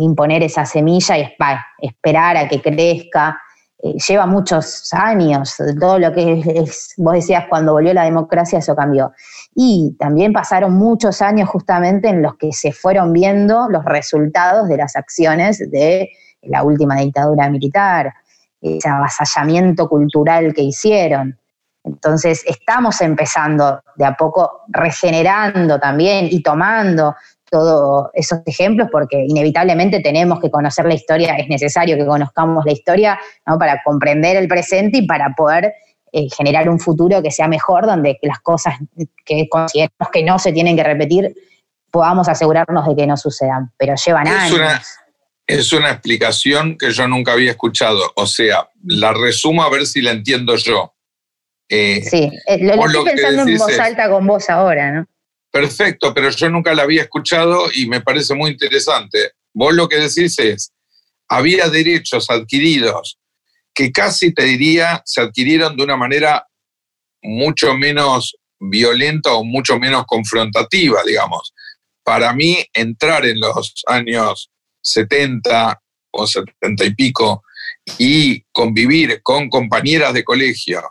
imponer 0.00 0.42
esa 0.42 0.66
semilla 0.66 1.16
y 1.16 1.36
esperar 1.80 2.36
a 2.36 2.48
que 2.48 2.60
crezca 2.60 3.40
eh, 3.84 3.94
lleva 4.08 4.26
muchos 4.26 4.92
años, 4.92 5.56
todo 5.80 5.98
lo 5.98 6.12
que 6.12 6.40
es, 6.54 6.94
vos 6.98 7.14
decías, 7.14 7.46
cuando 7.48 7.72
volvió 7.72 7.92
la 7.92 8.04
democracia 8.04 8.60
eso 8.60 8.76
cambió. 8.76 9.12
Y 9.56 9.96
también 9.98 10.32
pasaron 10.32 10.74
muchos 10.74 11.20
años 11.20 11.48
justamente 11.48 12.08
en 12.08 12.22
los 12.22 12.36
que 12.36 12.52
se 12.52 12.70
fueron 12.72 13.12
viendo 13.12 13.68
los 13.68 13.84
resultados 13.84 14.68
de 14.68 14.76
las 14.76 14.94
acciones 14.94 15.58
de 15.70 16.10
la 16.42 16.62
última 16.62 16.96
dictadura 16.96 17.50
militar, 17.50 18.12
ese 18.60 18.88
avasallamiento 18.88 19.88
cultural 19.88 20.54
que 20.54 20.62
hicieron. 20.62 21.36
Entonces 21.84 22.44
estamos 22.46 23.00
empezando 23.00 23.82
de 23.96 24.04
a 24.04 24.14
poco 24.14 24.62
regenerando 24.68 25.80
también 25.80 26.28
y 26.30 26.40
tomando 26.40 27.16
todos 27.52 28.08
esos 28.14 28.40
ejemplos 28.46 28.88
porque 28.90 29.26
inevitablemente 29.28 30.00
tenemos 30.00 30.40
que 30.40 30.50
conocer 30.50 30.86
la 30.86 30.94
historia, 30.94 31.36
es 31.36 31.48
necesario 31.48 31.96
que 31.98 32.06
conozcamos 32.06 32.64
la 32.64 32.72
historia 32.72 33.20
para 33.44 33.82
comprender 33.84 34.38
el 34.38 34.48
presente 34.48 34.98
y 34.98 35.06
para 35.06 35.34
poder 35.36 35.74
eh, 36.12 36.28
generar 36.34 36.70
un 36.70 36.80
futuro 36.80 37.22
que 37.22 37.30
sea 37.30 37.48
mejor, 37.48 37.84
donde 37.84 38.18
las 38.22 38.40
cosas 38.40 38.76
que 39.26 39.48
consideramos 39.50 40.08
que 40.10 40.22
no 40.24 40.38
se 40.38 40.52
tienen 40.52 40.76
que 40.76 40.82
repetir, 40.82 41.34
podamos 41.90 42.26
asegurarnos 42.26 42.88
de 42.88 42.96
que 42.96 43.06
no 43.06 43.18
sucedan, 43.18 43.70
pero 43.76 43.94
llevan 44.02 44.26
es 44.26 44.32
años. 44.32 44.54
Una, 44.54 44.82
es 45.46 45.72
una 45.74 45.90
explicación 45.90 46.78
que 46.78 46.90
yo 46.90 47.06
nunca 47.06 47.32
había 47.32 47.50
escuchado, 47.50 48.00
o 48.16 48.26
sea, 48.26 48.70
la 48.82 49.12
resumo 49.12 49.62
a 49.62 49.68
ver 49.68 49.86
si 49.86 50.00
la 50.00 50.12
entiendo 50.12 50.56
yo. 50.56 50.94
Eh, 51.68 52.02
sí, 52.02 52.30
eh, 52.46 52.58
lo, 52.64 52.74
estoy 52.86 53.04
pensando 53.04 53.42
en 53.42 53.58
voz 53.58 53.78
alta 53.78 54.08
con 54.08 54.26
vos 54.26 54.48
ahora, 54.48 54.90
¿no? 54.90 55.06
Perfecto, 55.52 56.14
pero 56.14 56.30
yo 56.30 56.48
nunca 56.48 56.74
la 56.74 56.84
había 56.84 57.02
escuchado 57.02 57.66
y 57.74 57.86
me 57.86 58.00
parece 58.00 58.34
muy 58.34 58.52
interesante. 58.52 59.32
Vos 59.52 59.74
lo 59.74 59.86
que 59.86 59.96
decís 59.96 60.38
es, 60.38 60.72
había 61.28 61.68
derechos 61.68 62.30
adquiridos 62.30 63.18
que 63.74 63.92
casi 63.92 64.32
te 64.32 64.44
diría 64.44 65.02
se 65.04 65.20
adquirieron 65.20 65.76
de 65.76 65.84
una 65.84 65.96
manera 65.96 66.46
mucho 67.22 67.74
menos 67.76 68.34
violenta 68.58 69.34
o 69.34 69.44
mucho 69.44 69.78
menos 69.78 70.04
confrontativa, 70.06 71.02
digamos. 71.06 71.52
Para 72.02 72.32
mí, 72.32 72.64
entrar 72.72 73.26
en 73.26 73.38
los 73.38 73.74
años 73.86 74.50
70 74.80 75.82
o 76.12 76.26
70 76.26 76.84
y 76.84 76.94
pico 76.94 77.42
y 77.98 78.42
convivir 78.52 79.22
con 79.22 79.50
compañeras 79.50 80.14
de 80.14 80.24
colegio 80.24 80.82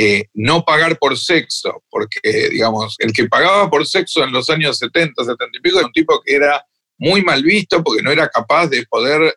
eh, 0.00 0.28
no 0.32 0.64
pagar 0.64 0.96
por 0.96 1.18
sexo, 1.18 1.82
porque, 1.90 2.20
digamos, 2.52 2.94
el 3.00 3.12
que 3.12 3.26
pagaba 3.26 3.68
por 3.68 3.84
sexo 3.84 4.22
en 4.22 4.30
los 4.30 4.48
años 4.48 4.78
70, 4.78 5.24
70 5.24 5.58
y 5.58 5.60
pico 5.60 5.78
era 5.78 5.86
un 5.88 5.92
tipo 5.92 6.22
que 6.24 6.36
era 6.36 6.64
muy 6.98 7.20
mal 7.22 7.42
visto 7.42 7.82
porque 7.82 8.00
no 8.00 8.12
era 8.12 8.28
capaz 8.28 8.68
de 8.68 8.86
poder 8.86 9.34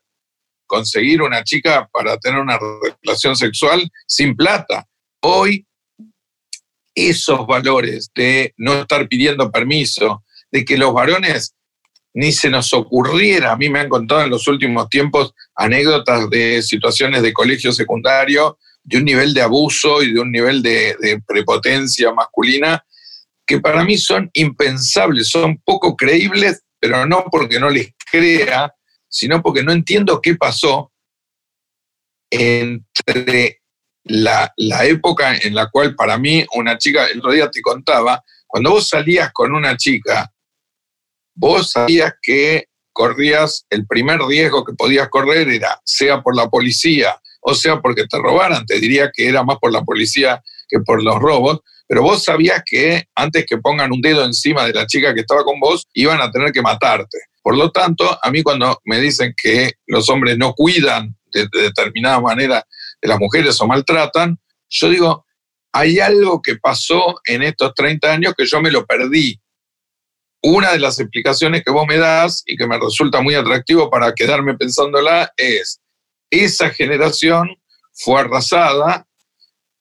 conseguir 0.68 1.24
una 1.24 1.44
chica 1.44 1.90
para 1.92 2.16
tener 2.18 2.40
una 2.40 2.60
relación 3.02 3.36
sexual 3.36 3.90
sin 4.06 4.36
plata. 4.36 4.86
Hoy, 5.24 5.66
esos 6.94 7.48
valores 7.48 8.12
de 8.14 8.54
no 8.56 8.82
estar 8.82 9.08
pidiendo 9.08 9.52
permiso, 9.52 10.24
de 10.52 10.64
que 10.64 10.78
los 10.78 10.94
varones 10.94 11.56
ni 12.14 12.32
se 12.32 12.52
nos 12.52 12.72
ocurriera, 12.74 13.54
a 13.54 13.58
mí 13.58 13.68
me 13.68 13.80
han 13.80 13.90
contado 13.90 14.22
en 14.26 14.30
los 14.30 14.48
últimos 14.48 14.90
tiempos 14.90 15.34
anécdotas 15.56 16.30
de 16.30 16.62
situaciones 16.62 17.24
de 17.24 17.34
colegio 17.34 17.72
secundario 17.72 18.60
de 18.84 18.98
un 18.98 19.06
nivel 19.06 19.34
de 19.34 19.42
abuso 19.42 20.02
y 20.02 20.14
de 20.14 20.20
un 20.20 20.32
nivel 20.32 20.62
de, 20.62 21.22
prepotencia 21.28 22.12
masculina 22.14 22.84
que 23.46 23.60
para 23.60 23.84
mí 23.84 23.98
son 23.98 24.30
impensables, 24.34 25.30
son 25.30 25.58
poco 25.58 25.96
creíbles, 25.96 26.64
pero 26.80 27.06
no 27.06 27.26
porque 27.30 27.60
no 27.60 27.70
les 27.70 27.94
crea, 28.10 28.74
sino 29.08 29.42
porque 29.42 29.64
no 29.64 29.72
entiendo 29.72 30.22
qué 30.22 30.36
pasó 30.36 30.92
entre 32.30 33.62
la, 34.06 34.54
la, 34.56 34.86
época 34.86 35.36
en 35.36 35.54
la 35.54 35.70
cual 35.70 35.96
para 35.96 36.18
mí 36.18 36.46
una 36.56 36.78
chica, 36.78 37.08
el 37.08 37.20
otro 37.20 37.34
día 37.34 37.52
te 37.52 37.62
contaba, 37.62 38.24
cuando 38.48 38.72
vos 38.72 38.88
salías 38.88 39.32
con 39.34 39.54
una 39.54 39.76
chica, 39.76 40.32
vos 41.36 41.72
sabías 41.72 42.14
que 42.22 42.68
corrías, 42.94 43.66
el 43.70 43.86
primer 43.86 44.20
riesgo 44.22 44.64
que 44.64 44.74
podías 44.74 45.10
correr 45.10 45.50
era, 45.50 45.80
sea 45.84 46.22
por 46.22 46.36
la 46.36 46.50
policía, 46.50 47.20
o 47.42 47.54
sea 47.54 47.82
porque 47.82 48.06
te 48.08 48.18
robaran. 48.18 48.66
Te 48.66 48.80
diría 48.80 49.12
que 49.14 49.28
era 49.28 49.44
más 49.44 49.58
por 49.60 49.72
la 49.72 49.84
policía 49.84 50.42
que 50.70 50.80
por 50.80 51.04
los 51.04 51.20
robos, 51.20 51.60
pero 51.88 52.04
vos 52.04 52.24
sabías 52.24 52.64
que 52.66 53.10
antes 53.16 53.46
que 53.46 53.58
pongan 53.58 53.92
un 53.92 54.00
dedo 54.00 54.24
encima 54.24 54.66
de 54.66 54.74
la 54.74 54.88
chica 54.88 55.14
que 55.14 55.22
estaba 55.22 55.44
con 55.44 55.60
vos, 55.60 55.88
iban 55.94 56.22
a 56.22 56.32
tener 56.32 56.54
que 56.54 56.62
matarte. 56.62 57.18
Por 57.44 57.58
lo 57.58 57.70
tanto, 57.72 58.18
a 58.22 58.32
mí 58.32 58.44
cuando 58.44 58.80
me 58.86 59.02
dicen 59.02 59.34
que 59.36 59.74
los 59.88 60.08
hombres 60.10 60.38
no 60.38 60.54
cuidan 60.54 61.18
de, 61.34 61.50
determinada 61.52 62.22
manera 62.22 62.66
de 63.02 63.08
las 63.10 63.20
mujeres 63.20 63.60
o 63.60 63.68
maltratan, 63.68 64.40
yo 64.70 64.90
digo, 64.90 65.26
hay 65.74 66.00
algo 66.00 66.42
que 66.42 66.56
pasó 66.56 67.20
en 67.26 67.44
estos 67.44 67.74
30 67.74 68.10
años 68.10 68.34
que 68.38 68.46
yo 68.46 68.62
me 68.62 68.72
lo 68.72 68.86
perdí. 68.86 69.42
Una 70.44 70.72
de 70.72 70.80
las 70.80 70.98
explicaciones 71.00 71.62
que 71.64 71.72
vos 71.72 71.86
me 71.86 71.98
das 71.98 72.44
y 72.46 72.56
que 72.56 72.68
me 72.68 72.80
resulta 72.80 73.22
muy 73.22 73.36
atractivo 73.36 73.90
para 73.90 74.14
quedarme 74.14 74.56
pensándola 74.56 75.32
es, 75.36 75.81
esa 76.32 76.70
generación 76.72 77.50
fue 77.94 78.22
arrasada. 78.22 79.06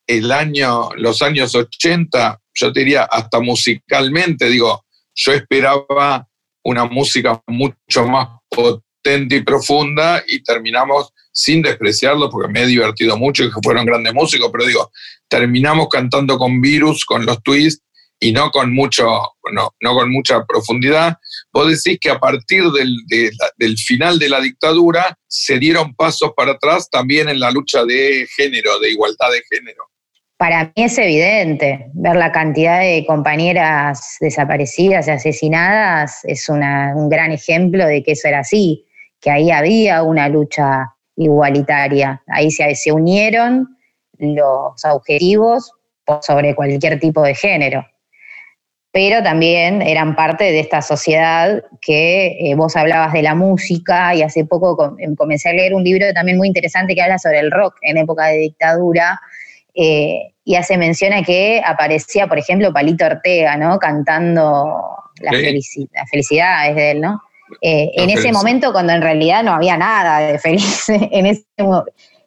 El 0.07 0.33
año, 0.33 0.91
los 0.97 1.23
años 1.23 1.55
80, 1.55 2.41
yo 2.55 2.73
te 2.73 2.81
diría 2.81 3.05
hasta 3.05 3.41
musicalmente, 3.41 4.49
digo, 4.49 4.85
yo 5.15 5.33
esperaba 5.33 6.27
una 6.65 6.85
música 6.85 7.41
mucho 7.47 8.07
más 8.07 8.29
potente 8.49 9.37
y 9.37 9.43
profunda 9.43 10.23
y 10.27 10.43
terminamos 10.43 11.13
sin 11.33 11.63
despreciarlo 11.63 12.29
porque 12.29 12.53
me 12.53 12.63
he 12.63 12.67
divertido 12.67 13.17
mucho 13.17 13.45
y 13.45 13.53
que 13.53 13.61
fueron 13.63 13.87
grandes 13.87 14.13
músicos, 14.13 14.51
pero 14.53 14.67
digo, 14.67 14.91
terminamos 15.29 15.89
cantando 15.89 16.37
con 16.37 16.61
virus, 16.61 17.05
con 17.05 17.25
los 17.25 17.41
twists 17.43 17.85
y 18.21 18.33
no 18.33 18.51
con, 18.51 18.73
mucho, 18.75 19.07
no, 19.53 19.71
no 19.81 19.95
con 19.95 20.13
mucha 20.13 20.45
profundidad. 20.45 21.17
Vos 21.53 21.69
decís 21.69 21.99
que 21.99 22.11
a 22.11 22.19
partir 22.19 22.65
del, 22.65 22.95
del 23.57 23.79
final 23.79 24.19
de 24.19 24.29
la 24.29 24.41
dictadura 24.41 25.19
se 25.27 25.59
dieron 25.59 25.95
pasos 25.95 26.33
para 26.37 26.53
atrás 26.53 26.89
también 26.91 27.31
en 27.31 27.41
la 27.41 27.51
lucha 27.51 27.85
de 27.85 28.27
género, 28.37 28.79
de 28.79 28.91
igualdad 28.91 29.31
de 29.33 29.43
género. 29.49 29.85
Para 30.37 30.65
mí 30.65 30.85
es 30.85 30.97
evidente, 30.99 31.91
ver 31.95 32.17
la 32.17 32.31
cantidad 32.31 32.81
de 32.81 33.05
compañeras 33.07 34.17
desaparecidas 34.21 35.09
y 35.09 35.11
asesinadas 35.11 36.21
es 36.25 36.49
un 36.49 37.09
gran 37.09 37.33
ejemplo 37.33 37.87
de 37.87 38.03
que 38.03 38.13
eso 38.13 38.29
era 38.29 38.41
así, 38.41 38.87
que 39.21 39.31
ahí 39.31 39.51
había 39.51 40.03
una 40.03 40.29
lucha 40.29 40.95
igualitaria, 41.17 42.23
ahí 42.27 42.51
se, 42.51 42.75
se 42.75 42.93
unieron 42.93 43.77
los 44.19 44.83
objetivos 44.85 45.73
sobre 46.23 46.55
cualquier 46.55 46.99
tipo 46.99 47.23
de 47.23 47.35
género 47.35 47.85
pero 48.93 49.23
también 49.23 49.83
eran 49.83 50.17
parte 50.17 50.45
de 50.45 50.59
esta 50.61 50.83
sociedad 50.83 51.63
que 51.81 52.39
eh, 52.41 52.55
vos 52.57 52.75
hablabas 52.77 53.13
de 53.13 53.23
la 53.23 53.35
música 53.35 54.15
y 54.15 54.23
hace 54.23 54.45
poco 54.45 54.97
em, 54.99 55.15
comencé 55.15 55.49
a 55.49 55.53
leer 55.53 55.75
un 55.75 55.85
libro 55.85 56.07
también 56.13 56.39
muy 56.39 56.49
interesante 56.49 56.95
que 56.95 57.03
habla 57.03 57.19
sobre 57.19 57.39
el 57.39 57.51
rock 57.51 57.77
en 57.83 57.99
época 57.99 58.27
de 58.27 58.39
dictadura 58.39 59.21
eh, 59.75 60.33
y 60.45 60.57
hace 60.57 60.77
mención 60.77 61.13
a 61.13 61.23
que 61.23 61.63
aparecía, 61.65 62.27
por 62.27 62.39
ejemplo, 62.39 62.73
Palito 62.73 63.07
Ortega, 63.07 63.57
¿no? 63.57 63.79
Cantando 63.79 64.97
la, 65.21 65.31
felicidad, 65.31 66.03
felicidad 66.11 66.69
es 66.69 66.75
de 66.75 66.91
él, 66.91 67.01
¿no? 67.01 67.23
Eh, 67.61 67.91
en 67.95 68.11
ese 68.11 68.33
momento 68.33 68.73
cuando 68.73 68.93
en 68.93 69.03
realidad 69.03 69.43
no 69.43 69.53
había 69.53 69.77
nada 69.77 70.21
de 70.21 70.39
feliz 70.39 70.89
en 70.89 71.27
ese 71.27 71.45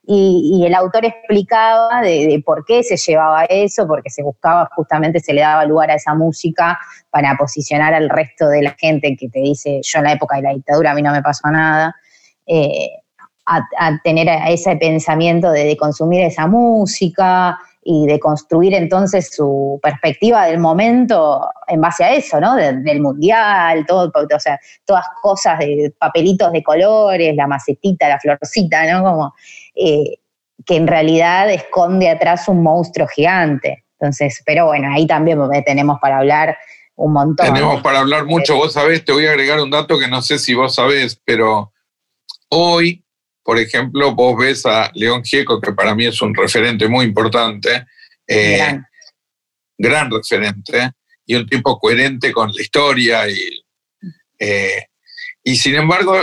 momento 0.06 0.60
y, 0.60 0.64
el 0.66 0.76
autor 0.76 1.06
explicaba 1.06 2.02
de, 2.02 2.42
por 2.46 2.66
qué 2.66 2.84
se 2.84 2.98
llevaba 2.98 3.46
eso, 3.46 3.88
porque 3.88 4.10
se 4.10 4.24
buscaba 4.24 4.70
justamente, 4.76 5.20
se 5.20 5.34
le 5.34 5.42
daba 5.42 5.66
lugar 5.66 5.92
a 5.92 5.96
esa 5.96 6.14
música 6.14 6.78
para 7.10 7.36
posicionar 7.38 7.94
al 7.94 8.10
resto 8.10 8.48
de 8.50 8.64
la 8.64 8.76
gente 8.78 9.16
que 9.18 9.30
te 9.30 9.40
dice, 9.40 9.80
yo 9.82 10.00
en 10.00 10.06
la 10.06 10.14
época 10.14 10.38
de 10.38 10.44
la 10.44 10.54
dictadura 10.54 10.92
a 10.92 10.94
mí 10.94 11.02
no 11.02 11.12
me 11.12 11.22
pasó 11.22 11.50
nada, 11.50 11.96
eh, 12.46 12.90
a, 13.46 13.62
tener 14.04 14.28
ese 14.48 14.76
pensamiento 14.78 15.52
de, 15.52 15.76
consumir 15.78 16.22
esa 16.22 16.48
música 16.48 17.58
y 17.86 18.06
de 18.06 18.18
construir 18.18 18.74
entonces 18.74 19.36
su 19.36 19.78
perspectiva 19.84 20.46
del 20.46 20.60
momento 20.60 21.50
en 21.68 21.82
base 21.82 22.06
a 22.06 22.14
eso, 22.14 22.40
¿no? 22.40 22.56
del 22.56 23.02
mundial, 23.02 23.86
todo, 23.86 24.10
o 24.16 24.40
sea, 24.40 24.58
todas 24.86 25.06
cosas 25.22 25.60
de 25.60 25.94
papelitos 25.98 26.54
de 26.54 26.64
colores, 26.64 27.36
la 27.36 27.48
macetita, 27.48 28.08
la 28.08 28.20
florcita, 28.20 28.90
¿no? 28.90 29.04
Como 29.04 29.34
eh, 29.76 30.20
que 30.66 30.76
en 30.76 30.88
realidad 30.88 31.50
esconde 31.50 32.10
atrás 32.10 32.48
un 32.48 32.64
monstruo 32.64 33.08
gigante. 33.08 33.86
Entonces, 34.00 34.42
pero 34.46 34.68
bueno, 34.68 34.92
ahí 34.94 35.08
también 35.08 35.40
tenemos 35.66 36.00
para 36.00 36.20
hablar 36.20 36.58
un 36.96 37.14
montón. 37.14 37.48
Tenemos 37.48 37.82
para 37.82 38.00
hablar 38.00 38.26
mucho, 38.26 38.56
vos 38.56 38.74
sabés, 38.74 39.04
te 39.04 39.12
voy 39.12 39.26
a 39.26 39.32
agregar 39.32 39.60
un 39.60 39.72
dato 39.72 39.98
que 39.98 40.08
no 40.08 40.22
sé 40.22 40.38
si 40.38 40.54
vos 40.54 40.76
sabés, 40.76 41.20
pero 41.26 41.74
hoy, 42.50 43.04
por 43.44 43.58
ejemplo, 43.58 44.14
vos 44.14 44.38
ves 44.38 44.66
a 44.66 44.92
León 44.94 45.24
Gieco, 45.24 45.60
que 45.60 45.74
para 45.74 45.96
mí 45.96 46.06
es 46.06 46.22
un 46.22 46.36
referente 46.36 46.88
muy 46.88 47.06
importante, 47.06 47.88
eh, 48.28 48.80
gran. 49.78 50.12
referente, 50.12 50.92
y 51.26 51.36
un 51.36 51.48
tipo 51.48 51.80
coherente 51.80 52.32
con 52.32 52.52
la 52.54 52.62
historia, 52.62 53.28
y, 53.30 53.66
eh, 54.38 54.86
y 55.44 55.56
sin 55.56 55.76
embargo, 55.76 56.16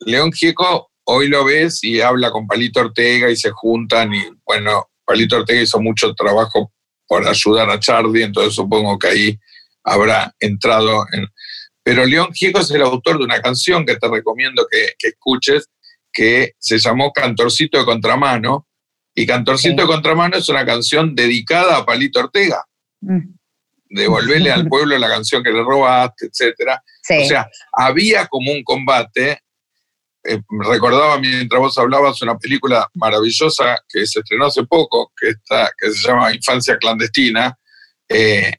León 0.00 0.30
Gieco 0.30 0.89
hoy 1.10 1.28
lo 1.28 1.44
ves 1.44 1.82
y 1.82 2.00
habla 2.00 2.30
con 2.30 2.46
Palito 2.46 2.80
Ortega 2.80 3.30
y 3.30 3.36
se 3.36 3.50
juntan 3.50 4.14
y 4.14 4.22
bueno, 4.44 4.90
Palito 5.04 5.36
Ortega 5.36 5.60
hizo 5.60 5.80
mucho 5.80 6.14
trabajo 6.14 6.72
por 7.06 7.26
ayudar 7.26 7.68
a 7.68 7.80
Charlie, 7.80 8.22
entonces 8.22 8.54
supongo 8.54 8.96
que 8.98 9.08
ahí 9.08 9.38
habrá 9.82 10.32
entrado 10.38 11.04
en... 11.12 11.26
Pero 11.82 12.06
León 12.06 12.32
Gieco 12.32 12.60
es 12.60 12.70
el 12.70 12.82
autor 12.82 13.18
de 13.18 13.24
una 13.24 13.40
canción 13.40 13.84
que 13.84 13.96
te 13.96 14.08
recomiendo 14.08 14.64
que, 14.70 14.94
escuches, 15.08 15.68
que 16.12 16.52
se 16.58 16.78
llamó 16.78 17.12
Cantorcito 17.12 17.78
de 17.78 17.84
Contramano, 17.84 18.68
y 19.12 19.26
Cantorcito 19.26 19.82
de 19.82 19.88
Contramano 19.88 20.36
es 20.36 20.48
una 20.48 20.64
canción 20.64 21.16
dedicada 21.16 21.78
a 21.78 21.84
Palito 21.84 22.20
Ortega. 22.20 22.64
Mm. 23.00 23.34
Devolverle 23.88 24.52
al 24.52 24.68
pueblo 24.68 24.96
la 24.96 25.08
canción 25.08 25.42
que 25.42 25.50
le 25.50 25.64
robaste, 25.64 26.26
etc. 26.26 26.78
O 27.20 27.26
sea, 27.26 27.50
había 27.72 28.28
como 28.28 28.52
un 28.52 28.62
combate 28.62 29.40
eh, 30.22 30.38
recordaba 30.50 31.18
mientras 31.18 31.60
vos 31.60 31.78
hablabas 31.78 32.20
una 32.20 32.38
película 32.38 32.86
maravillosa 32.94 33.78
que 33.88 34.06
se 34.06 34.20
estrenó 34.20 34.46
hace 34.46 34.64
poco, 34.64 35.12
que, 35.18 35.30
está, 35.30 35.70
que 35.78 35.90
se 35.90 36.08
llama 36.08 36.34
Infancia 36.34 36.76
Clandestina, 36.76 37.58
eh, 38.08 38.52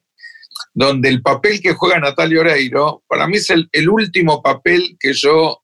donde 0.74 1.10
el 1.10 1.22
papel 1.22 1.62
que 1.62 1.74
juega 1.74 2.00
Natalia 2.00 2.40
Oreiro, 2.40 3.04
para 3.08 3.28
mí 3.28 3.38
es 3.38 3.50
el, 3.50 3.90
último 3.90 4.42
papel 4.42 4.98
que 5.00 5.14
yo 5.14 5.62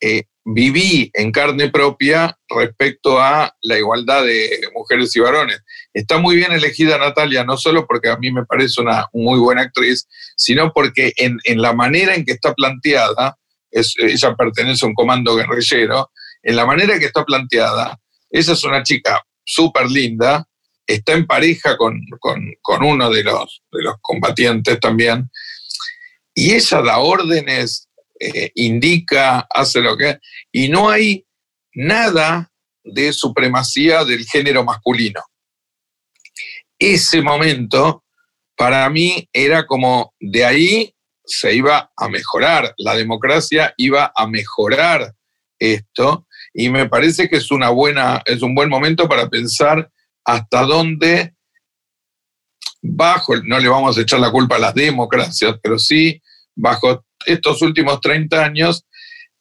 eh, 0.00 0.24
viví 0.44 1.10
en 1.14 1.32
carne 1.32 1.70
propia 1.70 2.38
respecto 2.48 3.20
a 3.20 3.52
la 3.62 3.78
igualdad 3.78 4.24
de 4.24 4.60
mujeres 4.74 5.14
y 5.16 5.20
varones. 5.20 5.60
Está 5.92 6.18
muy 6.18 6.36
bien 6.36 6.52
elegida 6.52 6.98
Natalia, 6.98 7.44
no 7.44 7.56
solo 7.56 7.86
porque 7.86 8.10
a 8.10 8.16
mí 8.16 8.30
me 8.30 8.44
parece 8.44 8.80
una 8.80 9.06
muy 9.12 9.40
buena 9.40 9.62
actriz, 9.62 10.06
sino 10.36 10.72
porque 10.72 11.12
en, 11.16 11.38
en 11.44 11.60
la 11.60 11.72
manera 11.72 12.14
en 12.14 12.24
que 12.24 12.32
está 12.32 12.54
planteada, 12.54 13.36
ella 13.70 14.34
pertenece 14.36 14.84
a 14.84 14.88
un 14.88 14.94
comando 14.94 15.36
guerrillero, 15.36 16.10
en 16.42 16.56
la 16.56 16.66
manera 16.66 16.98
que 16.98 17.06
está 17.06 17.24
planteada, 17.24 17.98
ella 18.30 18.52
es 18.52 18.64
una 18.64 18.82
chica 18.82 19.22
súper 19.44 19.90
linda, 19.90 20.46
está 20.86 21.12
en 21.12 21.26
pareja 21.26 21.76
con, 21.76 22.00
uno 22.80 23.10
de 23.10 23.22
los, 23.22 23.62
de 23.70 23.82
los 23.82 23.94
combatientes 24.00 24.78
también, 24.80 25.30
y 26.34 26.52
ella 26.52 26.80
da 26.82 26.98
órdenes, 26.98 27.88
eh, 28.18 28.50
indica, 28.54 29.46
hace 29.50 29.80
lo 29.80 29.96
que... 29.96 30.18
Y 30.52 30.68
no 30.68 30.88
hay 30.88 31.26
nada 31.74 32.50
de 32.84 33.12
supremacía 33.12 34.04
del 34.04 34.24
género 34.24 34.64
masculino. 34.64 35.20
Ese 36.78 37.20
momento, 37.20 38.04
para 38.56 38.88
mí, 38.90 39.28
era 39.32 39.66
como 39.66 40.14
de 40.18 40.44
ahí 40.44 40.94
se 41.30 41.54
iba 41.54 41.90
a 41.96 42.08
mejorar, 42.08 42.74
la 42.78 42.96
democracia 42.96 43.72
iba 43.76 44.12
a 44.14 44.26
mejorar 44.26 45.14
esto 45.58 46.26
y 46.52 46.68
me 46.68 46.88
parece 46.88 47.28
que 47.28 47.36
es, 47.36 47.50
una 47.50 47.70
buena, 47.70 48.22
es 48.26 48.42
un 48.42 48.54
buen 48.54 48.68
momento 48.68 49.08
para 49.08 49.28
pensar 49.28 49.90
hasta 50.24 50.62
dónde 50.62 51.34
bajo, 52.82 53.36
no 53.44 53.58
le 53.60 53.68
vamos 53.68 53.96
a 53.96 54.00
echar 54.00 54.18
la 54.18 54.32
culpa 54.32 54.56
a 54.56 54.60
las 54.60 54.74
democracias, 54.74 55.56
pero 55.62 55.78
sí 55.78 56.20
bajo 56.56 57.04
estos 57.24 57.62
últimos 57.62 58.00
30 58.00 58.44
años, 58.44 58.84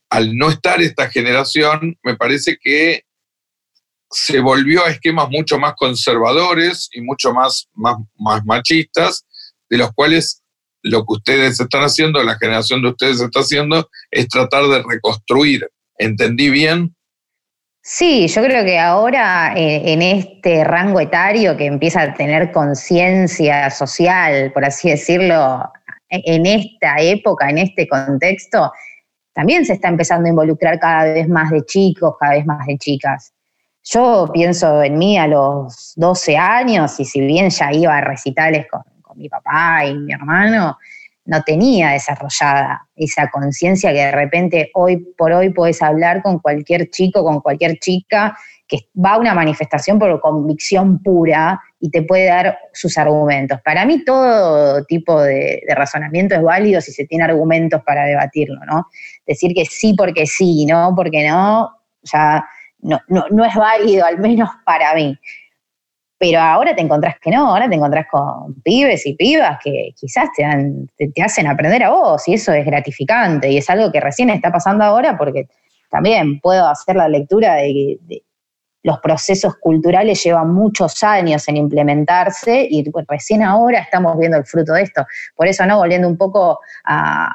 al 0.09 0.35
no 0.35 0.49
estar 0.49 0.81
esta 0.81 1.09
generación, 1.09 1.97
me 2.03 2.15
parece 2.15 2.57
que 2.61 3.03
se 4.11 4.39
volvió 4.39 4.85
a 4.85 4.89
esquemas 4.89 5.29
mucho 5.29 5.57
más 5.57 5.73
conservadores 5.75 6.89
y 6.91 7.01
mucho 7.01 7.33
más, 7.33 7.67
más, 7.73 7.95
más 8.15 8.43
machistas, 8.45 9.25
de 9.69 9.77
los 9.77 9.91
cuales 9.93 10.38
lo 10.81 10.99
que 10.99 11.13
ustedes 11.13 11.59
están 11.59 11.83
haciendo, 11.83 12.23
la 12.23 12.37
generación 12.37 12.81
de 12.81 12.89
ustedes 12.89 13.21
está 13.21 13.41
haciendo, 13.41 13.89
es 14.11 14.27
tratar 14.27 14.63
de 14.63 14.83
reconstruir. 14.83 15.67
¿Entendí 15.97 16.49
bien? 16.49 16.95
Sí, 17.81 18.27
yo 18.27 18.43
creo 18.43 18.63
que 18.63 18.77
ahora 18.77 19.53
eh, 19.55 19.93
en 19.93 20.01
este 20.01 20.63
rango 20.63 20.99
etario 20.99 21.57
que 21.57 21.65
empieza 21.65 22.01
a 22.01 22.13
tener 22.13 22.51
conciencia 22.51 23.69
social, 23.69 24.51
por 24.53 24.65
así 24.65 24.89
decirlo, 24.89 25.71
en 26.09 26.45
esta 26.45 26.97
época, 26.99 27.49
en 27.49 27.59
este 27.59 27.87
contexto, 27.87 28.71
también 29.33 29.65
se 29.65 29.73
está 29.73 29.87
empezando 29.87 30.27
a 30.27 30.29
involucrar 30.29 30.79
cada 30.79 31.05
vez 31.05 31.27
más 31.29 31.51
de 31.51 31.63
chicos, 31.65 32.15
cada 32.19 32.33
vez 32.33 32.45
más 32.45 32.65
de 32.67 32.77
chicas. 32.77 33.33
Yo 33.83 34.29
pienso 34.33 34.83
en 34.83 34.97
mí 34.97 35.17
a 35.17 35.27
los 35.27 35.93
12 35.95 36.37
años 36.37 36.99
y 36.99 37.05
si 37.05 37.21
bien 37.21 37.49
ya 37.49 37.71
iba 37.71 37.97
a 37.97 38.01
recitales 38.01 38.67
con, 38.69 38.81
mi 39.19 39.29
papá 39.29 39.85
y 39.85 39.93
mi 39.93 40.13
hermano, 40.13 40.77
no 41.25 41.43
tenía 41.43 41.91
desarrollada 41.91 42.87
esa 42.95 43.29
conciencia 43.29 43.91
que 43.91 43.99
de 43.99 44.11
repente 44.11 44.71
hoy 44.73 44.97
por 45.15 45.31
hoy 45.31 45.51
puedes 45.51 45.81
hablar 45.81 46.23
con 46.23 46.39
cualquier 46.39 46.89
chico, 46.89 47.23
con 47.23 47.41
cualquier 47.41 47.77
chica 47.77 48.35
que 48.67 48.87
va 49.03 49.13
a 49.13 49.17
una 49.17 49.33
manifestación 49.33 49.97
por 49.97 50.19
convicción 50.21 51.01
pura 51.01 51.59
y 51.79 51.89
te 51.89 52.03
puede 52.03 52.25
dar 52.25 52.57
sus 52.71 52.97
argumentos. 52.97 53.59
Para 53.65 53.85
mí 53.85 54.03
todo 54.05 54.83
tipo 54.85 55.21
de, 55.21 55.61
razonamiento 55.75 56.35
es 56.35 56.41
válido 56.41 56.79
si 56.79 56.91
se 56.91 57.05
tiene 57.05 57.23
argumentos 57.23 57.81
para 57.83 58.05
debatirlo, 58.05 58.59
¿no? 58.65 58.87
Decir 59.25 59.53
que 59.55 59.65
sí 59.65 59.95
porque 59.97 60.27
sí, 60.27 60.65
no 60.67 60.93
porque 60.95 61.27
no, 61.27 61.69
ya 62.03 62.45
no, 62.81 62.99
no, 63.07 63.25
no 63.31 63.43
es 63.43 63.55
válido, 63.55 64.05
al 64.05 64.19
menos 64.19 64.49
para 64.65 64.93
mí. 64.93 65.17
Pero 66.19 66.41
ahora 66.41 66.75
te 66.75 66.81
encontrás 66.81 67.15
que 67.19 67.31
no, 67.31 67.47
ahora 67.47 67.69
te 67.69 67.75
encontrás 67.75 68.05
con 68.11 68.53
pibes 68.61 69.05
y 69.05 69.15
pibas 69.15 69.57
que 69.63 69.91
quizás 69.95 70.27
te, 70.35 71.07
te, 71.07 71.23
hacen 71.23 71.47
aprender 71.47 71.81
a 71.81 71.91
vos 71.91 72.27
y 72.27 72.33
eso 72.33 72.51
es 72.51 72.65
gratificante 72.65 73.49
y 73.49 73.57
es 73.57 73.69
algo 73.69 73.89
que 73.89 74.01
recién 74.01 74.29
está 74.29 74.51
pasando 74.51 74.83
ahora 74.83 75.17
porque 75.17 75.47
también 75.89 76.41
puedo 76.41 76.67
hacer 76.67 76.97
la 76.97 77.07
lectura 77.07 77.55
de, 77.55 77.97
que 78.07 78.21
los 78.83 78.99
procesos 78.99 79.55
culturales 79.61 80.21
llevan 80.21 80.53
muchos 80.53 81.01
años 81.03 81.47
en 81.47 81.55
implementarse 81.55 82.67
y 82.69 82.83
recién 83.07 83.41
ahora 83.41 83.79
estamos 83.79 84.17
viendo 84.17 84.37
el 84.37 84.45
fruto 84.45 84.73
de 84.73 84.83
esto. 84.83 85.05
Por 85.35 85.47
eso, 85.47 85.65
¿no? 85.65 85.77
Volviendo 85.77 86.07
un 86.07 86.17
poco 86.17 86.59
a 86.85 87.33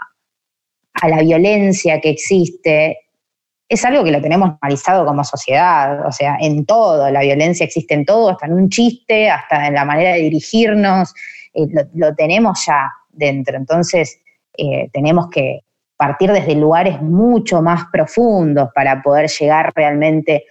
la 1.09 1.21
violencia 1.21 2.01
que 2.01 2.11
existe, 2.11 3.04
es 3.75 3.85
algo 3.85 4.05
que 4.05 4.11
lo 4.11 4.21
tenemos 4.21 4.51
normalizado 4.51 5.05
como 5.05 5.25
sociedad, 5.25 6.07
o 6.07 6.13
sea, 6.13 6.37
en 6.41 6.65
todo, 6.65 7.11
la 7.11 7.21
violencia 7.21 7.65
existe 7.65 7.95
en 7.95 8.05
todo, 8.05 8.31
hasta 8.31 8.47
en 8.47 8.55
un 8.55 8.69
chiste, 8.69 9.31
hasta 9.31 9.67
en 9.67 9.75
la 9.75 9.85
manera 9.85 10.15
de 10.15 10.21
dirigirnos, 10.21 11.15
eh, 11.53 11.67
lo, 11.95 12.15
tenemos 12.15 12.65
ya 12.67 12.93
dentro. 13.11 13.57
Entonces, 13.57 14.21
eh, 14.57 14.89
tenemos 14.93 15.29
que 15.31 15.61
partir 15.97 16.33
desde 16.33 16.55
lugares 16.55 17.01
mucho 17.01 17.63
más 17.63 17.85
profundos 17.93 18.71
para 18.75 19.03
poder 19.03 19.29
llegar 19.29 19.73
realmente 19.75 20.45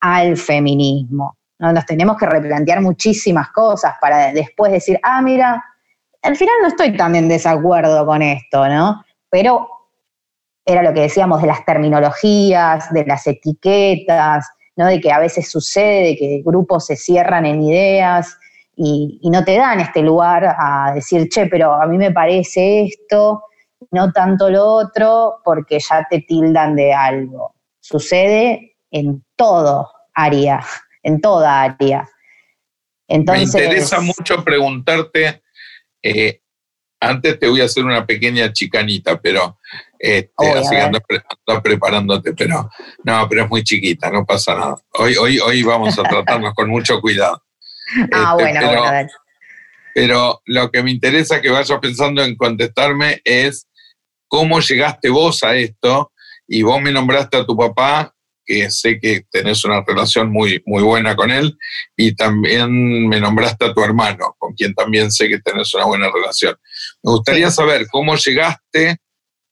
al 0.00 0.36
feminismo. 0.36 1.36
¿no? 1.58 1.72
Nos 1.72 1.86
tenemos 1.86 2.16
que 2.16 2.26
replantear 2.26 2.80
muchísimas 2.80 3.50
cosas 3.50 3.94
para 4.00 4.32
después 4.32 4.72
decir, 4.72 4.98
ah, 5.02 5.20
mira, 5.22 5.64
al 6.22 6.36
final 6.36 6.54
no 6.62 6.68
estoy 6.68 6.96
tan 6.96 7.14
en 7.16 7.28
desacuerdo 7.28 8.06
con 8.06 8.22
esto, 8.22 8.68
¿no? 8.68 9.04
Pero 9.28 9.68
era 10.64 10.82
lo 10.82 10.94
que 10.94 11.02
decíamos 11.02 11.40
de 11.40 11.48
las 11.48 11.64
terminologías, 11.64 12.92
de 12.92 13.04
las 13.04 13.26
etiquetas, 13.26 14.46
¿no? 14.76 14.86
de 14.86 15.00
que 15.00 15.12
a 15.12 15.18
veces 15.18 15.50
sucede 15.50 16.16
que 16.16 16.42
grupos 16.44 16.86
se 16.86 16.96
cierran 16.96 17.46
en 17.46 17.62
ideas 17.62 18.38
y, 18.76 19.20
no 19.30 19.44
te 19.44 19.56
dan 19.56 19.80
este 19.80 20.02
lugar 20.02 20.56
a 20.58 20.92
decir, 20.94 21.28
che, 21.28 21.46
pero 21.46 21.74
a 21.74 21.86
mí 21.86 21.96
me 21.96 22.10
parece 22.10 22.84
esto, 22.84 23.44
no 23.90 24.12
tanto 24.12 24.50
lo 24.50 24.64
otro, 24.64 25.40
porque 25.44 25.78
ya 25.78 26.06
te 26.08 26.20
tildan 26.20 26.74
de 26.74 26.92
algo. 26.92 27.54
Sucede 27.80 28.76
en 28.90 29.24
todo 29.36 29.90
área, 30.14 30.64
en 31.02 31.20
toda 31.20 31.62
área. 31.62 32.08
Entonces, 33.06 33.54
me 33.54 33.64
interesa 33.64 34.00
mucho 34.00 34.42
preguntarte, 34.42 35.42
eh, 36.02 36.40
antes 37.00 37.38
te 37.38 37.48
voy 37.48 37.60
a 37.60 37.66
hacer 37.66 37.84
una 37.84 38.06
pequeña 38.06 38.52
chicanita, 38.52 39.20
pero 39.20 39.58
este, 40.04 40.50
así 40.50 40.76
que 40.76 41.60
preparándote, 41.62 42.34
pero 42.34 42.70
no, 43.04 43.26
pero 43.26 43.44
es 43.44 43.48
muy 43.48 43.64
chiquita, 43.64 44.10
no 44.10 44.26
pasa 44.26 44.54
nada. 44.54 44.76
Hoy, 44.98 45.16
hoy, 45.16 45.38
hoy 45.38 45.62
vamos 45.62 45.98
a 45.98 46.02
tratarnos 46.02 46.52
con 46.52 46.68
mucho 46.68 47.00
cuidado. 47.00 47.42
Ah, 48.12 48.36
este, 48.38 48.42
bueno, 48.42 48.60
pero, 48.60 49.08
Pero 49.94 50.42
lo 50.44 50.70
que 50.70 50.82
me 50.82 50.90
interesa 50.90 51.40
que 51.40 51.48
vayas 51.48 51.78
pensando 51.80 52.22
en 52.22 52.36
contestarme 52.36 53.22
es 53.24 53.66
cómo 54.28 54.60
llegaste 54.60 55.08
vos 55.08 55.42
a 55.42 55.56
esto 55.56 56.12
y 56.46 56.60
vos 56.60 56.82
me 56.82 56.92
nombraste 56.92 57.38
a 57.38 57.46
tu 57.46 57.56
papá, 57.56 58.14
que 58.44 58.70
sé 58.70 59.00
que 59.00 59.22
tenés 59.30 59.64
una 59.64 59.82
relación 59.86 60.30
muy, 60.30 60.62
muy 60.66 60.82
buena 60.82 61.16
con 61.16 61.30
él, 61.30 61.56
y 61.96 62.14
también 62.14 63.08
me 63.08 63.20
nombraste 63.20 63.64
a 63.64 63.72
tu 63.72 63.82
hermano, 63.82 64.36
con 64.38 64.52
quien 64.52 64.74
también 64.74 65.10
sé 65.10 65.30
que 65.30 65.38
tenés 65.38 65.72
una 65.72 65.86
buena 65.86 66.10
relación. 66.12 66.54
Me 67.02 67.12
gustaría 67.12 67.50
saber 67.50 67.86
cómo 67.90 68.16
llegaste 68.16 68.98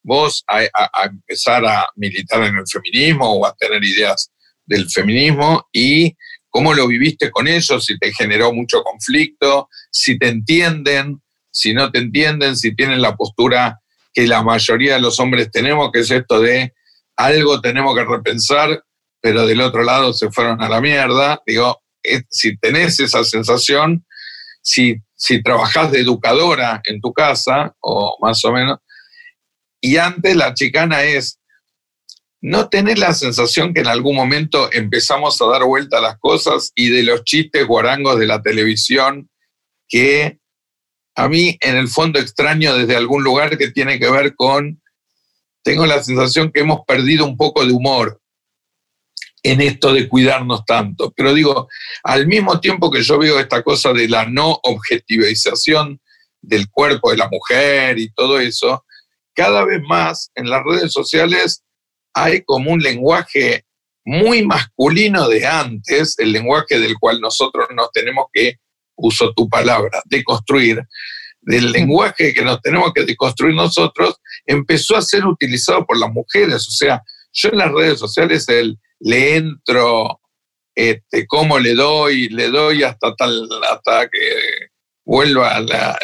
vos 0.03 0.45
a, 0.49 0.63
empezar 1.05 1.65
a 1.65 1.87
militar 1.97 2.43
en 2.45 2.57
el 2.57 2.67
feminismo 2.67 3.33
o 3.33 3.47
a 3.47 3.55
tener 3.55 3.83
ideas 3.85 4.31
del 4.67 4.89
feminismo 4.91 5.67
y 5.73 6.17
cómo 6.49 6.75
lo 6.75 6.87
viviste 6.87 7.31
con 7.31 7.49
ellos, 7.49 7.85
si 7.85 7.99
te 7.99 8.13
generó 8.13 8.53
mucho 8.53 8.83
conflicto, 8.83 9.69
si 9.91 10.19
te 10.19 10.29
entienden, 10.29 11.23
si 11.51 11.73
no 11.73 11.91
te 11.91 11.99
entienden, 11.99 12.57
si 12.57 12.75
tienen 12.75 13.01
la 13.01 13.17
postura 13.17 13.81
que 14.13 14.27
la 14.27 14.43
mayoría 14.43 14.95
de 14.95 15.01
los 15.01 15.19
hombres 15.21 15.51
tenemos, 15.51 15.91
que 15.93 16.01
es 16.01 16.11
esto 16.11 16.41
de 16.41 16.75
algo 17.17 17.61
tenemos 17.61 17.95
que 17.97 18.05
repensar, 18.05 18.83
pero 19.21 19.47
del 19.47 19.61
otro 19.61 19.83
lado 19.83 20.13
se 20.13 20.31
fueron 20.31 20.61
a 20.63 20.69
la 20.69 20.81
mierda. 20.81 21.41
Digo, 21.47 21.83
si 22.29 22.57
tenés 22.59 22.99
esa 23.01 23.25
sensación, 23.25 24.05
si, 24.61 24.97
si 25.15 25.43
trabajás 25.43 25.93
de 25.93 26.01
educadora 26.01 26.81
en 26.85 27.01
tu 27.01 27.13
casa, 27.13 27.75
o 27.81 28.19
más 28.21 28.45
o 28.45 28.53
menos, 28.53 28.79
y 29.83 29.97
antes 29.97 30.37
la 30.37 30.55
chicana 30.55 31.03
es 31.03 31.41
no 32.41 32.69
tener 32.69 32.99
la 32.99 33.13
sensación 33.13 33.75
que 33.75 33.81
en 33.81 33.89
algún 33.89 34.17
momento 34.17 34.73
empezamos 34.73 35.43
a 35.43 35.47
dar 35.47 35.65
vuelta 35.65 35.99
a 35.99 36.01
las 36.01 36.19
cosas 36.19 36.73
y 36.75 36.89
de 36.89 37.03
los 37.03 37.25
chistes 37.25 37.67
guarangos 37.67 38.19
de 38.19 38.27
la 38.27 38.41
televisión 38.41 39.29
que 39.89 40.39
a 41.17 41.29
mí 41.29 41.59
en 41.61 41.77
el 41.77 41.89
fondo 41.89 42.19
extraño 42.21 42.75
desde 42.75 42.97
algún 42.97 43.25
lugar 43.25 43.59
que 43.59 43.71
tiene 43.71 43.99
que 43.99 44.11
ver 44.11 44.35
con, 44.35 44.81
tengo 45.63 45.85
la 45.85 46.03
sensación 46.03 46.51
que 46.51 46.61
hemos 46.61 46.85
perdido 46.87 47.27
un 47.27 47.37
poco 47.37 47.65
de 47.67 47.73
humor 47.73 48.21
en 49.43 49.61
esto 49.61 49.93
de 49.93 50.09
cuidarnos 50.09 50.65
tanto. 50.65 51.13
Pero 51.17 51.35
digo, 51.35 51.69
al 52.05 52.29
mismo 52.29 52.61
tiempo 52.61 52.91
que 52.91 53.03
yo 53.03 53.19
veo 53.19 53.41
esta 53.41 53.63
cosa 53.63 53.93
de 53.93 54.09
la 54.09 54.27
no 54.27 54.61
objetivización 54.63 56.01
del 56.41 56.71
cuerpo 56.71 57.11
de 57.11 57.17
la 57.17 57.29
mujer 57.29 57.99
y 57.99 58.13
todo 58.13 58.39
eso, 58.39 58.85
cada 59.35 59.65
vez 59.65 59.81
más 59.83 60.31
en 60.35 60.51
las 60.51 60.63
redes 60.65 60.93
sociales 60.93 61.63
hay 62.15 62.43
como 62.43 62.73
un 62.73 62.81
lenguaje 62.81 63.65
muy 64.05 64.45
masculino 64.45 65.29
de 65.29 65.47
antes, 65.47 66.19
el 66.19 66.33
lenguaje 66.33 66.79
del 66.79 66.99
cual 66.99 67.21
nosotros 67.21 67.69
nos 67.75 67.91
tenemos 67.93 68.27
que, 68.33 68.57
uso 68.97 69.33
tu 69.33 69.49
palabra, 69.49 70.03
deconstruir, 70.07 70.83
del 71.41 71.73
lenguaje 71.73 72.33
que 72.33 72.43
nos 72.43 72.61
tenemos 72.61 72.93
que 72.93 73.05
deconstruir 73.05 73.55
nosotros, 73.55 74.17
empezó 74.47 74.97
a 74.97 75.03
ser 75.03 75.27
utilizado 75.27 75.85
por 75.85 75.99
las 75.99 76.11
mujeres. 76.11 76.67
O 76.69 76.71
sea, 76.71 77.03
yo 77.33 77.49
en 77.51 77.59
las 77.59 77.73
redes 77.73 77.99
sociales 77.99 78.49
el, 78.49 78.79
le 79.01 79.37
entro, 79.37 80.21
este, 80.75 81.27
cómo 81.27 81.59
le 81.59 81.75
doy, 81.75 82.29
le 82.29 82.49
doy 82.49 82.83
hasta 82.83 83.15
tal, 83.17 83.49
hasta 83.71 84.09
que 84.09 84.71
vuelva, 85.13 85.59
a 85.59 85.99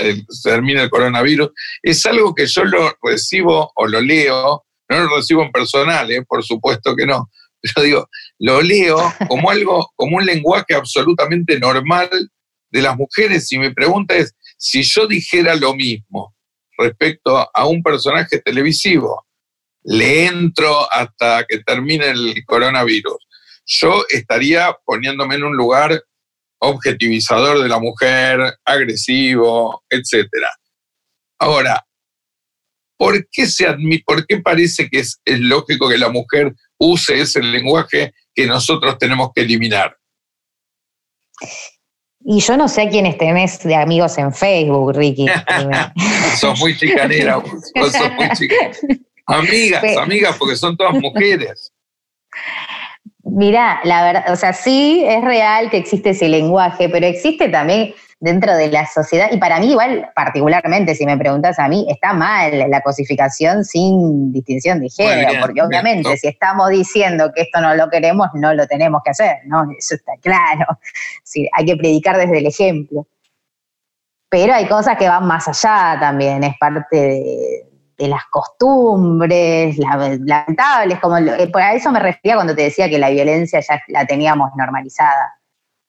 termine 0.45 0.83
el 0.83 0.91
coronavirus, 0.91 1.49
es 1.83 2.05
algo 2.05 2.35
que 2.35 2.47
yo 2.47 2.63
lo 2.65 2.93
recibo 3.03 3.73
o 3.75 3.87
lo 3.87 4.03
leo, 4.03 4.67
no 4.91 4.99
lo 5.01 5.17
recibo 5.17 5.43
en 5.43 5.51
personal, 5.51 6.11
¿eh? 6.11 6.23
por 6.29 6.45
supuesto 6.45 6.95
que 6.95 7.07
no, 7.07 7.31
pero 7.63 7.87
digo, 7.87 8.09
lo 8.39 8.61
leo 8.61 8.99
como 9.27 9.51
algo, 9.51 9.91
como 9.97 10.19
un 10.19 10.27
lenguaje 10.27 10.75
absolutamente 10.75 11.59
normal 11.59 12.11
de 12.71 12.83
las 12.83 12.99
mujeres 12.99 13.51
y 13.51 13.59
mi 13.59 13.73
pregunta 13.73 14.15
es, 14.15 14.35
si 14.59 14.83
yo 14.83 15.07
dijera 15.07 15.55
lo 15.55 15.75
mismo 15.75 16.35
respecto 16.77 17.49
a 17.55 17.67
un 17.67 17.83
personaje 17.83 18.43
televisivo, 18.43 19.25
le 19.85 20.27
entro 20.27 20.87
hasta 20.93 21.47
que 21.49 21.61
termine 21.61 22.09
el 22.11 22.45
coronavirus, 22.45 23.17
yo 23.65 24.05
estaría 24.11 24.77
poniéndome 24.85 25.37
en 25.37 25.45
un 25.45 25.57
lugar 25.57 26.03
objetivizador 26.61 27.63
de 27.63 27.69
la 27.69 27.79
mujer, 27.79 28.41
agresivo, 28.65 29.83
etc. 29.89 30.29
Ahora, 31.39 31.85
¿por 32.97 33.29
qué, 33.31 33.47
se 33.47 33.67
¿por 34.05 34.27
qué 34.27 34.39
parece 34.39 34.89
que 34.89 35.01
es, 35.01 35.21
lógico 35.25 35.89
que 35.89 35.99
la 35.99 36.09
mujer 36.09 36.55
use 36.79 37.21
ese 37.21 37.43
lenguaje 37.43 38.13
que 38.35 38.47
nosotros 38.47 38.99
tenemos 38.99 39.31
que 39.35 39.43
eliminar? 39.43 39.97
Y 42.21 42.41
yo 42.41 42.57
no 42.57 42.69
sé 42.69 42.89
quiénes 42.89 43.17
tenés 43.17 43.63
de 43.63 43.77
amigos 43.77 44.19
en 44.19 44.35
Facebook, 44.35 44.95
Ricky. 44.97 45.27
sos 46.39 46.59
muy 46.59 46.77
chicanera, 46.77 47.37
vos, 47.37 47.93
sos 47.93 48.13
muy 48.15 48.29
chicanera. 48.31 48.77
Amigas, 49.31 49.97
amigas, 49.99 50.37
porque 50.39 50.57
son 50.57 50.75
todas 50.75 50.95
mujeres. 50.95 51.71
Mira, 53.31 53.81
la 53.85 54.05
verdad, 54.05 54.33
o 54.33 54.37
sea, 54.37 54.53
sí 54.53 55.05
es 55.07 55.23
real 55.23 55.71
que 55.71 55.77
existe 55.77 56.11
ese 56.11 56.29
lenguaje, 56.29 56.89
pero 56.89 57.07
existe 57.07 57.49
también 57.49 57.95
dentro 58.21 58.57
de 58.57 58.69
la 58.69 58.85
sociedad, 58.87 59.29
y 59.31 59.37
para 59.37 59.61
mí 59.61 59.71
igual, 59.71 60.11
particularmente, 60.15 60.95
si 60.95 61.07
me 61.07 61.17
preguntas 61.17 61.59
a 61.59 61.69
mí, 61.69 61.87
está 61.89 62.13
mal 62.13 62.69
la 62.69 62.81
cosificación 62.81 63.65
sin 63.65 64.33
distinción 64.33 64.81
de 64.81 64.89
género, 64.89 65.41
porque 65.41 65.63
obviamente 65.63 66.17
si 66.17 66.27
estamos 66.27 66.71
diciendo 66.71 67.31
que 67.33 67.43
esto 67.43 67.61
no 67.61 67.75
lo 67.77 67.89
queremos, 67.89 68.29
no 68.35 68.55
lo 68.55 68.67
tenemos 68.67 69.03
que 69.05 69.11
hacer, 69.11 69.37
¿no? 69.45 69.63
Eso 69.79 69.95
está 69.95 70.13
claro. 70.21 70.67
Sí, 71.23 71.49
hay 71.53 71.65
que 71.65 71.77
predicar 71.77 72.17
desde 72.17 72.39
el 72.39 72.47
ejemplo. 72.47 73.07
Pero 74.29 74.53
hay 74.53 74.67
cosas 74.67 74.99
que 74.99 75.09
van 75.09 75.27
más 75.27 75.47
allá 75.47 75.99
también, 76.01 76.43
es 76.43 76.55
parte 76.59 76.97
de, 76.97 77.68
de 77.99 78.07
las 78.07 78.25
costumbres 78.31 79.77
lamentables, 79.77 81.01
como 81.01 81.19
eh, 81.19 81.49
por 81.49 81.61
eso 81.63 81.91
me 81.91 81.99
refería 81.99 82.37
cuando 82.37 82.55
te 82.55 82.63
decía 82.63 82.89
que 82.89 82.99
la 82.99 83.11
violencia 83.11 83.61
ya 83.61 83.83
la 83.89 84.07
teníamos 84.07 84.51
normalizada, 84.57 85.41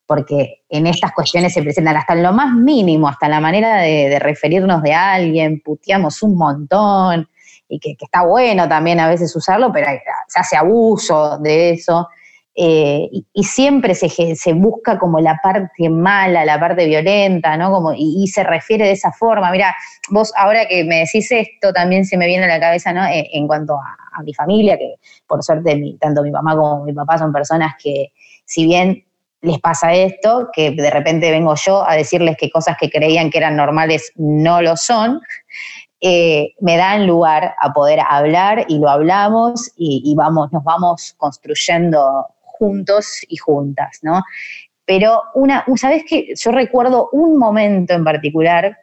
porque 0.08 0.64
en 0.70 0.88
estas 0.88 1.12
cuestiones 1.12 1.54
se 1.54 1.62
presentan 1.62 1.96
hasta 1.96 2.14
en 2.14 2.24
lo 2.24 2.34
más 2.34 2.52
mínimo, 2.52 3.08
hasta 3.08 3.30
la 3.30 3.40
manera 3.40 3.78
de, 3.78 4.18
referirnos 4.18 4.82
de 4.82 4.94
alguien, 4.94 5.62
puteamos 5.64 6.24
un 6.24 6.36
montón, 6.36 7.30
y 7.68 7.80
que, 7.80 7.96
está 8.00 8.24
bueno 8.24 8.68
también 8.68 9.00
a 9.00 9.08
veces 9.08 9.36
usarlo, 9.36 9.72
pero 9.72 9.88
se 10.28 10.40
hace 10.40 10.58
abuso 10.58 11.38
de 11.38 11.72
eso. 11.72 12.10
Eh, 12.56 13.10
y, 13.34 13.44
siempre 13.44 13.96
se, 13.96 14.10
se, 14.10 14.54
busca 14.54 15.00
como 15.00 15.20
la 15.20 15.40
parte 15.42 15.90
mala, 15.90 16.44
la 16.44 16.60
parte 16.60 16.88
violenta, 16.88 17.56
¿no? 17.56 17.72
Como, 17.72 17.94
y, 17.96 18.28
se 18.28 18.44
refiere 18.44 18.86
de 18.86 18.92
esa 18.92 19.12
forma. 19.12 19.52
Mira, 19.52 19.74
vos 20.10 20.34
ahora 20.36 20.68
que 20.68 20.84
me 20.84 21.00
decís 21.00 21.32
esto, 21.32 21.72
también 21.72 22.06
se 22.06 22.18
me 22.18 22.28
viene 22.28 22.46
a 22.46 22.48
la 22.48 22.60
cabeza, 22.60 22.92
¿no? 22.92 23.06
Eh, 23.06 23.30
en, 23.34 23.48
cuanto 23.48 23.76
a, 23.76 24.22
mi 24.24 24.34
familia, 24.34 24.78
que 24.78 24.96
por 25.26 25.42
suerte 25.42 25.82
tanto 25.98 26.22
mi 26.22 26.32
mamá 26.32 26.54
como 26.54 26.84
mi 26.84 26.92
papá 26.92 27.18
son 27.18 27.32
personas 27.32 27.76
que, 27.82 28.12
si 28.44 28.66
bien 28.66 29.06
les 29.42 29.58
pasa 29.60 29.94
esto, 29.94 30.50
que 30.52 30.72
de 30.72 30.92
repente 30.92 31.32
vengo 31.32 31.56
yo 31.56 31.88
a 31.88 31.96
decirles 31.96 32.36
que 32.38 32.50
cosas 32.50 32.76
que 32.78 32.90
creían 32.90 33.30
que 33.30 33.38
eran 33.38 33.56
normales 33.56 34.12
no 34.18 34.62
lo 34.62 34.76
son, 34.76 35.22
eh, 36.02 36.54
me 36.60 36.76
dan 36.76 37.08
lugar 37.08 37.56
a 37.62 37.72
poder 37.72 38.02
hablar 38.06 38.66
y 38.68 38.80
lo 38.80 38.90
hablamos 38.90 39.72
y, 39.78 40.02
y, 40.04 40.16
vamos, 40.16 40.52
nos 40.52 40.66
vamos 40.66 41.14
construyendo 41.18 42.28
juntos 42.60 43.22
y 43.28 43.38
juntas, 43.38 44.00
¿no? 44.04 44.22
Pero 44.86 45.24
una, 45.34 45.66
¿sabes 45.78 46.04
qué? 46.08 46.34
Yo 46.36 46.52
recuerdo 46.52 47.10
un 47.14 47.40
momento 47.40 47.94
en 47.94 48.04
particular 48.04 48.78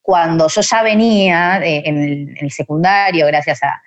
cuando 0.00 0.48
yo 0.48 0.62
ya 0.62 0.82
venía 0.82 1.60
en, 1.62 2.34
el, 2.40 2.50
secundario, 2.50 3.26
gracias 3.26 3.60
a, 3.62 3.82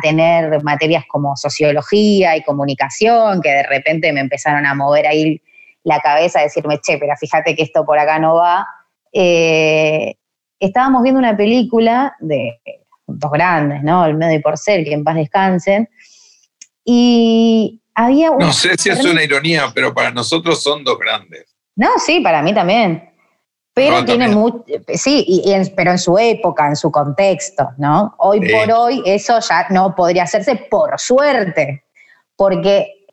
tener 0.00 0.62
materias 0.64 1.04
como 1.06 1.36
sociología 1.36 2.36
y 2.36 2.42
comunicación, 2.42 3.40
que 3.40 3.50
de 3.50 3.62
repente 3.64 4.12
me 4.12 4.20
empezaron 4.20 4.66
a 4.66 4.74
mover 4.74 5.06
ahí 5.06 5.40
la 5.84 6.00
cabeza, 6.00 6.40
a 6.40 6.42
decirme, 6.42 6.80
che, 6.80 6.98
pero 6.98 7.14
fíjate 7.16 7.54
que 7.54 7.62
esto 7.62 7.84
por 7.84 7.98
acá 7.98 8.18
no 8.18 8.34
va. 8.34 8.66
Eh, 9.12 10.16
estábamos 10.58 11.02
viendo 11.02 11.20
una 11.20 11.36
película 11.36 12.16
de 12.20 12.58
dos 13.06 13.30
grandes, 13.30 13.82
¿no? 13.82 14.04
El 14.04 14.14
Medio 14.14 14.38
y 14.38 14.42
Porcel, 14.42 14.84
que 14.84 14.94
en 14.94 15.04
paz 15.04 15.14
descansen. 15.14 15.88
Y 16.84 17.82
no 18.38 18.52
sé 18.52 18.76
si 18.76 18.90
es 18.90 19.04
una 19.04 19.22
ironía, 19.22 19.70
pero 19.74 19.94
para 19.94 20.10
nosotros 20.10 20.62
son 20.62 20.84
dos 20.84 20.98
grandes. 20.98 21.56
No, 21.76 21.88
sí, 21.98 22.20
para 22.20 22.42
mí 22.42 22.54
también. 22.54 23.10
Pero 23.74 24.04
tiene 24.06 24.28
mucho, 24.28 24.64
sí, 24.94 25.42
pero 25.76 25.90
en 25.90 25.98
su 25.98 26.16
época, 26.18 26.66
en 26.66 26.76
su 26.76 26.90
contexto, 26.90 27.68
¿no? 27.76 28.14
Hoy 28.18 28.40
por 28.40 28.72
hoy 28.72 29.02
eso 29.04 29.38
ya 29.38 29.66
no 29.68 29.94
podría 29.94 30.22
hacerse 30.22 30.56
por 30.70 30.98
suerte, 30.98 31.84
porque 32.36 33.06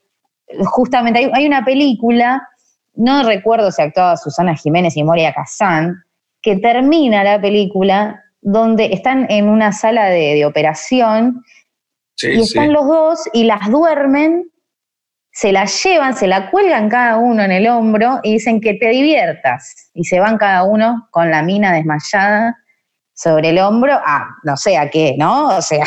justamente 0.64 1.30
hay, 1.34 1.46
una 1.46 1.66
película, 1.66 2.48
no 2.94 3.24
recuerdo 3.24 3.70
si 3.70 3.82
actuaba 3.82 4.16
Susana 4.16 4.56
Jiménez 4.56 4.96
y 4.96 5.04
Moria 5.04 5.34
Kazán, 5.34 6.02
que 6.40 6.56
termina 6.56 7.22
la 7.24 7.38
película 7.38 8.22
donde 8.40 8.86
están 8.86 9.26
en 9.30 9.50
una 9.50 9.70
sala 9.72 10.06
de, 10.06 10.46
operación 10.46 11.44
y 12.22 12.40
están 12.40 12.72
los 12.72 12.86
dos 12.86 13.20
y 13.34 13.44
las 13.44 13.70
duermen 13.70 14.50
se 15.34 15.50
la 15.50 15.64
llevan, 15.64 16.16
se 16.16 16.28
la 16.28 16.48
cuelgan 16.48 16.88
cada 16.88 17.18
uno 17.18 17.42
en 17.42 17.50
el 17.50 17.66
hombro 17.66 18.20
y 18.22 18.34
dicen 18.34 18.60
que 18.60 18.74
te 18.74 18.90
diviertas. 18.90 19.90
Y 19.92 20.04
se 20.04 20.20
van 20.20 20.38
cada 20.38 20.62
uno 20.62 21.08
con 21.10 21.28
la 21.28 21.42
mina 21.42 21.72
desmayada 21.72 22.56
sobre 23.12 23.50
el 23.50 23.58
hombro, 23.58 23.94
a 23.94 24.28
no 24.44 24.56
sé 24.56 24.76
a 24.76 24.88
qué, 24.88 25.16
¿no? 25.18 25.56
O 25.56 25.60
sea. 25.60 25.84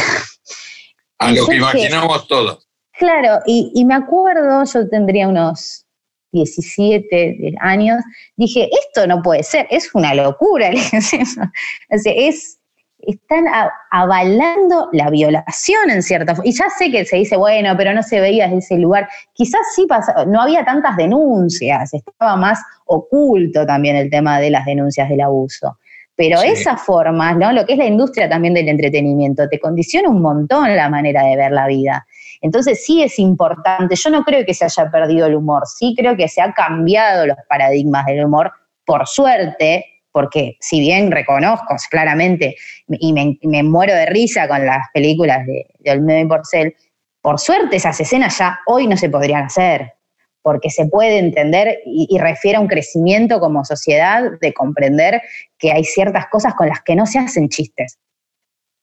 A 1.20 1.32
lo 1.32 1.48
que 1.48 1.56
imaginamos 1.56 2.28
todos. 2.28 2.68
Claro, 2.92 3.40
y, 3.46 3.86
me 3.86 3.94
acuerdo, 3.94 4.66
yo 4.66 4.90
tendría 4.90 5.30
unos 5.30 5.86
17 6.32 7.56
años, 7.62 8.04
dije, 8.36 8.70
esto 8.72 9.08
no 9.08 9.22
puede 9.22 9.44
ser, 9.44 9.66
es 9.70 9.94
una 9.94 10.14
locura. 10.14 10.72
es, 11.90 12.60
están 13.08 13.46
avalando 13.90 14.90
la 14.92 15.10
violación 15.10 15.90
en 15.90 16.04
cierta 16.04 16.36
forma. 16.36 16.50
Y 16.50 16.52
ya 16.52 16.70
sé 16.70 16.92
que 16.92 17.06
se 17.06 17.18
dice, 17.18 17.38
bueno, 17.38 17.74
pero 17.78 17.94
no 17.94 18.04
se 18.04 18.20
veía 18.20 18.46
desde 18.46 18.58
ese 18.58 18.78
lugar. 18.78 19.08
Quizás 19.34 19.62
sí 19.74 19.86
pasa, 19.88 20.26
no 20.26 20.42
había 20.42 20.66
tantas 20.66 20.98
denuncias, 20.98 21.94
estaba 21.94 22.36
más 22.36 22.60
oculto 22.86 23.66
también 23.66 23.96
el 23.96 24.10
tema 24.10 24.40
de 24.40 24.50
las 24.50 24.66
denuncias 24.66 25.08
del 25.08 25.22
abuso. 25.22 25.78
Pero 26.18 26.42
esa 26.42 26.76
forma, 26.76 27.34
¿no? 27.34 27.54
Lo 27.54 27.66
que 27.66 27.74
es 27.74 27.80
la 27.80 27.86
industria 27.86 28.28
también 28.28 28.56
del 28.56 28.68
entretenimiento, 28.68 29.48
te 29.48 29.60
condiciona 29.60 30.10
un 30.10 30.22
montón 30.22 30.76
la 30.76 30.90
manera 30.90 31.24
de 31.24 31.36
ver 31.38 31.52
la 31.52 31.68
vida. 31.68 32.08
Entonces 32.42 32.84
sí 32.84 33.04
es 33.04 33.20
importante, 33.20 33.96
yo 33.96 34.10
no 34.10 34.24
creo 34.24 34.44
que 34.46 34.54
se 34.54 34.66
haya 34.66 34.92
perdido 34.92 35.28
el 35.28 35.36
humor, 35.36 35.64
sí 35.68 35.94
creo 35.98 36.18
que 36.18 36.28
se 36.28 36.42
ha 36.42 36.52
cambiado 36.54 37.26
los 37.26 37.38
paradigmas 37.48 38.06
del 38.08 38.26
humor, 38.26 38.52
por 38.84 39.08
suerte, 39.08 39.86
porque 40.18 40.58
si 40.60 40.80
bien 40.80 41.12
reconozco 41.12 41.76
claramente 41.92 42.56
y 42.88 43.14
me, 43.14 43.62
muero 43.62 43.94
de 43.94 44.08
risa 44.08 44.48
con 44.48 44.66
las 44.66 44.88
películas 44.92 45.46
de, 45.46 45.68
de 45.78 45.92
Olmedo 45.92 46.22
y 46.22 46.26
Porcel, 46.26 46.76
por 47.22 47.40
suerte 47.40 47.76
esas 47.76 48.00
escenas 48.00 48.36
ya 48.40 48.60
hoy 48.66 48.88
no 48.88 48.98
se 48.98 49.10
podrían 49.10 49.44
hacer, 49.44 49.94
porque 50.42 50.72
se 50.72 50.88
puede 50.88 51.20
entender 51.20 51.82
y, 51.86 52.08
y, 52.10 52.18
refiere 52.18 52.58
a 52.58 52.62
un 52.62 52.68
crecimiento 52.68 53.40
como 53.40 53.64
sociedad 53.64 54.24
de 54.42 54.54
comprender 54.54 55.22
que 55.60 55.72
hay 55.72 55.84
ciertas 55.84 56.26
cosas 56.32 56.56
con 56.56 56.68
las 56.68 56.82
que 56.82 56.96
no 56.96 57.06
se 57.06 57.20
hacen 57.20 57.48
chistes 57.50 58.00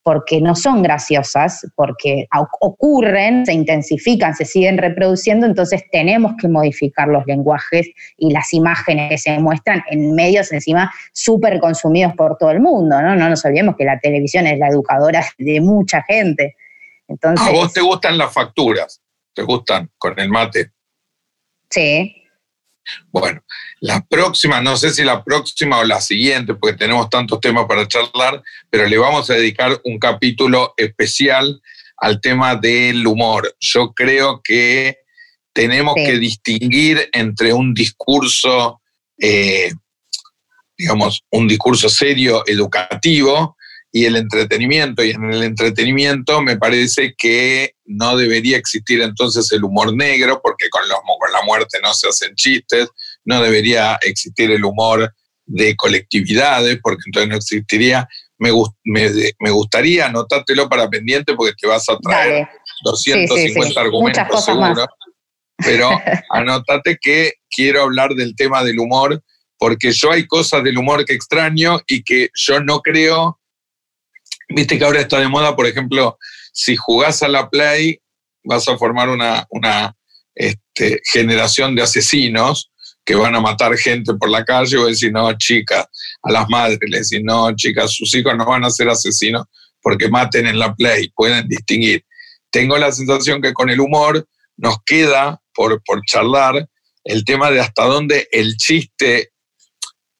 porque 0.05 0.39
no 0.39 0.53
son 0.53 0.83
graciosas, 0.83 1.65
porque 1.73 2.27
ocurren, 2.61 3.43
se 3.43 3.53
intensifican, 3.53 4.35
se 4.35 4.45
siguen 4.45 4.77
reproduciendo, 4.77 5.47
entonces 5.47 5.83
tenemos 5.91 6.33
que 6.39 6.47
modificar 6.47 7.07
los 7.07 7.25
lenguajes 7.25 7.89
y 8.15 8.31
las 8.31 8.53
imágenes 8.53 9.09
que 9.09 9.17
se 9.17 9.39
muestran 9.39 9.83
en 9.89 10.13
medios 10.13 10.51
encima 10.51 10.93
súper 11.11 11.59
consumidos 11.59 12.13
por 12.13 12.37
todo 12.37 12.51
el 12.51 12.59
mundo, 12.59 13.01
¿no? 13.01 13.15
No 13.15 13.29
nos 13.29 13.43
olvidemos 13.45 13.75
que 13.77 13.83
la 13.83 13.99
televisión 13.99 14.45
es 14.45 14.59
la 14.59 14.67
educadora 14.67 15.25
de 15.39 15.59
mucha 15.59 16.03
gente. 16.03 16.55
Entonces, 17.07 17.47
¿A 17.47 17.51
vos 17.51 17.73
te 17.73 17.81
gustan 17.81 18.15
las 18.19 18.31
facturas? 18.31 19.01
¿Te 19.33 19.41
gustan 19.41 19.89
con 19.97 20.19
el 20.19 20.29
mate? 20.29 20.69
Sí. 21.71 22.24
Bueno, 23.11 23.41
la 23.79 24.05
próxima, 24.05 24.61
no 24.61 24.77
sé 24.77 24.91
si 24.91 25.03
la 25.03 25.23
próxima 25.23 25.79
o 25.79 25.83
la 25.83 26.01
siguiente, 26.01 26.53
porque 26.53 26.77
tenemos 26.77 27.09
tantos 27.09 27.39
temas 27.39 27.65
para 27.65 27.87
charlar, 27.87 28.41
pero 28.69 28.87
le 28.87 28.97
vamos 28.97 29.29
a 29.29 29.35
dedicar 29.35 29.79
un 29.83 29.99
capítulo 29.99 30.73
especial 30.77 31.61
al 31.97 32.21
tema 32.21 32.55
del 32.55 33.05
humor. 33.07 33.55
Yo 33.59 33.93
creo 33.93 34.41
que 34.43 34.99
tenemos 35.53 35.95
que 35.95 36.17
distinguir 36.19 37.09
entre 37.13 37.53
un 37.53 37.73
discurso, 37.73 38.81
eh, 39.17 39.71
digamos, 40.77 41.23
un 41.31 41.47
discurso 41.47 41.87
serio, 41.87 42.43
educativo, 42.45 43.55
y 43.95 44.03
el 44.03 44.17
entretenimiento. 44.17 45.05
Y 45.05 45.11
en 45.11 45.31
el 45.31 45.41
entretenimiento 45.41 46.41
me 46.41 46.57
parece 46.57 47.15
que 47.17 47.75
no 47.85 48.17
debería 48.17 48.57
existir 48.57 49.01
entonces 49.01 49.49
el 49.53 49.63
humor 49.63 49.95
negro, 49.95 50.41
porque 50.43 50.69
con, 50.69 50.81
los, 50.89 50.97
con 50.97 51.31
la 51.31 51.41
muerte 51.43 51.79
no 51.81 51.93
se 51.93 52.09
hacen 52.09 52.35
chistes, 52.35 52.89
no 53.23 53.41
debería 53.41 53.97
existir 54.01 54.51
el 54.51 54.65
humor 54.65 55.13
de 55.45 55.77
colectividades, 55.77 56.77
porque 56.83 57.03
entonces 57.05 57.29
no 57.29 57.35
existiría. 57.37 58.05
Me, 58.37 58.51
me, 58.83 59.49
gustaría 59.51 60.07
anotártelo 60.07 60.67
para 60.67 60.89
pendiente 60.89 61.33
porque 61.33 61.53
te 61.57 61.65
vas 61.65 61.87
a 61.87 61.97
traer 61.97 62.49
250 62.83 63.79
argumentos 63.79 64.43
seguro. 64.43 64.87
Pero 65.55 65.89
anótate 66.31 66.97
que 66.99 67.35
quiero 67.49 67.83
hablar 67.83 68.13
del 68.15 68.35
tema 68.35 68.61
del 68.61 68.77
humor, 68.77 69.23
porque 69.57 69.93
yo 69.93 70.11
hay 70.11 70.27
cosas 70.27 70.65
del 70.65 70.77
humor 70.77 71.05
que 71.05 71.13
extraño 71.13 71.79
y 71.87 72.03
que 72.03 72.27
yo 72.33 72.59
no 72.59 72.81
creo 72.81 73.39
Viste 74.49 74.77
que 74.77 74.85
ahora 74.85 75.01
está 75.01 75.19
de 75.19 75.27
moda, 75.27 75.55
por 75.55 75.65
ejemplo, 75.65 76.17
si 76.53 76.75
jugás 76.75 77.23
a 77.23 77.27
la 77.27 77.49
Play, 77.49 77.99
vas 78.43 78.67
a 78.67 78.77
formar 78.77 79.09
una, 79.09 79.45
una 79.49 79.95
este, 80.33 81.01
generación 81.11 81.75
de 81.75 81.81
asesinos 81.81 82.71
que 83.03 83.15
van 83.15 83.35
a 83.35 83.41
matar 83.41 83.77
gente 83.77 84.13
por 84.15 84.29
la 84.29 84.43
calle, 84.43 84.77
o 84.77 84.87
decir, 84.87 85.11
no, 85.11 85.31
chicas, 85.37 85.85
a 86.23 86.31
las 86.31 86.49
madres 86.49 86.79
les 86.89 87.09
decís, 87.09 87.23
no, 87.23 87.55
chicas, 87.55 87.93
sus 87.93 88.13
hijos 88.15 88.35
no 88.35 88.45
van 88.45 88.65
a 88.65 88.69
ser 88.69 88.89
asesinos 88.89 89.45
porque 89.81 90.09
maten 90.09 90.47
en 90.47 90.57
la 90.57 90.73
Play, 90.73 91.09
pueden 91.15 91.47
distinguir. 91.47 92.03
Tengo 92.49 92.77
la 92.77 92.91
sensación 92.91 93.41
que 93.41 93.53
con 93.53 93.69
el 93.69 93.79
humor 93.79 94.27
nos 94.57 94.77
queda 94.83 95.39
por, 95.53 95.81
por 95.83 96.01
charlar 96.05 96.67
el 97.03 97.23
tema 97.23 97.51
de 97.51 97.59
hasta 97.59 97.85
dónde 97.85 98.27
el 98.31 98.57
chiste 98.57 99.31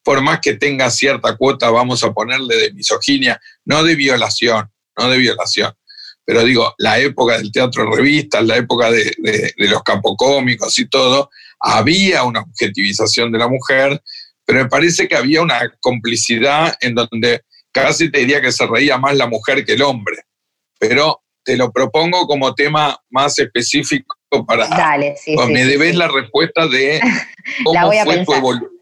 por 0.06 0.22
más 0.22 0.40
que 0.40 0.54
tenga 0.54 0.92
cierta 0.92 1.36
cuota, 1.36 1.72
vamos 1.72 2.04
a 2.04 2.14
ponerle 2.14 2.56
de 2.56 2.74
misoginia, 2.74 3.42
no 3.66 3.84
de 3.84 3.96
violación, 3.96 4.70
no 4.96 5.10
de 5.10 5.18
violación. 5.18 5.74
Pero 6.24 6.44
digo, 6.44 6.76
la 6.78 7.00
época 7.00 7.40
del 7.40 7.52
teatro 7.52 7.90
de 7.90 7.96
revistas, 7.96 8.46
la 8.46 8.56
época 8.56 8.92
de, 8.92 9.12
los 9.58 9.82
capocómicos 9.82 10.78
y 10.78 10.88
todo, 10.88 11.32
había 11.60 12.24
una 12.24 12.42
objetivización 12.42 13.32
de 13.32 13.40
la 13.40 13.48
mujer, 13.48 14.00
pero 14.46 14.60
me 14.64 14.70
parece 14.70 15.08
que 15.08 15.16
había 15.16 15.42
una 15.42 15.74
complicidad 15.80 16.78
en 16.82 16.94
donde 16.94 17.42
casi 17.72 18.12
te 18.12 18.20
diría 18.20 18.42
que 18.42 18.52
se 18.52 18.68
reía 18.68 19.00
más 19.00 19.16
la 19.16 19.26
mujer 19.26 19.66
que 19.66 19.74
el 19.74 19.82
hombre. 19.82 20.18
Pero 20.80 21.24
te 21.44 21.58
lo 21.58 21.72
propongo 21.72 22.28
como 22.28 22.54
tema 22.54 22.96
más 23.10 23.40
específico 23.40 24.16
para... 24.48 24.68
Dale, 24.68 25.16
sí, 25.18 25.36
me 25.50 25.66
debes 25.66 25.96
la 25.96 26.10
respuesta 26.10 26.68
de 26.68 27.02
cómo 27.64 27.92
fue 28.04 28.24
tu 28.24 28.34
evolución 28.36 28.75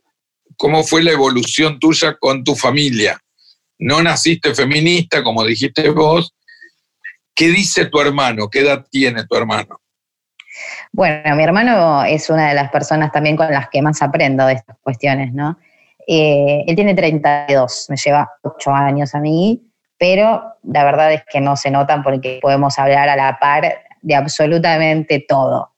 cómo 0.58 0.84
fue 0.84 1.04
la 1.04 1.12
evolución 1.12 1.80
tuya 1.80 2.16
con 2.20 2.44
tu 2.44 2.56
familia. 2.56 3.18
No 3.80 4.02
naciste 4.02 4.54
feminista, 4.54 5.24
como 5.24 5.44
dijiste 5.44 5.90
vos. 5.90 6.34
¿Qué 7.36 7.48
dice 7.48 7.86
tu 7.86 8.00
hermano? 8.00 8.50
¿Qué 8.50 8.60
edad 8.60 8.86
tiene 8.90 9.26
tu 9.26 9.36
hermano? 9.36 9.80
Bueno, 10.92 11.36
mi 11.36 11.44
hermano 11.44 12.04
es 12.04 12.30
una 12.30 12.50
de 12.50 12.54
las 12.54 12.72
personas 12.72 13.12
también 13.12 13.36
con 13.36 13.52
las 13.52 13.70
que 13.70 13.82
más 13.82 14.02
aprendo 14.02 14.46
de 14.46 14.54
estas 14.54 14.78
cuestiones, 14.82 15.34
¿no? 15.34 15.58
Eh, 16.08 16.64
él 16.68 16.76
tiene 16.76 16.94
32, 16.94 17.88
me 17.90 17.96
lleva 17.96 18.30
8 18.44 18.72
años 18.72 19.16
a 19.16 19.20
mí, 19.20 19.64
pero 19.98 20.44
la 20.64 20.84
verdad 20.84 21.14
es 21.14 21.24
que 21.32 21.42
no 21.42 21.56
se 21.56 21.72
notan 21.72 22.04
porque 22.04 22.40
podemos 22.42 22.78
hablar 22.78 23.10
a 23.10 23.16
la 23.16 23.40
par 23.40 23.82
de 24.02 24.16
absolutamente 24.16 25.26
todo. 25.28 25.72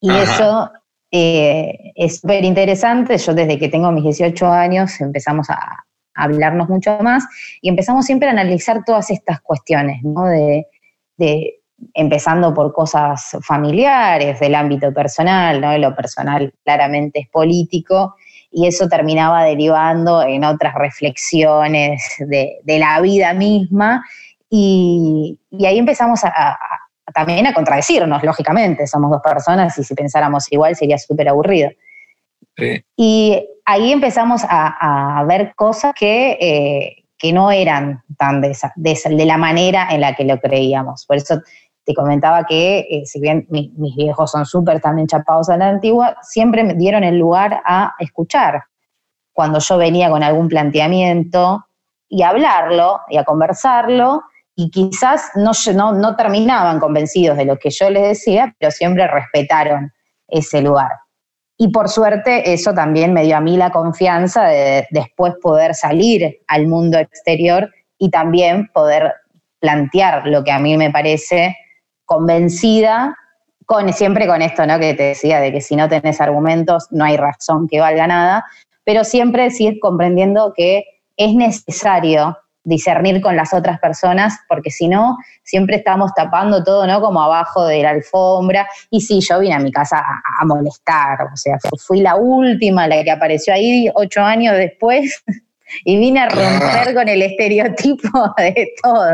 Y 0.00 0.14
eso 0.14 0.70
eh, 1.10 1.92
es 1.94 2.20
súper 2.20 2.44
interesante. 2.44 3.16
Yo 3.18 3.34
desde 3.34 3.58
que 3.58 3.68
tengo 3.68 3.90
mis 3.92 4.04
18 4.04 4.46
años 4.46 5.00
empezamos 5.00 5.48
a, 5.50 5.84
hablarnos 6.18 6.68
mucho 6.68 6.98
más 7.00 7.24
y 7.62 7.68
empezamos 7.68 8.04
siempre 8.04 8.28
a 8.28 8.32
analizar 8.32 8.84
todas 8.84 9.10
estas 9.10 9.40
cuestiones, 9.40 10.02
¿no? 10.02 10.24
De, 10.26 10.66
empezando 11.94 12.52
por 12.52 12.72
cosas 12.72 13.36
familiares, 13.42 14.40
del 14.40 14.56
ámbito 14.56 14.92
personal, 14.92 15.60
¿no? 15.60 15.76
Lo 15.78 15.94
personal 15.94 16.52
claramente 16.64 17.20
es 17.20 17.28
político 17.28 18.16
y 18.50 18.66
eso 18.66 18.88
terminaba 18.88 19.44
derivando 19.44 20.22
en 20.22 20.44
otras 20.44 20.74
reflexiones 20.74 22.02
de, 22.18 22.58
la 22.66 23.00
vida 23.00 23.32
misma 23.32 24.04
y, 24.50 25.38
ahí 25.64 25.78
empezamos 25.78 26.24
a, 26.24 26.58
también 27.12 27.46
a 27.46 27.54
contradecirnos, 27.54 28.22
lógicamente, 28.22 28.86
somos 28.86 29.10
dos 29.10 29.22
personas 29.22 29.76
y 29.78 29.84
si 29.84 29.94
pensáramos 29.94 30.50
igual 30.52 30.76
sería 30.76 30.98
súper 30.98 31.28
aburrido. 31.28 31.70
Y 32.96 33.48
ahí 33.64 33.92
empezamos 33.92 34.42
a, 34.48 35.24
ver 35.28 35.52
cosas 35.54 35.94
que, 35.94 36.36
eh, 36.40 37.04
que, 37.16 37.32
no 37.32 37.50
eran 37.50 38.02
tan 38.16 38.40
de, 38.40 38.56
de, 38.76 39.26
la 39.26 39.36
manera 39.36 39.88
en 39.90 40.00
la 40.00 40.14
que 40.14 40.24
lo 40.24 40.40
creíamos. 40.40 41.06
Por 41.06 41.16
eso 41.16 41.40
te 41.84 41.94
comentaba 41.94 42.44
que, 42.44 42.80
eh, 42.80 43.06
si 43.06 43.20
bien 43.20 43.46
mis 43.48 43.96
viejos 43.96 44.30
son 44.30 44.44
súper 44.44 44.80
también 44.80 45.06
chapados 45.06 45.48
a 45.48 45.56
la 45.56 45.68
antigua, 45.68 46.16
siempre 46.22 46.64
me 46.64 46.74
dieron 46.74 47.04
el 47.04 47.18
lugar 47.18 47.62
a 47.64 47.94
escuchar. 47.98 48.64
Cuando 49.32 49.60
yo 49.60 49.78
venía 49.78 50.10
con 50.10 50.22
algún 50.22 50.48
planteamiento 50.48 51.64
y 52.08 52.22
a 52.22 52.30
hablarlo 52.30 53.00
y 53.08 53.18
a 53.18 53.24
conversarlo, 53.24 54.24
y 54.60 54.70
quizás 54.70 55.30
no, 55.36 55.52
no, 55.72 55.92
no 55.92 56.16
terminaban 56.16 56.80
convencidos 56.80 57.36
de 57.36 57.44
lo 57.44 57.60
que 57.60 57.70
yo 57.70 57.90
les 57.90 58.08
decía, 58.08 58.56
pero 58.58 58.72
siempre 58.72 59.06
respetaron 59.06 59.92
ese 60.26 60.60
lugar. 60.62 60.90
Y 61.56 61.68
por 61.68 61.88
suerte 61.88 62.52
eso 62.52 62.74
también 62.74 63.12
me 63.12 63.22
dio 63.22 63.36
a 63.36 63.40
mí 63.40 63.56
la 63.56 63.70
confianza 63.70 64.46
de 64.46 64.88
después 64.90 65.34
poder 65.40 65.76
salir 65.76 66.40
al 66.48 66.66
mundo 66.66 66.98
exterior 66.98 67.70
y 67.98 68.10
también 68.10 68.68
poder 68.74 69.14
plantear 69.60 70.26
lo 70.26 70.42
que 70.42 70.50
a 70.50 70.58
mí 70.58 70.76
me 70.76 70.90
parece 70.90 71.56
convencida, 72.04 73.16
con, 73.64 73.92
siempre 73.92 74.26
con 74.26 74.42
esto 74.42 74.66
¿no? 74.66 74.80
que 74.80 74.94
te 74.94 75.04
decía, 75.04 75.38
de 75.38 75.52
que 75.52 75.60
si 75.60 75.76
no 75.76 75.88
tenés 75.88 76.20
argumentos 76.20 76.88
no 76.90 77.04
hay 77.04 77.16
razón 77.16 77.68
que 77.68 77.78
valga 77.78 78.08
nada, 78.08 78.44
pero 78.82 79.04
siempre 79.04 79.52
sí 79.52 79.78
comprendiendo 79.78 80.52
que 80.52 80.82
es 81.16 81.32
necesario 81.32 82.36
discernir 82.68 83.20
con 83.20 83.34
las 83.34 83.54
otras 83.54 83.80
personas, 83.80 84.38
porque 84.46 84.70
si 84.70 84.88
no, 84.88 85.16
siempre 85.42 85.76
estamos 85.76 86.12
tapando 86.14 86.62
todo, 86.62 86.86
¿no? 86.86 87.00
Como 87.00 87.22
abajo 87.22 87.66
de 87.66 87.82
la 87.82 87.90
alfombra. 87.90 88.68
Y 88.90 89.00
sí, 89.00 89.20
yo 89.20 89.40
vine 89.40 89.54
a 89.54 89.58
mi 89.58 89.72
casa 89.72 89.98
a, 89.98 90.44
molestar, 90.44 91.22
o 91.32 91.36
sea, 91.36 91.56
fui 91.78 92.00
la 92.00 92.16
última, 92.16 92.86
la 92.86 93.02
que 93.02 93.10
apareció 93.10 93.54
ahí 93.54 93.90
ocho 93.94 94.20
años 94.20 94.54
después, 94.56 95.22
y 95.84 95.98
vine 95.98 96.20
a 96.20 96.28
romper 96.28 96.94
con 96.94 97.08
el 97.08 97.22
estereotipo 97.22 98.08
de 98.36 98.68
todo. 98.82 99.12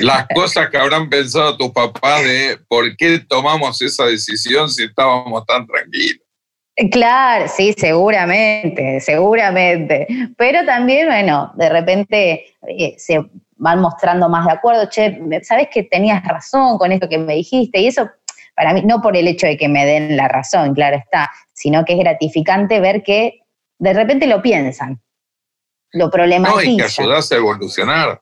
Las 0.00 0.26
cosas 0.34 0.68
que 0.70 0.76
habrán 0.76 1.08
pensado 1.08 1.56
tus 1.56 1.70
papás 1.70 2.22
de 2.22 2.58
por 2.68 2.96
qué 2.96 3.18
tomamos 3.18 3.80
esa 3.80 4.06
decisión 4.06 4.68
si 4.70 4.84
estábamos 4.84 5.44
tan 5.46 5.66
tranquilos. 5.66 6.26
Claro, 6.88 7.46
sí, 7.48 7.74
seguramente, 7.76 9.00
seguramente. 9.00 10.06
Pero 10.36 10.64
también, 10.64 11.08
bueno, 11.08 11.52
de 11.56 11.68
repente 11.68 12.46
eh, 12.66 12.94
se 12.96 13.20
van 13.56 13.80
mostrando 13.80 14.28
más 14.28 14.46
de 14.46 14.52
acuerdo, 14.52 14.88
che, 14.88 15.20
sabes 15.42 15.68
que 15.70 15.82
tenías 15.82 16.24
razón 16.24 16.78
con 16.78 16.92
esto 16.92 17.08
que 17.08 17.18
me 17.18 17.34
dijiste, 17.34 17.80
y 17.80 17.88
eso 17.88 18.08
para 18.56 18.72
mí, 18.72 18.82
no 18.82 19.00
por 19.00 19.16
el 19.16 19.28
hecho 19.28 19.46
de 19.46 19.56
que 19.56 19.68
me 19.68 19.86
den 19.86 20.16
la 20.16 20.28
razón, 20.28 20.74
claro 20.74 20.96
está, 20.96 21.30
sino 21.52 21.84
que 21.84 21.94
es 21.94 21.98
gratificante 21.98 22.80
ver 22.80 23.02
que 23.02 23.40
de 23.78 23.92
repente 23.94 24.26
lo 24.26 24.42
piensan, 24.42 25.00
lo 25.92 26.10
problematizan. 26.10 26.64
No, 26.66 26.72
y 26.72 26.76
que 26.76 26.82
ayudas 26.84 27.32
a 27.32 27.36
evolucionar. 27.36 28.20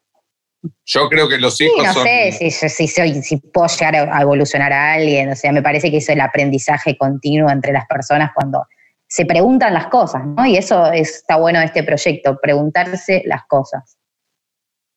Yo 0.85 1.09
creo 1.09 1.29
que 1.29 1.39
los 1.39 1.61
hijos 1.61 1.77
sí, 1.79 1.87
no 1.87 2.03
sé 2.03 2.33
si, 2.69 3.23
si, 3.23 3.37
puedo 3.37 3.69
llegar 3.69 3.95
a 3.97 4.23
evolucionar 4.23 4.73
a 4.73 4.95
alguien, 4.95 5.31
o 5.31 5.37
sea, 5.37 5.53
me 5.53 5.63
parece 5.63 5.91
que 5.91 5.99
eso 5.99 6.11
es 6.13 6.17
el 6.17 6.21
aprendizaje 6.21 6.97
continuo 6.97 7.51
entre 7.51 7.73
las 7.73 7.87
personas 7.87 8.33
cuando 8.35 8.65
se 9.07 9.25
preguntan 9.25 9.73
las 9.73 9.87
cosas, 9.87 10.27
¿no? 10.27 10.45
Y 10.47 10.57
eso 10.57 10.91
está 10.93 11.37
bueno 11.37 11.61
de 11.61 11.67
este 11.67 11.83
proyecto, 11.83 12.39
preguntarse 12.43 13.23
las 13.27 13.43
cosas. 13.47 13.97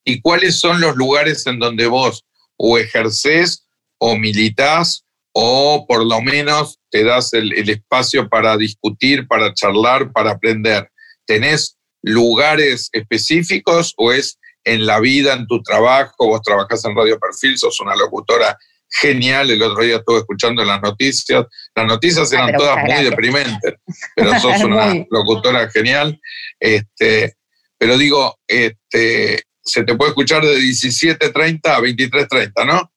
¿Y 0.03 0.22
cuáles 0.22 0.59
son 0.59 0.82
los 0.82 0.95
lugares 0.95 1.45
en 1.45 1.59
donde 1.59 1.86
vos 1.86 2.26
o 2.57 2.78
ejercés 2.78 3.68
o 3.99 4.18
militás 4.18 5.05
o 5.34 5.86
por 5.88 6.05
lo 6.05 6.22
menos 6.22 6.80
te 6.89 7.03
das 7.03 7.34
el, 7.34 7.53
el 7.53 7.70
espacio 7.70 8.28
para 8.28 8.57
discutir, 8.57 9.28
para 9.28 9.53
charlar, 9.53 10.12
para 10.12 10.32
aprender? 10.32 10.89
¿Tenés 11.26 11.78
lugares 12.01 12.89
específicos 12.91 13.93
o 13.95 14.12
es 14.12 14.39
en 14.64 14.86
la 14.86 14.99
vida, 14.99 15.34
en 15.34 15.47
tu 15.47 15.62
trabajo, 15.62 16.28
vos 16.28 16.41
trabajás 16.41 16.86
en 16.86 16.95
Radio 16.95 17.20
Perfil, 17.20 17.57
sos 17.57 17.80
una 17.82 17.95
locutora 17.95 18.57
genial, 18.89 19.49
el 19.49 19.62
otro 19.64 19.84
día 19.84 19.97
estuve 19.97 20.20
escuchando 20.20 20.64
las 20.64 20.82
noticias, 20.82 21.45
las 21.74 21.86
noticias 21.86 22.32
eran 22.34 22.53
todas 22.55 22.84
muy 22.84 23.03
deprimentes, 23.03 23.76
pero 24.16 24.38
sos 24.39 24.62
una 24.64 24.93
locutora 25.09 25.70
genial, 25.70 26.20
este, 26.59 27.36
pero 27.78 27.97
digo, 27.97 28.38
este, 28.47 29.43
se 29.64 29.84
te 29.84 29.95
puede 29.95 30.09
escuchar 30.09 30.43
de 30.43 30.55
17.30 30.57 31.59
a 31.66 31.80
23.30, 31.80 32.66
¿no? 32.66 32.91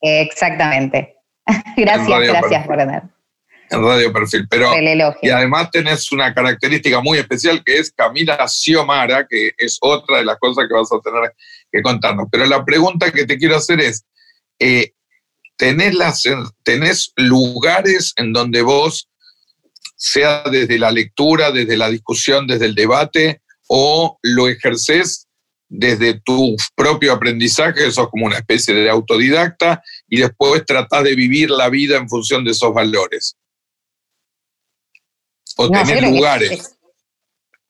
Exactamente. 0.00 1.16
gracias, 1.76 2.20
gracias 2.20 2.66
por 2.66 2.76
tener 2.76 3.11
en 3.72 3.82
Radio 3.82 4.12
Perfil. 4.12 4.46
Pero, 4.48 4.70
y 5.22 5.30
además 5.30 5.70
tenés 5.70 6.10
una 6.12 6.32
característica 6.34 7.00
muy 7.00 7.18
especial 7.18 7.62
que 7.64 7.78
es 7.78 7.92
Camila 7.92 8.46
Xiomara, 8.46 9.26
que 9.28 9.52
es 9.56 9.78
otra 9.80 10.18
de 10.18 10.24
las 10.24 10.38
cosas 10.38 10.66
que 10.68 10.74
vas 10.74 10.92
a 10.92 11.00
tener 11.00 11.32
que 11.70 11.82
contarnos. 11.82 12.28
Pero 12.30 12.46
la 12.46 12.64
pregunta 12.64 13.10
que 13.10 13.24
te 13.24 13.38
quiero 13.38 13.56
hacer 13.56 13.80
es, 13.80 14.04
eh, 14.58 14.92
¿tenés, 15.56 15.94
las, 15.94 16.22
¿tenés 16.62 17.12
lugares 17.16 18.12
en 18.16 18.32
donde 18.32 18.62
vos, 18.62 19.08
sea 19.96 20.42
desde 20.50 20.78
la 20.78 20.90
lectura, 20.90 21.50
desde 21.50 21.76
la 21.76 21.88
discusión, 21.88 22.46
desde 22.46 22.66
el 22.66 22.74
debate, 22.74 23.40
o 23.68 24.18
lo 24.22 24.48
ejercés 24.48 25.28
desde 25.68 26.20
tu 26.20 26.54
propio 26.74 27.12
aprendizaje, 27.14 27.90
sos 27.90 28.10
como 28.10 28.26
una 28.26 28.36
especie 28.36 28.74
de 28.74 28.90
autodidacta, 28.90 29.82
y 30.08 30.18
después 30.18 30.66
tratás 30.66 31.04
de 31.04 31.14
vivir 31.14 31.50
la 31.50 31.70
vida 31.70 31.96
en 31.96 32.08
función 32.08 32.44
de 32.44 32.50
esos 32.50 32.74
valores? 32.74 33.36
O 35.56 35.70
tener 35.70 36.02
lugares. 36.02 36.78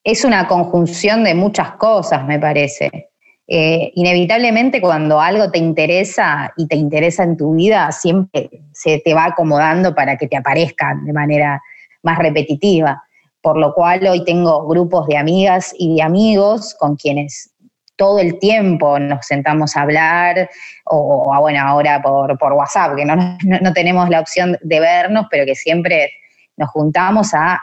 Es, 0.04 0.24
una 0.24 0.48
conjunción 0.48 1.24
de 1.24 1.34
muchas 1.34 1.72
cosas, 1.72 2.24
me 2.26 2.38
parece. 2.38 3.10
Eh, 3.46 3.92
inevitablemente 3.94 4.80
cuando 4.80 5.20
algo 5.20 5.50
te 5.50 5.58
interesa 5.58 6.52
y 6.56 6.66
te 6.66 6.76
interesa 6.76 7.22
en 7.24 7.36
tu 7.36 7.54
vida, 7.54 7.90
siempre 7.92 8.50
se 8.72 8.98
te 8.98 9.14
va 9.14 9.26
acomodando 9.26 9.94
para 9.94 10.16
que 10.16 10.26
te 10.26 10.36
aparezcan 10.36 11.04
de 11.04 11.12
manera 11.12 11.62
más 12.02 12.18
repetitiva. 12.18 13.02
Por 13.40 13.58
lo 13.58 13.74
cual 13.74 14.06
hoy 14.06 14.24
tengo 14.24 14.66
grupos 14.66 15.06
de 15.08 15.16
amigas 15.16 15.74
y 15.76 15.96
de 15.96 16.02
amigos 16.02 16.74
con 16.78 16.96
quienes 16.96 17.52
todo 17.96 18.18
el 18.18 18.38
tiempo 18.38 18.98
nos 18.98 19.26
sentamos 19.26 19.76
a 19.76 19.82
hablar, 19.82 20.50
o, 20.86 21.32
bueno, 21.40 21.60
ahora 21.62 22.02
por, 22.02 22.36
por 22.38 22.52
WhatsApp, 22.52 22.96
que 22.96 23.04
no, 23.04 23.16
no, 23.44 23.72
tenemos 23.72 24.08
la 24.08 24.20
opción 24.20 24.58
de 24.60 24.80
vernos, 24.80 25.26
pero 25.30 25.44
que 25.44 25.54
siempre 25.54 26.10
nos 26.56 26.70
juntamos 26.70 27.32
a 27.34 27.60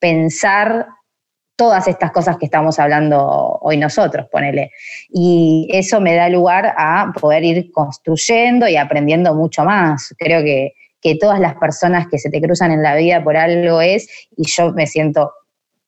pensar 0.00 0.88
todas 1.60 1.86
estas 1.88 2.10
cosas 2.10 2.38
que 2.38 2.46
estamos 2.46 2.78
hablando 2.78 3.58
hoy 3.60 3.76
nosotros, 3.76 4.26
ponele. 4.32 4.72
Y 5.10 5.68
eso 5.70 6.00
me 6.00 6.14
da 6.14 6.30
lugar 6.30 6.72
a 6.74 7.12
poder 7.20 7.44
ir 7.44 7.70
construyendo 7.70 8.66
y 8.66 8.78
aprendiendo 8.78 9.34
mucho 9.34 9.62
más. 9.62 10.14
Creo 10.16 10.42
que, 10.42 10.72
todas 11.20 11.38
las 11.38 11.56
personas 11.56 12.06
que 12.10 12.18
se 12.18 12.30
te 12.30 12.40
cruzan 12.40 12.72
en 12.72 12.82
la 12.82 12.94
vida 12.94 13.22
por 13.22 13.36
algo 13.36 13.82
es, 13.82 14.08
y 14.36 14.50
yo 14.50 14.72
me 14.72 14.86
siento 14.86 15.32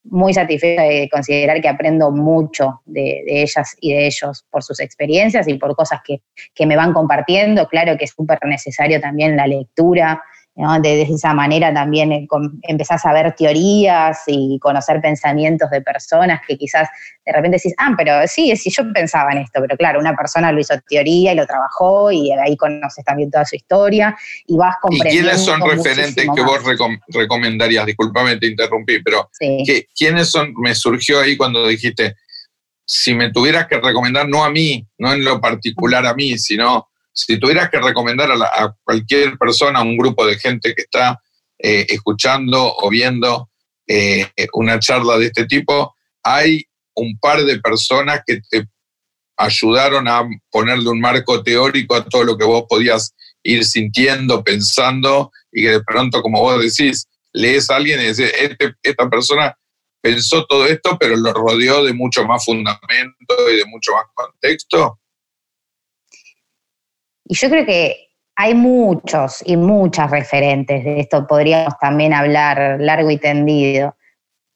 muy 0.03 0.33
satisfecha 0.33 0.83
de 0.83 1.09
considerar 1.11 1.59
que 1.59 1.69
aprendo 1.69 2.11
mucho 2.11 2.81
de, 2.85 3.23
ellas 3.25 3.75
y 3.81 3.93
de 3.93 4.05
ellos 4.05 4.45
por 4.51 4.63
sus 4.63 4.79
experiencias 4.79 5.47
y 5.47 5.55
por 5.55 5.75
cosas 5.75 6.01
que, 6.05 6.21
que 6.53 6.67
me 6.67 6.75
van 6.75 6.93
compartiendo. 6.93 7.67
Claro 7.67 7.97
que 7.97 8.05
es 8.05 8.11
súper 8.11 8.37
necesario 8.43 9.01
también 9.01 9.35
la 9.35 9.47
lectura 9.47 10.21
de, 10.55 11.01
esa 11.01 11.33
manera 11.33 11.73
también 11.73 12.11
eh, 12.11 12.27
empezás 12.63 13.03
a 13.05 13.13
ver 13.13 13.33
teorías 13.35 14.19
y 14.27 14.59
conocer 14.59 15.01
pensamientos 15.01 15.69
de 15.71 15.81
personas 15.81 16.41
que 16.47 16.57
quizás 16.57 16.87
de 17.25 17.33
repente 17.33 17.57
decís, 17.57 17.73
ah, 17.79 17.93
pero 17.97 18.27
sí, 18.27 18.55
sí, 18.55 18.69
yo 18.69 18.83
pensaba 18.93 19.31
en 19.31 19.39
esto, 19.39 19.59
pero 19.61 19.75
claro, 19.77 19.99
una 19.99 20.15
persona 20.15 20.51
lo 20.51 20.59
hizo 20.59 20.75
teoría 20.87 21.33
y 21.33 21.35
lo 21.35 21.47
trabajó 21.47 22.11
y 22.11 22.31
ahí 22.31 22.55
conoces 22.55 23.03
también 23.03 23.31
toda 23.31 23.45
su 23.45 23.55
historia 23.55 24.15
y 24.45 24.55
vas 24.55 24.75
comprendiendo. 24.81 25.29
¿Y 25.29 25.31
quiénes 25.31 25.45
son 25.45 25.61
referentes 25.61 26.27
que 26.35 26.41
vos 26.41 26.59
recomendarías? 27.09 27.85
Disculpame, 27.85 28.37
te 28.37 28.47
interrumpí, 28.47 29.01
pero 29.01 29.29
¿quiénes 29.97 30.29
son? 30.29 30.53
Me 30.57 30.75
surgió 30.75 31.21
ahí 31.21 31.35
cuando 31.35 31.67
dijiste, 31.67 32.15
si 32.85 33.15
me 33.15 33.31
tuvieras 33.31 33.67
que 33.67 33.79
recomendar, 33.79 34.27
no 34.27 34.43
a 34.43 34.51
mí, 34.51 34.85
no 34.99 35.13
en 35.13 35.23
lo 35.23 35.41
particular 35.41 36.05
a 36.05 36.13
mí, 36.13 36.37
sino 36.37 36.89
si 37.13 37.39
tuvieras 37.39 37.69
que 37.69 37.79
recomendar 37.79 38.31
a, 38.31 38.75
cualquier 38.83 39.37
persona, 39.37 39.79
a 39.79 39.83
un 39.83 39.97
grupo 39.97 40.25
de 40.25 40.37
gente 40.37 40.73
que 40.73 40.81
está 40.81 41.21
eh, 41.59 41.85
escuchando 41.89 42.75
o 42.75 42.89
viendo 42.89 43.49
eh, 43.87 44.27
una 44.53 44.79
charla 44.79 45.17
de 45.17 45.27
este 45.27 45.45
tipo, 45.45 45.95
hay 46.23 46.63
un 46.95 47.17
par 47.19 47.43
de 47.43 47.59
personas 47.59 48.21
que 48.25 48.41
te 48.49 48.67
ayudaron 49.37 50.07
a 50.07 50.27
ponerle 50.49 50.89
un 50.89 50.99
marco 50.99 51.43
teórico 51.43 51.95
a 51.95 52.05
todo 52.05 52.23
lo 52.23 52.37
que 52.37 52.45
vos 52.45 52.65
podías 52.67 53.13
ir 53.43 53.65
sintiendo, 53.65 54.43
pensando, 54.43 55.31
y 55.51 55.63
que 55.63 55.69
de 55.71 55.83
pronto, 55.83 56.21
como 56.21 56.41
vos 56.41 56.61
decís, 56.61 57.07
lees 57.33 57.69
a 57.69 57.75
alguien 57.75 57.99
y 57.99 58.05
decís, 58.05 58.31
este, 58.39 58.75
esta 58.81 59.09
persona 59.09 59.55
pensó 60.01 60.45
todo 60.45 60.65
esto, 60.65 60.97
pero 60.99 61.15
lo 61.15 61.33
rodeó 61.33 61.83
de 61.83 61.93
mucho 61.93 62.25
más 62.25 62.43
fundamento 62.45 63.51
y 63.51 63.57
de 63.57 63.65
mucho 63.65 63.93
más 63.93 64.05
contexto. 64.13 64.99
Y 67.33 67.35
yo 67.35 67.49
creo 67.49 67.65
que 67.65 68.09
hay 68.35 68.53
muchos 68.53 69.41
y 69.43 69.57
muchas 69.57 70.11
referentes 70.11 70.83
de 70.83 70.99
esto, 70.99 71.25
podríamos 71.25 71.75
también 71.79 72.13
hablar 72.13 72.77
largo 72.79 73.09
y 73.09 73.17
tendido, 73.17 73.97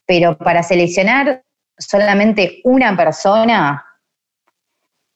pero 0.06 0.38
para 0.38 0.62
seleccionar 0.62 1.44
solamente 1.76 2.62
una 2.66 2.96
persona, 2.96 3.84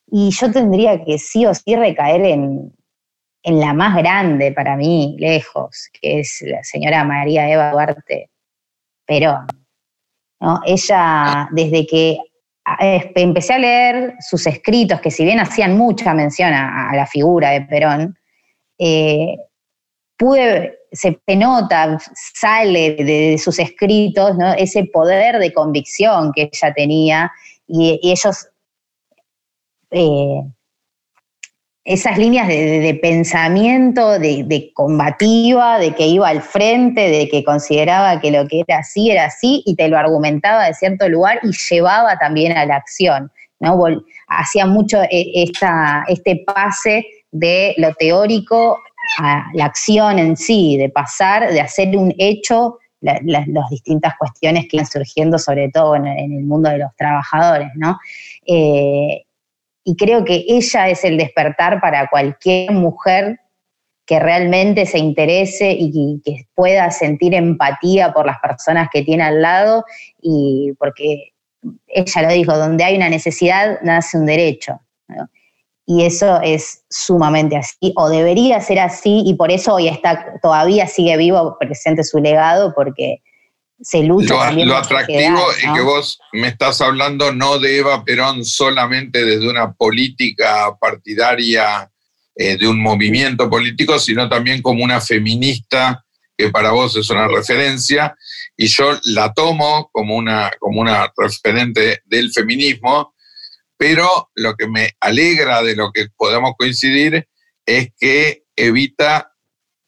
y 0.08 0.32
yo 0.32 0.52
tendría 0.52 1.06
que 1.06 1.20
sí 1.20 1.46
o 1.46 1.54
sí 1.54 1.76
recaer 1.76 2.26
en, 2.26 2.74
la 3.44 3.74
más 3.76 3.96
grande 3.96 4.52
para 4.54 4.76
mí, 4.76 5.16
lejos, 5.20 5.88
que 6.02 6.22
es 6.22 6.42
la 6.42 6.64
señora 6.64 7.04
María 7.04 7.48
Eva 7.48 7.70
Duarte 7.70 8.32
Perón. 9.06 9.46
¿no? 10.40 10.62
Ella, 10.66 11.48
desde 11.52 11.86
que 11.86 12.18
empecé 12.80 13.54
a 13.54 13.60
leer 13.60 14.16
sus 14.20 14.46
escritos, 14.48 15.02
que 15.02 15.12
si 15.12 15.24
bien 15.24 15.40
hacían 15.40 15.78
mucha 15.78 16.14
mención 16.14 16.54
a, 16.54 16.96
la 16.96 17.06
figura 17.06 17.52
de 17.52 17.62
Perón, 17.62 18.18
eh, 18.78 19.38
se, 20.92 21.20
nota, 21.36 21.98
sale 22.14 22.96
de, 22.96 23.38
sus 23.38 23.58
escritos 23.60 24.36
ese 24.58 24.86
poder 24.86 25.40
de 25.40 25.54
convicción 25.54 26.32
que 26.34 26.50
ella 26.52 26.74
tenía 26.74 27.32
y, 27.68 28.00
ellos 28.04 28.48
eh, 29.90 30.42
esas 31.94 32.18
líneas 32.18 32.48
de, 32.48 32.98
pensamiento, 33.02 34.18
de, 34.18 34.72
combativa, 34.74 35.78
de 35.78 35.94
que 35.94 36.08
iba 36.08 36.30
al 36.30 36.42
frente, 36.42 37.10
de 37.10 37.28
que 37.28 37.44
consideraba 37.44 38.22
que 38.22 38.32
lo 38.32 38.48
que 38.48 38.62
era 38.62 38.78
así 38.80 39.12
era 39.12 39.26
así 39.26 39.62
y 39.66 39.76
te 39.76 39.90
lo 39.90 39.98
argumentaba 39.98 40.68
de 40.68 40.74
cierto 40.74 41.10
lugar 41.10 41.40
y 41.44 41.52
llevaba 41.52 42.18
también 42.18 42.58
a 42.58 42.66
la 42.66 42.78
acción. 42.78 43.30
¿no? 43.60 43.78
Hacía 44.28 44.66
mucho 44.66 45.02
eh, 45.04 45.32
esta, 45.34 46.06
este 46.08 46.44
pase 46.46 47.06
de 47.30 47.74
lo 47.78 47.94
teórico 47.96 48.80
a 49.20 49.48
la 49.54 49.66
acción 49.66 50.18
en 50.18 50.38
sí, 50.38 50.78
de 50.78 50.88
pasar, 50.88 51.52
de 51.52 51.60
hacer 51.60 51.98
un 51.98 52.14
hecho 52.18 52.78
las 53.02 53.70
distintas 53.70 54.14
cuestiones 54.18 54.68
que 54.70 54.78
iban 54.78 54.86
surgiendo, 54.86 55.40
sobre 55.40 55.70
todo 55.70 55.96
en, 55.96 56.06
el 56.06 56.44
mundo 56.44 56.70
de 56.70 56.78
los 56.78 56.96
trabajadores, 56.96 57.70
¿no? 57.74 58.00
Eh, 58.46 59.24
y 59.84 59.96
creo 59.96 60.24
que 60.24 60.46
ella 60.48 60.90
es 60.90 61.04
el 61.04 61.18
despertar 61.18 61.82
para 61.82 62.08
cualquier 62.10 62.72
mujer 62.72 63.40
que 64.06 64.20
realmente 64.20 64.86
se 64.86 65.00
interese 65.00 65.72
y 65.78 66.22
que 66.24 66.48
pueda 66.54 66.92
sentir 66.92 67.34
empatía 67.34 68.12
por 68.14 68.26
las 68.26 68.40
personas 68.40 68.90
que 68.92 69.04
tiene 69.04 69.24
al 69.24 69.42
lado 69.42 69.86
y 70.22 70.74
porque 70.78 71.32
ella 71.88 72.22
lo 72.24 72.34
dijo, 72.34 72.58
donde 72.58 72.84
hay 72.84 72.96
una 72.96 73.10
necesidad 73.10 73.80
nace 73.84 74.18
un 74.18 74.26
derecho. 74.26 74.80
Y 75.86 76.06
eso 76.06 76.40
es 76.42 76.84
sumamente 76.90 77.58
así, 77.58 77.94
o 77.98 78.08
debería 78.08 78.62
ser 78.62 78.80
así, 78.80 79.24
y 79.26 79.34
por 79.34 79.52
eso 79.52 79.74
hoy 79.74 79.88
está, 79.88 80.40
todavía 80.42 80.88
sigue 80.88 81.18
vivo, 81.18 81.58
presente 81.60 82.04
su 82.04 82.20
legado, 82.20 82.74
porque 82.74 83.22
se 83.82 84.04
lucha. 84.04 84.52
Lo, 84.52 84.66
lo 84.66 84.78
atractivo 84.78 85.52
es 85.52 85.66
que 85.74 85.82
vos 85.82 86.20
me 86.34 86.48
estás 86.48 86.82
hablando 86.82 87.34
no 87.34 87.60
de 87.60 87.78
Eva 87.78 88.04
Perón 88.04 88.46
solamente 88.46 89.26
desde 89.26 89.50
una 89.50 89.74
política 89.74 90.76
partidaria 90.80 91.90
eh, 92.36 92.58
de 92.58 92.68
un 92.68 92.82
movimiento 92.82 93.50
político, 93.50 94.00
sino 94.00 94.30
también 94.30 94.62
como 94.62 94.84
una 94.84 95.02
feminista 95.02 96.06
que 96.38 96.50
para 96.50 96.72
vos 96.72 96.96
es 96.96 97.10
una 97.10 97.28
referencia, 97.28 98.16
y 98.58 98.68
yo 98.68 98.98
la 99.04 99.34
tomo 99.34 99.90
como 99.92 100.16
una, 100.16 100.52
como 100.60 100.82
una 100.82 101.12
referente 101.16 102.02
del 102.06 102.32
feminismo, 102.32 103.14
pero 103.78 104.32
lo 104.36 104.56
que 104.56 104.68
me 104.68 104.92
alegra 105.00 105.62
de 105.62 105.76
lo 105.76 105.92
que 105.92 106.08
podamos 106.16 106.54
coincidir 106.58 107.28
es 107.66 107.90
que 108.00 108.44
Evita 108.56 109.34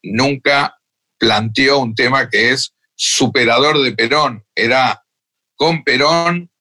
nunca 0.03 0.77
planteó 1.17 1.79
un 1.79 1.95
tema 1.95 2.29
que 2.29 2.51
es 2.51 2.72
superador 2.95 3.81
de 3.81 3.91
Perón, 3.93 4.45
era 4.55 5.03
con 5.55 5.83
Perón, 5.83 6.51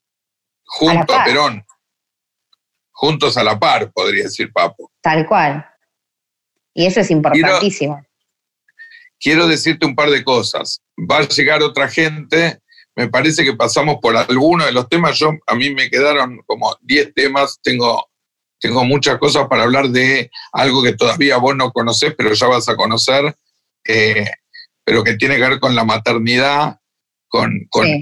junto 0.65 1.15
a, 1.15 1.25
Perón, 1.25 1.65
juntos 2.91 3.37
a 3.37 3.45
la 3.45 3.59
par, 3.59 3.93
podría 3.93 4.25
decir 4.25 4.53
Papo. 4.53 4.91
Tal 5.01 5.27
cual. 5.27 5.67
Y 6.75 6.87
eso 6.87 7.01
es 7.01 7.11
importantísimo. 7.11 8.05
Quiero, 9.21 9.47
decirte 9.47 9.87
un 9.87 9.95
par 9.95 10.11
de 10.11 10.25
cosas. 10.25 10.83
Va 10.99 11.19
a 11.19 11.29
llegar 11.29 11.63
otra 11.63 11.89
gente, 11.89 12.61
me 12.97 13.09
parece 13.09 13.45
que 13.45 13.55
pasamos 13.55 13.97
por 14.01 14.17
algunos 14.17 14.67
de 14.67 14.73
los 14.73 14.89
temas, 14.89 15.19
yo 15.19 15.31
a 15.47 15.55
mí 15.55 15.73
me 15.73 15.89
quedaron 15.89 16.41
como 16.47 16.77
10 16.83 17.15
temas, 17.15 17.59
tengo, 17.63 18.11
tengo 18.59 18.85
muchas 18.85 19.19
cosas 19.19 19.47
para 19.49 19.63
hablar 19.63 19.89
de 19.89 20.31
algo 20.53 20.83
que 20.83 20.95
todavía 20.95 21.37
vos 21.37 21.55
no 21.57 21.71
conocés, 21.71 22.15
pero 22.17 22.33
ya 22.33 22.47
vas 22.49 22.69
a 22.69 22.77
conocer. 22.77 23.35
Eh, 23.85 24.27
pero 24.85 25.05
que 25.05 25.15
tiene 25.15 25.37
que 25.37 25.49
ver 25.49 25.61
con 25.61 25.75
la 25.75 25.85
maternidad, 25.85 26.77
con, 27.29 27.51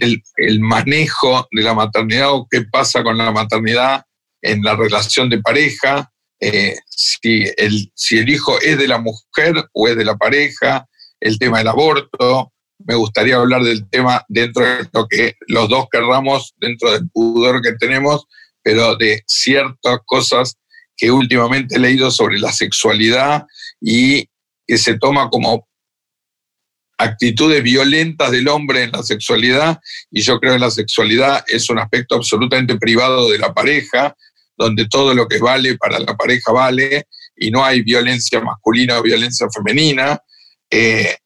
el, 0.01 0.61
manejo 0.61 1.47
de 1.53 1.63
la 1.63 1.75
maternidad 1.75 2.33
o 2.33 2.49
qué 2.51 2.63
pasa 2.63 3.05
con 3.05 3.17
la 3.17 3.31
maternidad 3.31 4.03
en 4.43 4.63
la 4.63 4.75
relación 4.75 5.31
de 5.31 5.41
pareja, 5.41 6.11
eh, 6.41 6.77
si, 6.89 7.45
el, 7.57 7.93
si 7.95 8.19
el 8.19 8.29
hijo 8.29 8.59
es 8.61 8.77
de 8.79 8.89
la 8.89 8.99
mujer 8.99 9.69
o 9.73 9.87
es 9.87 9.97
de 9.97 10.05
la 10.05 10.17
pareja, 10.17 10.89
el 11.21 11.39
tema 11.39 11.59
del 11.59 11.69
aborto. 11.69 12.53
Me 12.79 12.95
gustaría 12.95 13.37
hablar 13.37 13.63
del 13.63 13.89
tema 13.91 14.25
dentro 14.29 14.65
de 14.65 14.89
lo 14.93 15.07
que 15.07 15.35
los 15.47 15.69
dos 15.69 15.87
querramos, 15.93 16.55
dentro 16.57 16.91
del 16.91 17.09
pudor 17.11 17.61
que 17.61 17.75
tenemos, 17.75 18.27
pero 18.63 18.97
de 18.97 19.23
ciertas 19.27 19.99
cosas 20.07 20.57
que 20.97 21.11
últimamente 21.11 21.77
he 21.77 21.79
leído 21.79 22.11
sobre 22.11 22.39
la 22.39 22.53
sexualidad 22.53 23.45
y 23.81 24.29
que 24.67 24.79
se 24.79 24.99
toma 24.99 25.29
como 25.31 25.69
actitudes 27.01 27.63
violentas 27.63 28.31
del 28.31 28.47
hombre 28.49 28.85
en 28.85 28.93
la 28.93 29.03
sexualidad, 29.03 29.81
y 30.11 30.21
yo 30.21 30.39
creo 30.39 30.53
que 30.53 30.59
la 30.59 30.71
sexualidad 30.71 31.43
es 31.47 31.71
un 31.71 31.79
aspecto 31.79 32.17
absolutamente 32.17 32.77
privado 32.77 33.31
de 33.31 33.39
la 33.39 33.55
pareja, 33.55 34.15
donde 34.57 34.87
todo 34.87 35.15
lo 35.15 35.27
que 35.27 35.39
vale 35.39 35.79
para 35.79 35.99
la 35.99 36.15
pareja 36.15 36.53
vale, 36.53 37.07
y 37.37 37.51
no 37.51 37.65
hay 37.65 37.83
violencia 37.83 38.41
masculina 38.41 38.99
o 38.99 39.03
violencia 39.03 39.47
femenina. 39.51 40.21
Eh, 40.71 41.17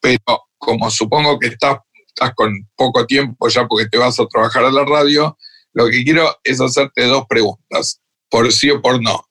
pero 0.00 0.42
como 0.58 0.90
supongo 0.90 1.38
que 1.38 1.46
estás, 1.48 1.78
estás 2.08 2.32
con 2.34 2.52
poco 2.74 3.06
tiempo 3.06 3.48
ya 3.48 3.66
porque 3.68 3.88
te 3.88 3.96
vas 3.96 4.18
a 4.18 4.26
trabajar 4.26 4.64
a 4.64 4.72
la 4.72 4.84
radio, 4.84 5.38
lo 5.72 5.86
que 5.88 6.02
quiero 6.02 6.36
es 6.42 6.60
hacerte 6.60 7.04
dos 7.04 7.26
preguntas, 7.28 8.00
por 8.28 8.52
sí 8.52 8.70
o 8.70 8.82
por 8.82 9.00
no. 9.00 9.24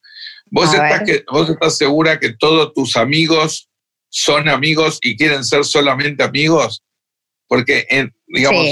¿Vos, 0.52 0.74
estás, 0.74 1.02
que, 1.06 1.26
¿Vos 1.30 1.50
estás 1.50 1.78
segura 1.78 2.18
que 2.18 2.34
todos 2.34 2.74
tus 2.74 2.96
amigos 2.96 3.68
son 4.10 4.50
amigos 4.50 5.00
y 5.02 5.16
quieren 5.16 5.44
ser 5.44 5.64
solamente 5.66 6.24
amigos? 6.24 6.84
Porque, 7.48 7.86
en, 7.90 8.14
digamos, 8.28 8.66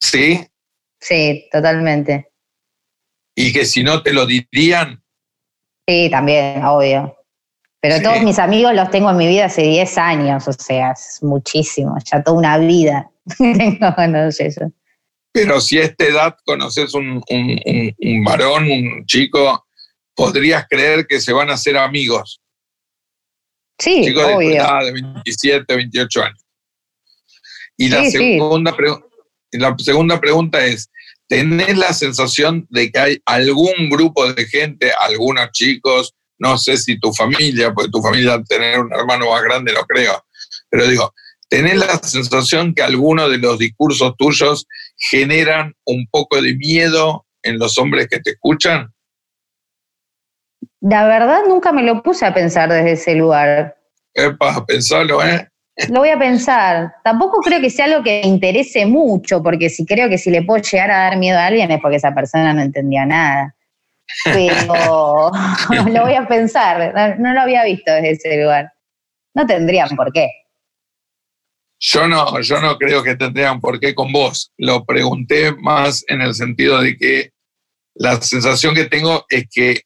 sí. 0.00 0.46
¿sí? 1.00 1.48
totalmente. 1.50 2.30
Y 3.34 3.52
que 3.52 3.64
si 3.64 3.82
no 3.82 4.02
te 4.02 4.12
lo 4.12 4.26
dirían. 4.26 5.02
Sí, 5.88 6.08
también, 6.10 6.64
obvio. 6.64 7.14
Pero 7.80 8.02
todos 8.02 8.22
mis 8.22 8.38
amigos 8.38 8.74
los 8.74 8.90
tengo 8.90 9.10
en 9.10 9.16
mi 9.16 9.28
vida 9.28 9.44
hace 9.44 9.62
10 9.62 9.98
años, 9.98 10.48
o 10.48 10.52
sea, 10.52 10.92
es 10.92 11.20
muchísimo, 11.22 11.96
ya 12.04 12.22
toda 12.22 12.36
una 12.36 12.58
vida 12.58 13.08
tengo 13.38 13.94
eso. 14.38 14.72
Pero 15.30 15.60
si 15.60 15.78
a 15.78 15.84
esta 15.84 16.04
edad 16.04 16.36
conoces 16.44 16.92
un, 16.94 17.22
un 17.28 18.24
varón, 18.24 18.64
un 18.64 19.06
chico, 19.06 19.64
podrías 20.14 20.66
creer 20.68 21.06
que 21.06 21.20
se 21.20 21.32
van 21.32 21.50
a 21.50 21.54
hacer 21.54 21.76
amigos. 21.76 22.40
Sí, 23.78 24.02
chicos 24.04 24.26
de 24.38 24.56
edad 24.56 24.80
de 24.84 24.92
27, 24.92 25.76
28 25.76 26.22
años. 26.22 26.44
Y 27.76 27.88
la, 27.88 28.04
segunda 28.10 28.76
la 29.52 29.76
segunda 29.78 30.20
pregunta 30.20 30.64
es, 30.64 30.90
¿tenés 31.28 31.78
la 31.78 31.92
sensación 31.92 32.66
de 32.70 32.90
que 32.90 32.98
hay 32.98 33.18
algún 33.24 33.88
grupo 33.88 34.32
de 34.32 34.46
gente, 34.46 34.90
algunos 35.00 35.50
chicos, 35.52 36.14
no 36.38 36.58
sé 36.58 36.76
si 36.76 36.98
tu 36.98 37.12
familia, 37.12 37.72
porque 37.72 37.90
tu 37.90 38.02
familia 38.02 38.42
tener 38.48 38.80
un 38.80 38.92
hermano 38.92 39.30
más 39.30 39.42
grande 39.42 39.72
no 39.72 39.82
creo, 39.82 40.24
pero 40.70 40.86
digo, 40.88 41.14
¿tenés 41.48 41.76
la 41.76 41.98
sensación 41.98 42.74
que 42.74 42.82
algunos 42.82 43.30
de 43.30 43.38
los 43.38 43.58
discursos 43.58 44.14
tuyos 44.16 44.66
generan 44.96 45.74
un 45.84 46.06
poco 46.10 46.40
de 46.40 46.54
miedo 46.56 47.26
en 47.42 47.58
los 47.58 47.78
hombres 47.78 48.08
que 48.08 48.20
te 48.20 48.30
escuchan? 48.30 48.92
La 50.80 51.06
verdad 51.06 51.40
nunca 51.48 51.72
me 51.72 51.82
lo 51.82 52.02
puse 52.02 52.24
a 52.24 52.34
pensar 52.34 52.70
desde 52.70 52.92
ese 52.92 53.14
lugar. 53.14 53.76
Epa, 54.14 54.64
pensarlo, 54.64 55.24
¿eh? 55.24 55.48
Lo 55.90 56.00
voy 56.00 56.08
a 56.08 56.18
pensar. 56.18 56.96
Tampoco 57.04 57.40
creo 57.40 57.60
que 57.60 57.70
sea 57.70 57.84
algo 57.84 58.02
que 58.02 58.20
me 58.22 58.28
interese 58.28 58.84
mucho, 58.86 59.42
porque 59.42 59.70
si 59.70 59.86
creo 59.86 60.08
que 60.08 60.18
si 60.18 60.30
le 60.30 60.42
puedo 60.42 60.62
llegar 60.62 60.90
a 60.90 60.98
dar 61.04 61.16
miedo 61.16 61.38
a 61.38 61.46
alguien 61.46 61.70
es 61.70 61.80
porque 61.80 61.96
esa 61.96 62.14
persona 62.14 62.52
no 62.52 62.62
entendía 62.62 63.06
nada. 63.06 63.54
Pero 64.24 65.30
lo 65.92 66.02
voy 66.02 66.14
a 66.14 66.26
pensar. 66.26 67.18
No, 67.18 67.32
lo 67.32 67.40
había 67.40 67.64
visto 67.64 67.92
desde 67.92 68.10
ese 68.10 68.42
lugar. 68.42 68.72
No 69.34 69.46
tendrían 69.46 69.90
por 69.90 70.12
qué. 70.12 70.28
Yo 71.80 72.08
no, 72.08 72.40
yo 72.40 72.60
no 72.60 72.76
creo 72.76 73.04
que 73.04 73.14
tendrían 73.14 73.60
por 73.60 73.78
qué 73.78 73.94
con 73.94 74.10
vos. 74.10 74.52
Lo 74.56 74.84
pregunté 74.84 75.52
más 75.52 76.04
en 76.08 76.22
el 76.22 76.34
sentido 76.34 76.80
de 76.80 76.96
que 76.96 77.30
la 77.94 78.20
sensación 78.20 78.74
que 78.74 78.86
tengo 78.86 79.24
es 79.28 79.46
que 79.48 79.82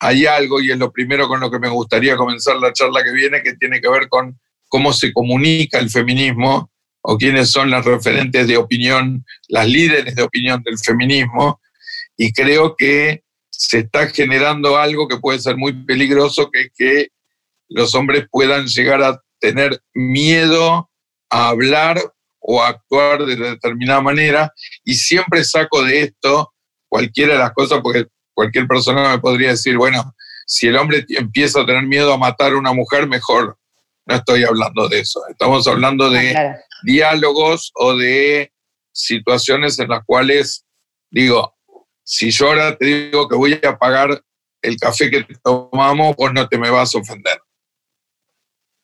hay 0.00 0.26
algo, 0.26 0.60
y 0.60 0.70
es 0.70 0.78
lo 0.78 0.92
primero 0.92 1.28
con 1.28 1.40
lo 1.40 1.50
que 1.50 1.58
me 1.58 1.68
gustaría 1.68 2.16
comenzar 2.16 2.56
la 2.56 2.72
charla 2.72 3.02
que 3.02 3.12
viene, 3.12 3.42
que 3.42 3.54
tiene 3.54 3.80
que 3.80 3.88
ver 3.88 4.08
con 4.08 4.38
cómo 4.68 4.92
se 4.92 5.12
comunica 5.12 5.78
el 5.78 5.90
feminismo 5.90 6.70
o 7.02 7.16
quiénes 7.16 7.50
son 7.50 7.70
las 7.70 7.84
referentes 7.84 8.48
de 8.48 8.56
opinión, 8.56 9.24
las 9.48 9.68
líderes 9.68 10.14
de 10.14 10.22
opinión 10.22 10.62
del 10.62 10.78
feminismo. 10.78 11.60
Y 12.16 12.32
creo 12.32 12.74
que 12.76 13.22
se 13.48 13.78
está 13.78 14.08
generando 14.08 14.76
algo 14.76 15.06
que 15.06 15.18
puede 15.18 15.38
ser 15.38 15.56
muy 15.56 15.72
peligroso, 15.72 16.50
que 16.50 16.62
es 16.62 16.70
que 16.76 17.08
los 17.68 17.94
hombres 17.94 18.26
puedan 18.30 18.66
llegar 18.66 19.02
a 19.02 19.20
tener 19.38 19.80
miedo 19.94 20.90
a 21.30 21.48
hablar 21.48 22.00
o 22.40 22.62
a 22.62 22.68
actuar 22.68 23.24
de 23.24 23.36
determinada 23.36 24.00
manera. 24.00 24.52
Y 24.84 24.94
siempre 24.94 25.44
saco 25.44 25.84
de 25.84 26.02
esto 26.02 26.52
cualquiera 26.88 27.34
de 27.34 27.38
las 27.38 27.52
cosas, 27.52 27.80
porque 27.82 28.06
cualquier 28.36 28.68
persona 28.68 29.10
me 29.10 29.18
podría 29.18 29.50
decir, 29.50 29.76
bueno, 29.78 30.14
si 30.46 30.68
el 30.68 30.76
hombre 30.76 31.04
empieza 31.08 31.62
a 31.62 31.66
tener 31.66 31.82
miedo 31.84 32.12
a 32.12 32.18
matar 32.18 32.52
a 32.52 32.58
una 32.58 32.72
mujer, 32.72 33.08
mejor. 33.08 33.58
No 34.04 34.14
estoy 34.14 34.44
hablando 34.44 34.88
de 34.88 35.00
eso. 35.00 35.20
Estamos 35.28 35.66
hablando 35.66 36.10
de 36.10 36.36
ah, 36.36 36.56
diálogos 36.84 37.72
o 37.74 37.96
de 37.96 38.52
situaciones 38.92 39.78
en 39.80 39.88
las 39.88 40.04
cuales, 40.04 40.64
digo, 41.10 41.56
si 42.04 42.30
yo 42.30 42.48
ahora 42.48 42.76
te 42.76 42.84
digo 42.84 43.26
que 43.26 43.34
voy 43.34 43.58
a 43.66 43.76
pagar 43.76 44.22
el 44.62 44.76
café 44.76 45.10
que 45.10 45.26
tomamos, 45.42 46.14
vos 46.14 46.32
no 46.32 46.46
te 46.46 46.58
me 46.58 46.70
vas 46.70 46.94
a 46.94 46.98
ofender. 46.98 47.40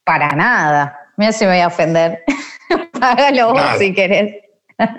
Para 0.05 0.31
nada. 0.31 0.99
Mira 1.17 1.31
si 1.31 1.45
me 1.45 1.53
voy 1.53 1.61
a 1.61 1.69
ofender. 1.69 2.25
Págalo 2.99 3.53
vos 3.53 3.79
si 3.79 3.95
querés. 3.95 4.35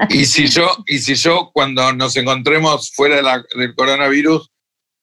Y 0.10 0.26
si 0.26 0.48
yo, 0.48 0.70
y 0.88 1.00
si 1.00 1.16
yo 1.16 1.52
cuando 1.54 1.94
nos 1.94 2.16
encontremos 2.16 2.92
fuera 2.94 3.44
del 3.56 3.76
coronavirus, 3.76 4.52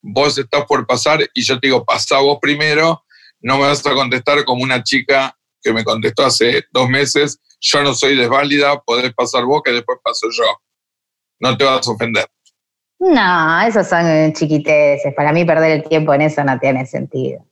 vos 0.02 0.38
estás 0.38 0.64
por 0.64 0.86
pasar 0.86 1.20
y 1.34 1.42
yo 1.42 1.58
te 1.58 1.68
digo, 1.68 1.84
pasá 1.84 2.18
vos 2.18 2.38
primero, 2.40 3.04
no 3.40 3.58
me 3.58 3.64
vas 3.64 3.84
a 3.86 3.94
contestar 3.94 4.44
como 4.44 4.62
una 4.62 4.82
chica 4.82 5.36
que 5.62 5.72
me 5.72 5.84
contestó 5.84 6.24
hace 6.24 6.64
dos 6.72 6.88
meses, 6.88 7.38
yo 7.60 7.82
no 7.82 7.94
soy 7.94 8.16
desválida, 8.16 8.80
podés 8.80 9.12
pasar 9.12 9.44
vos 9.44 9.62
que 9.62 9.72
después 9.72 9.98
paso 10.02 10.28
yo. 10.32 10.44
No 11.40 11.56
te 11.56 11.64
vas 11.64 11.86
a 11.86 11.90
ofender. 11.90 12.26
No, 12.98 13.62
esos 13.62 13.86
son 13.86 14.32
chiquiteces. 14.32 15.14
Para 15.14 15.32
mí 15.32 15.44
perder 15.44 15.72
el 15.72 15.88
tiempo 15.88 16.12
en 16.12 16.22
eso 16.22 16.44
no 16.44 16.58
tiene 16.58 16.84
sentido. 16.86 17.44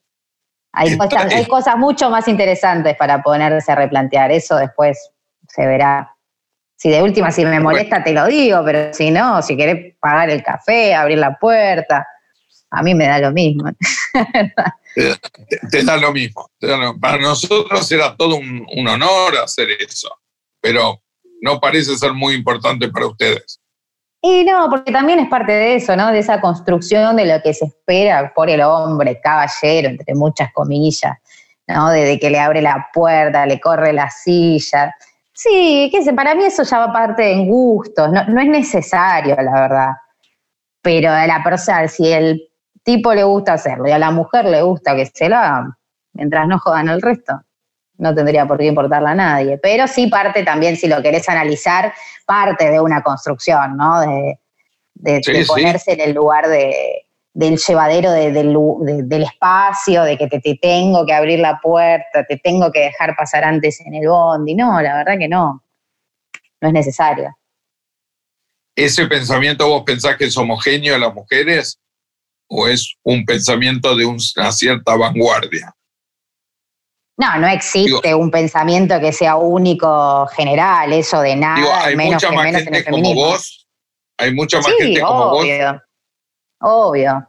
Hay, 0.72 0.96
cosas, 0.96 1.32
hay 1.32 1.46
cosas 1.46 1.76
mucho 1.76 2.10
más 2.10 2.28
interesantes 2.28 2.96
para 2.96 3.22
ponerse 3.22 3.72
a 3.72 3.74
replantear. 3.74 4.30
Eso 4.30 4.56
después 4.56 5.10
se 5.48 5.66
verá 5.66 6.14
si 6.78 6.90
de 6.90 7.02
última, 7.02 7.32
si 7.32 7.44
me 7.44 7.58
molesta, 7.58 8.04
te 8.04 8.12
lo 8.12 8.24
digo, 8.26 8.62
pero 8.64 8.94
si 8.94 9.10
no, 9.10 9.42
si 9.42 9.56
querés 9.56 9.96
pagar 9.98 10.30
el 10.30 10.44
café, 10.44 10.94
abrir 10.94 11.18
la 11.18 11.36
puerta, 11.36 12.06
a 12.70 12.82
mí 12.84 12.94
me 12.94 13.08
da 13.08 13.18
lo 13.18 13.32
mismo. 13.32 13.68
te, 15.72 15.82
da 15.82 15.96
lo 15.96 16.12
mismo. 16.12 16.48
Para 17.00 17.18
nosotros 17.18 17.90
era 17.90 18.16
todo 18.16 18.36
un, 18.36 18.88
honor 18.88 19.38
hacer 19.42 19.66
eso, 19.80 20.08
pero 20.60 21.02
no 21.42 21.58
parece 21.58 21.98
ser 21.98 22.12
muy 22.12 22.34
importante 22.34 22.88
para 22.88 23.06
ustedes. 23.06 23.58
Y 24.22 24.44
no, 24.44 24.68
porque 24.70 24.92
también 24.92 25.18
es 25.18 25.28
parte 25.28 25.50
de 25.50 25.74
eso, 25.74 25.96
¿no? 25.96 26.12
De 26.12 26.20
esa 26.20 26.40
construcción 26.40 27.16
de 27.16 27.26
lo 27.26 27.42
que 27.42 27.54
se 27.54 27.64
espera 27.64 28.32
por 28.32 28.48
el 28.48 28.60
hombre, 28.60 29.20
caballero, 29.20 29.88
entre 29.88 30.14
muchas 30.14 30.52
comillas, 30.52 31.16
¿no? 31.66 31.90
Desde 31.90 32.20
que 32.20 32.30
le 32.30 32.38
abre 32.38 32.62
la 32.62 32.88
puerta, 32.92 33.46
le 33.46 33.58
corre 33.58 33.92
la 33.92 34.10
silla. 34.10 34.94
Sí, 35.40 35.88
qué 35.92 36.02
sé, 36.02 36.12
para 36.14 36.34
mí 36.34 36.46
eso 36.46 36.64
ya 36.64 36.80
va 36.80 36.92
parte 36.92 37.22
de 37.22 37.46
gustos, 37.46 38.10
no, 38.10 38.40
es 38.40 38.48
necesario, 38.48 39.36
la 39.36 39.52
verdad. 39.52 39.90
Pero 40.82 41.12
a 41.12 41.28
la 41.28 41.44
persona, 41.44 41.86
si 41.86 42.12
el 42.12 42.50
tipo 42.82 43.14
le 43.14 43.22
gusta 43.22 43.52
hacerlo 43.52 43.86
y 43.86 43.92
a 43.92 44.00
la 44.00 44.10
mujer 44.10 44.46
le 44.46 44.62
gusta 44.62 44.96
que 44.96 45.06
se 45.06 45.28
lo 45.28 45.36
haga, 45.36 45.78
mientras 46.14 46.48
no 46.48 46.58
jodan 46.58 46.88
el 46.88 47.00
resto, 47.00 47.40
no 47.98 48.12
tendría 48.16 48.48
por 48.48 48.58
qué 48.58 48.64
importarle 48.66 49.10
a 49.10 49.14
nadie. 49.14 49.58
Pero 49.58 49.86
sí 49.86 50.08
parte 50.08 50.42
también, 50.42 50.76
si 50.76 50.88
lo 50.88 51.00
querés 51.00 51.28
analizar, 51.28 51.94
parte 52.26 52.72
de 52.72 52.80
una 52.80 53.00
construcción, 53.04 53.76
¿no? 53.76 54.00
De, 54.00 54.40
ponerse 55.46 55.92
en 55.92 56.00
el 56.00 56.14
lugar 56.14 56.48
de, 56.48 57.06
del 57.34 57.58
llevadero 57.58 58.10
del 58.10 59.22
espacio, 59.22 60.02
de 60.02 60.18
que 60.18 60.26
te, 60.26 60.40
tengo 60.60 61.06
que 61.06 61.14
abrir 61.14 61.38
la 61.38 61.60
puerta, 61.60 62.24
te 62.26 62.36
tengo 62.36 62.72
que 62.72 62.80
dejar 62.80 63.14
pasar 63.16 63.44
antes 63.44 63.80
en 63.80 63.94
el 63.94 64.08
bondi. 64.08 64.54
No, 64.54 64.80
la 64.80 64.96
verdad 64.96 65.18
que 65.18 65.28
no. 65.28 65.62
No 66.60 66.68
es 66.68 66.74
necesario. 66.74 67.36
¿Ese 68.74 69.06
pensamiento 69.06 69.68
vos 69.68 69.82
pensás 69.84 70.16
que 70.16 70.24
es 70.24 70.36
homogéneo 70.36 70.94
a 70.94 70.98
las 70.98 71.14
mujeres 71.14 71.80
o 72.48 72.66
es 72.66 72.96
un 73.02 73.24
pensamiento 73.24 73.94
de 73.96 74.06
una 74.06 74.52
cierta 74.52 74.96
vanguardia? 74.96 75.74
No, 77.16 77.36
no 77.38 77.48
existe 77.48 78.14
un 78.14 78.30
pensamiento 78.30 79.00
que 79.00 79.12
sea 79.12 79.36
único, 79.36 80.26
general, 80.28 80.92
eso 80.92 81.20
de 81.20 81.34
nada, 81.34 81.84
hay 81.84 81.96
mucha 81.96 82.30
más 82.30 82.52
gente 82.52 82.84
como 82.84 83.14
vos. 83.14 83.68
Hay 84.16 84.32
mucha 84.34 84.60
más 84.60 84.72
gente 84.78 85.00
como 85.00 85.30
vos 85.30 85.46
Obvio. 86.60 87.26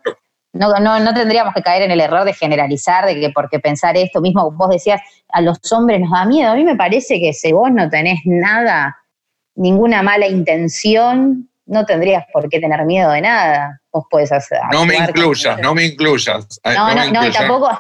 No, 0.54 0.74
no, 0.80 1.00
no 1.00 1.14
tendríamos 1.14 1.54
que 1.54 1.62
caer 1.62 1.84
en 1.84 1.92
el 1.92 2.02
error 2.02 2.26
de 2.26 2.34
generalizar, 2.34 3.06
de 3.06 3.20
que 3.20 3.30
porque 3.30 3.60
pensar 3.60 3.96
esto 3.98 4.20
mismo, 4.20 4.52
vos 4.52 4.70
decías, 4.70 5.00
a 5.30 5.42
los 5.42 5.60
hombres 5.72 6.02
nos 6.02 6.12
da 6.12 6.26
miedo. 6.26 6.52
A 6.52 6.56
mí 6.56 6.64
me 6.64 6.76
parece 6.76 7.20
que 7.20 7.34
si 7.34 7.52
vos 7.54 7.72
no 7.72 7.88
tenés 7.90 8.22
nada, 8.26 8.98
ninguna 9.56 10.02
mala 10.02 10.28
intención, 10.28 11.48
no 11.68 11.86
tendrías 11.86 12.26
por 12.34 12.50
qué 12.50 12.60
tener 12.60 12.84
miedo 12.86 13.12
de 13.12 13.22
nada. 13.22 13.80
Vos 13.92 14.06
puedes 14.10 14.32
hacer. 14.32 14.60
No 14.72 14.86
me 14.86 14.96
incluyas, 14.96 15.60
no 15.60 15.76
me 15.76 15.86
incluyas. 15.86 16.60
No, 16.66 16.96
no, 16.96 17.12
no, 17.12 17.32
tampoco. 17.32 17.80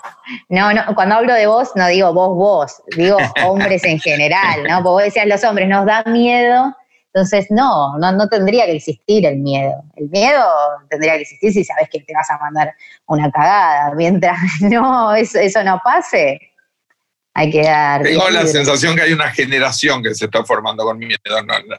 No, 0.49 0.71
no, 0.71 0.83
cuando 0.93 1.15
hablo 1.15 1.33
de 1.33 1.47
vos, 1.47 1.71
no 1.75 1.87
digo 1.87 2.13
vos, 2.13 2.35
vos, 2.35 2.83
digo 2.95 3.17
hombres 3.45 3.83
en 3.83 3.99
general, 3.99 4.63
¿no? 4.63 4.75
Porque 4.77 4.89
vos 4.89 5.03
decías, 5.03 5.25
los 5.25 5.43
hombres 5.43 5.67
nos 5.67 5.87
da 5.87 6.03
miedo 6.03 6.75
entonces, 7.13 7.47
no, 7.49 7.97
no, 7.97 8.11
no 8.11 8.27
tendría 8.27 8.65
que 8.65 8.73
existir 8.73 9.25
el 9.25 9.37
miedo. 9.37 9.83
El 9.95 10.09
miedo 10.09 10.45
tendría 10.89 11.15
que 11.15 11.21
existir 11.23 11.51
si 11.51 11.63
sabes 11.63 11.89
que 11.89 12.01
te 12.01 12.13
vas 12.13 12.29
a 12.29 12.37
mandar 12.37 12.73
una 13.07 13.31
cagada. 13.31 13.95
Mientras 13.95 14.37
no, 14.61 15.15
eso, 15.15 15.39
eso 15.39 15.63
no 15.63 15.81
pase, 15.83 16.39
hay 17.33 17.49
que 17.49 17.63
dar. 17.63 18.03
Tengo 18.03 18.29
la 18.29 18.45
sensación 18.45 18.95
que 18.95 19.01
hay 19.01 19.13
una 19.13 19.31
generación 19.31 20.03
que 20.03 20.13
se 20.13 20.25
está 20.25 20.43
formando 20.43 20.83
con 20.83 20.99
miedo. 20.99 21.17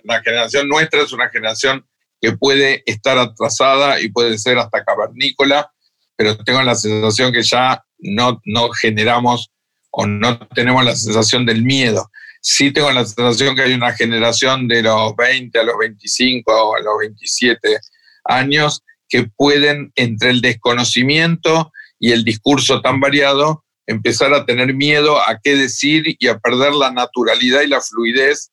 La, 0.02 0.20
generación 0.20 0.68
nuestra 0.68 1.02
es 1.02 1.12
una 1.12 1.28
generación 1.28 1.86
que 2.20 2.32
puede 2.32 2.82
estar 2.84 3.16
atrasada 3.16 4.00
y 4.00 4.10
puede 4.10 4.36
ser 4.36 4.58
hasta 4.58 4.84
cavernícola, 4.84 5.70
pero 6.16 6.36
tengo 6.38 6.60
la 6.62 6.74
sensación 6.74 7.32
que 7.32 7.42
ya 7.42 7.84
no, 8.00 8.40
no 8.44 8.70
generamos 8.70 9.50
o 9.90 10.06
no 10.06 10.38
tenemos 10.48 10.84
la 10.84 10.96
sensación 10.96 11.46
del 11.46 11.62
miedo 11.62 12.10
sí 12.40 12.72
tengo 12.72 12.90
la 12.90 13.04
sensación 13.04 13.54
que 13.54 13.62
hay 13.62 13.74
una 13.74 13.92
generación 13.92 14.66
de 14.68 14.82
los 14.82 15.14
20 15.16 15.58
a 15.58 15.62
los 15.62 15.78
25 15.78 16.52
o 16.52 16.76
a 16.76 16.80
los 16.80 16.98
27 17.00 17.78
años 18.24 18.82
que 19.08 19.24
pueden, 19.24 19.92
entre 19.96 20.30
el 20.30 20.40
desconocimiento 20.40 21.72
y 21.98 22.12
el 22.12 22.24
discurso 22.24 22.80
tan 22.80 23.00
variado, 23.00 23.64
empezar 23.86 24.32
a 24.32 24.46
tener 24.46 24.72
miedo 24.72 25.18
a 25.20 25.38
qué 25.42 25.56
decir 25.56 26.16
y 26.18 26.28
a 26.28 26.38
perder 26.38 26.72
la 26.72 26.92
naturalidad 26.92 27.62
y 27.62 27.66
la 27.66 27.80
fluidez. 27.80 28.50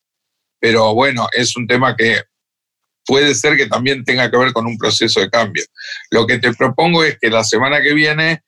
Pero 0.59 0.93
bueno, 0.95 1.27
es 1.31 1.55
un 1.55 1.68
tema 1.68 1.95
que 1.95 2.23
puede 3.05 3.35
ser 3.35 3.55
que 3.55 3.68
también 3.68 4.03
tenga 4.03 4.30
que 4.30 4.38
ver 4.38 4.51
con 4.51 4.65
un 4.65 4.77
proceso 4.77 5.22
de 5.22 5.30
cambio. 5.30 5.64
Lo 6.09 6.26
que 6.26 6.39
te 6.39 6.53
propongo 6.53 7.03
es 7.03 7.18
que 7.19 7.30
la 7.30 7.43
semana 7.43 7.81
que 7.81 7.93
viene 7.93 8.43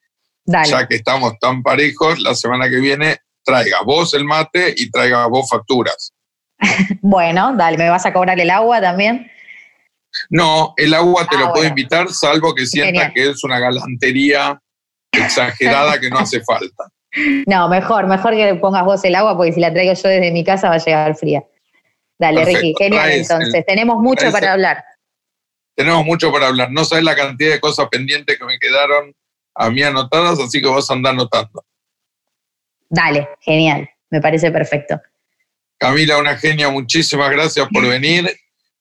ya 0.66 0.88
que 0.88 0.96
estamos 0.96 1.34
tan 1.40 1.62
parejos, 1.62 2.20
la 2.20 2.34
semana 2.34 2.70
que 2.70 2.78
viene 2.78 3.20
traiga 3.50 3.82
vos 3.84 4.14
el 4.14 4.26
mate 4.26 4.74
y 4.78 4.90
traiga 4.90 5.28
vos 5.28 5.50
facturas. 5.50 6.14
bueno, 7.02 7.54
dale, 7.56 7.78
¿me 7.78 7.90
vas 7.90 8.06
a 8.06 8.14
cobrar 8.14 8.40
el 8.40 8.50
agua 8.50 8.82
también? 8.82 9.30
No, 10.30 10.74
el 10.78 10.94
agua 10.94 11.28
te 11.28 11.36
ah, 11.38 11.40
lo 11.40 11.54
puedo 11.54 11.68
invitar, 11.68 12.10
salvo 12.10 12.54
que 12.56 12.66
sienta 12.66 13.12
que 13.14 13.30
es 13.30 13.44
una 13.44 13.60
galantería 13.60 14.60
exagerada 15.12 16.00
que 16.00 16.10
no 16.10 16.20
hace 16.20 16.42
falta. 16.42 16.86
No, 17.48 17.68
mejor, 17.68 18.06
mejor 18.06 18.36
que 18.36 18.54
pongas 18.62 18.86
vos 18.86 19.04
el 19.04 19.16
agua, 19.16 19.36
porque 19.36 19.52
si 19.52 19.60
la 19.60 19.74
traigo 19.74 19.94
yo 19.94 20.10
desde 20.10 20.32
mi 20.32 20.44
casa 20.44 20.70
va 20.70 20.76
a 20.76 20.78
llegar 20.78 21.16
fría. 21.16 21.44
Dale, 22.20 22.46
Ricky, 22.46 22.76
genial. 22.78 23.10
Entonces, 23.10 23.66
tenemos 23.66 23.98
mucho 23.98 24.32
para 24.32 24.54
hablar. 24.54 24.84
Tenemos 25.76 26.06
mucho 26.06 26.32
para 26.32 26.50
hablar. 26.50 26.70
No 26.70 26.86
sabes 26.86 27.04
la 27.04 27.16
cantidad 27.16 27.54
de 27.54 27.60
cosas 27.60 27.88
pendientes 27.90 28.38
que 28.38 28.46
me 28.46 28.60
quedaron 28.60 29.16
a 29.56 29.70
mí 29.72 29.82
anotadas, 29.82 30.40
así 30.40 30.62
que 30.62 30.68
vos 30.68 30.92
andás 30.92 31.14
anotando. 31.14 31.64
Dale, 32.90 33.30
genial. 33.42 33.90
Me 34.10 34.20
parece 34.20 34.52
perfecto. 34.52 35.00
Camila, 35.78 36.18
una 36.18 36.36
genia, 36.36 36.70
muchísimas 36.70 37.30
gracias 37.32 37.68
por 37.72 37.88
venir 37.88 38.30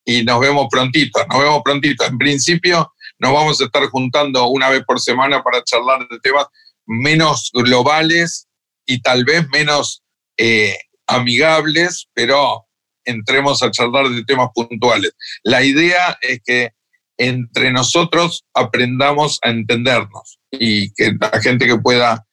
y 0.04 0.24
nos 0.24 0.40
vemos 0.40 0.66
prontito, 0.70 1.24
nos 1.26 1.38
vemos 1.38 1.62
prontito. 1.62 2.04
En 2.04 2.18
principio, 2.18 2.92
nos 3.18 3.32
vamos 3.32 3.60
a 3.60 3.66
estar 3.66 3.84
juntando 3.84 4.48
una 4.48 4.70
vez 4.70 4.82
por 4.84 5.00
semana 5.00 5.42
para 5.42 5.62
charlar 5.62 6.08
de 6.08 6.18
temas 6.20 6.46
menos 6.86 7.50
globales 7.52 8.48
y 8.86 9.00
tal 9.00 9.24
vez 9.24 9.46
menos 9.50 10.02
eh, 10.38 10.76
amigables, 11.06 12.08
pero 12.14 12.66
entremos 13.04 13.62
a 13.62 13.70
charlar 13.70 14.08
de 14.08 14.24
temas 14.24 14.48
puntuales. 14.54 15.12
La 15.42 15.62
idea 15.62 16.18
es 16.22 16.40
que 16.44 16.70
entre 17.18 17.70
nosotros 17.72 18.44
aprendamos 18.54 19.38
a 19.42 19.50
entendernos 19.50 20.38
y 20.50 20.92
que 20.94 21.12
la 21.20 21.40
gente 21.40 21.66
que 21.66 21.76
pueda 21.76 22.24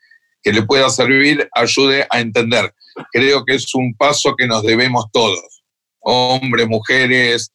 que 0.46 0.54
le 0.54 0.62
pueda 0.62 0.90
servir 0.92 1.50
ayude 1.54 2.06
a 2.08 2.20
entender. 2.20 2.72
Creo 3.12 3.44
que 3.44 3.56
es 3.56 3.74
un 3.74 3.96
paso 3.96 4.36
que 4.38 4.46
nos 4.46 4.62
debemos 4.62 5.06
todos, 5.12 5.64
hombres, 6.02 6.68
mujeres, 6.68 7.52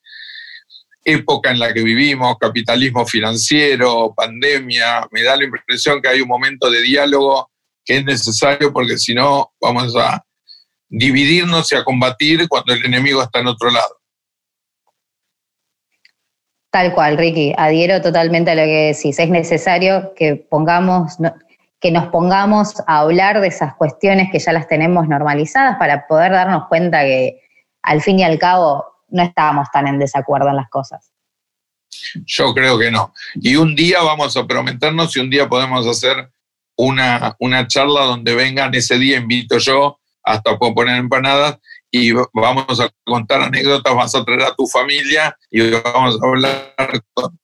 época 1.04 1.52
en 1.52 1.60
la 1.60 1.72
que 1.72 1.84
vivimos, 1.84 2.36
capitalismo 2.40 3.06
financiero, 3.06 4.12
pandemia, 4.14 5.06
me 5.12 5.22
da 5.22 5.36
la 5.36 5.44
impresión 5.44 6.02
que 6.02 6.08
hay 6.08 6.20
un 6.20 6.26
momento 6.26 6.68
de 6.68 6.82
diálogo 6.82 7.48
que 7.84 7.98
es 7.98 8.04
necesario 8.04 8.72
porque 8.72 8.98
si 8.98 9.14
no 9.14 9.52
vamos 9.60 9.94
a 9.96 10.24
dividirnos 10.88 11.70
y 11.70 11.76
a 11.76 11.84
combatir 11.84 12.48
cuando 12.48 12.74
el 12.74 12.84
enemigo 12.84 13.22
está 13.22 13.38
en 13.38 13.46
otro 13.46 13.70
lado. 13.70 14.00
Tal 16.72 16.92
cual, 16.92 17.16
Ricky, 17.16 17.54
adhiero 17.56 18.02
totalmente 18.02 18.50
a 18.50 18.56
lo 18.56 18.62
que 18.62 18.92
decís. 18.94 19.18
Es 19.18 19.28
necesario 19.28 20.12
que 20.16 20.34
pongamos, 20.36 21.18
que 21.80 21.90
nos 21.90 22.08
pongamos 22.08 22.74
a 22.86 22.98
hablar 23.00 23.40
de 23.40 23.48
esas 23.48 23.74
cuestiones 23.74 24.28
que 24.30 24.38
ya 24.38 24.52
las 24.52 24.68
tenemos 24.68 25.08
normalizadas 25.08 25.78
para 25.78 26.06
poder 26.06 26.32
darnos 26.32 26.68
cuenta 26.68 27.00
que 27.00 27.40
al 27.82 28.02
fin 28.02 28.18
y 28.18 28.22
al 28.22 28.38
cabo 28.38 28.84
no 29.08 29.22
estábamos 29.22 29.68
tan 29.72 29.86
en 29.88 29.98
desacuerdo 29.98 30.50
en 30.50 30.56
las 30.56 30.68
cosas. 30.68 31.10
Yo 32.26 32.54
creo 32.54 32.78
que 32.78 32.90
no. 32.90 33.12
Y 33.34 33.56
un 33.56 33.74
día 33.74 34.02
vamos 34.02 34.36
a 34.36 34.46
prometernos 34.46 35.16
y 35.16 35.20
un 35.20 35.30
día 35.30 35.48
podemos 35.48 35.86
hacer 35.86 36.30
una, 36.76 37.34
una 37.40 37.66
charla 37.66 38.02
donde 38.02 38.34
vengan 38.34 38.74
ese 38.74 38.98
día, 38.98 39.18
invito 39.18 39.58
yo, 39.58 39.98
hasta 40.22 40.58
puedo 40.58 40.74
poner 40.74 40.96
empanadas 40.96 41.58
y 41.90 42.12
vamos 42.12 42.80
a 42.80 42.90
contar 43.04 43.42
anécdotas, 43.42 43.94
vas 43.94 44.14
a 44.14 44.24
traer 44.24 44.42
a 44.42 44.54
tu 44.54 44.66
familia 44.66 45.36
y 45.50 45.70
vamos 45.70 46.18
a 46.22 46.26
hablar 46.26 47.02
con 47.12 47.38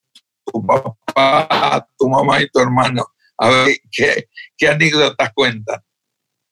tu 0.45 0.65
papá, 0.65 1.89
tu 1.99 2.09
mamá 2.09 2.41
y 2.41 2.49
tu 2.49 2.61
hermano. 2.61 3.05
A 3.39 3.49
ver 3.49 3.77
qué, 3.91 4.69
anécdotas 4.69 5.33
cuentan. 5.35 5.81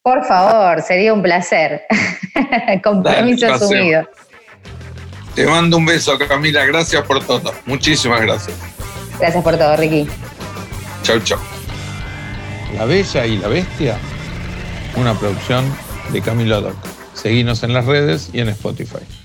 Por 0.02 0.24
favor, 0.24 0.82
sería 0.82 1.14
un 1.14 1.22
placer. 1.22 1.82
Compromiso 2.84 3.52
asumido. 3.52 4.08
Te 5.34 5.46
mando 5.46 5.78
un 5.78 5.86
beso, 5.86 6.18
Camila. 6.18 6.64
Gracias 6.66 7.02
por 7.04 7.24
todo. 7.24 7.52
Muchísimas 7.66 8.20
gracias. 8.20 8.56
Gracias 9.18 9.42
por 9.42 9.56
todo, 9.56 9.76
Ricky. 9.76 10.06
Chau, 11.02 11.18
chau. 11.20 11.38
La 12.76 12.84
Bella 12.84 13.26
y 13.26 13.38
la 13.38 13.48
Bestia, 13.48 13.96
una 14.96 15.14
producción 15.18 15.64
de 16.12 16.20
Camilo 16.20 16.60
Doc. 16.60 16.76
Seguinos 17.14 17.62
en 17.62 17.72
las 17.72 17.86
redes 17.86 18.30
y 18.32 18.40
en 18.40 18.48
Spotify. 18.48 19.23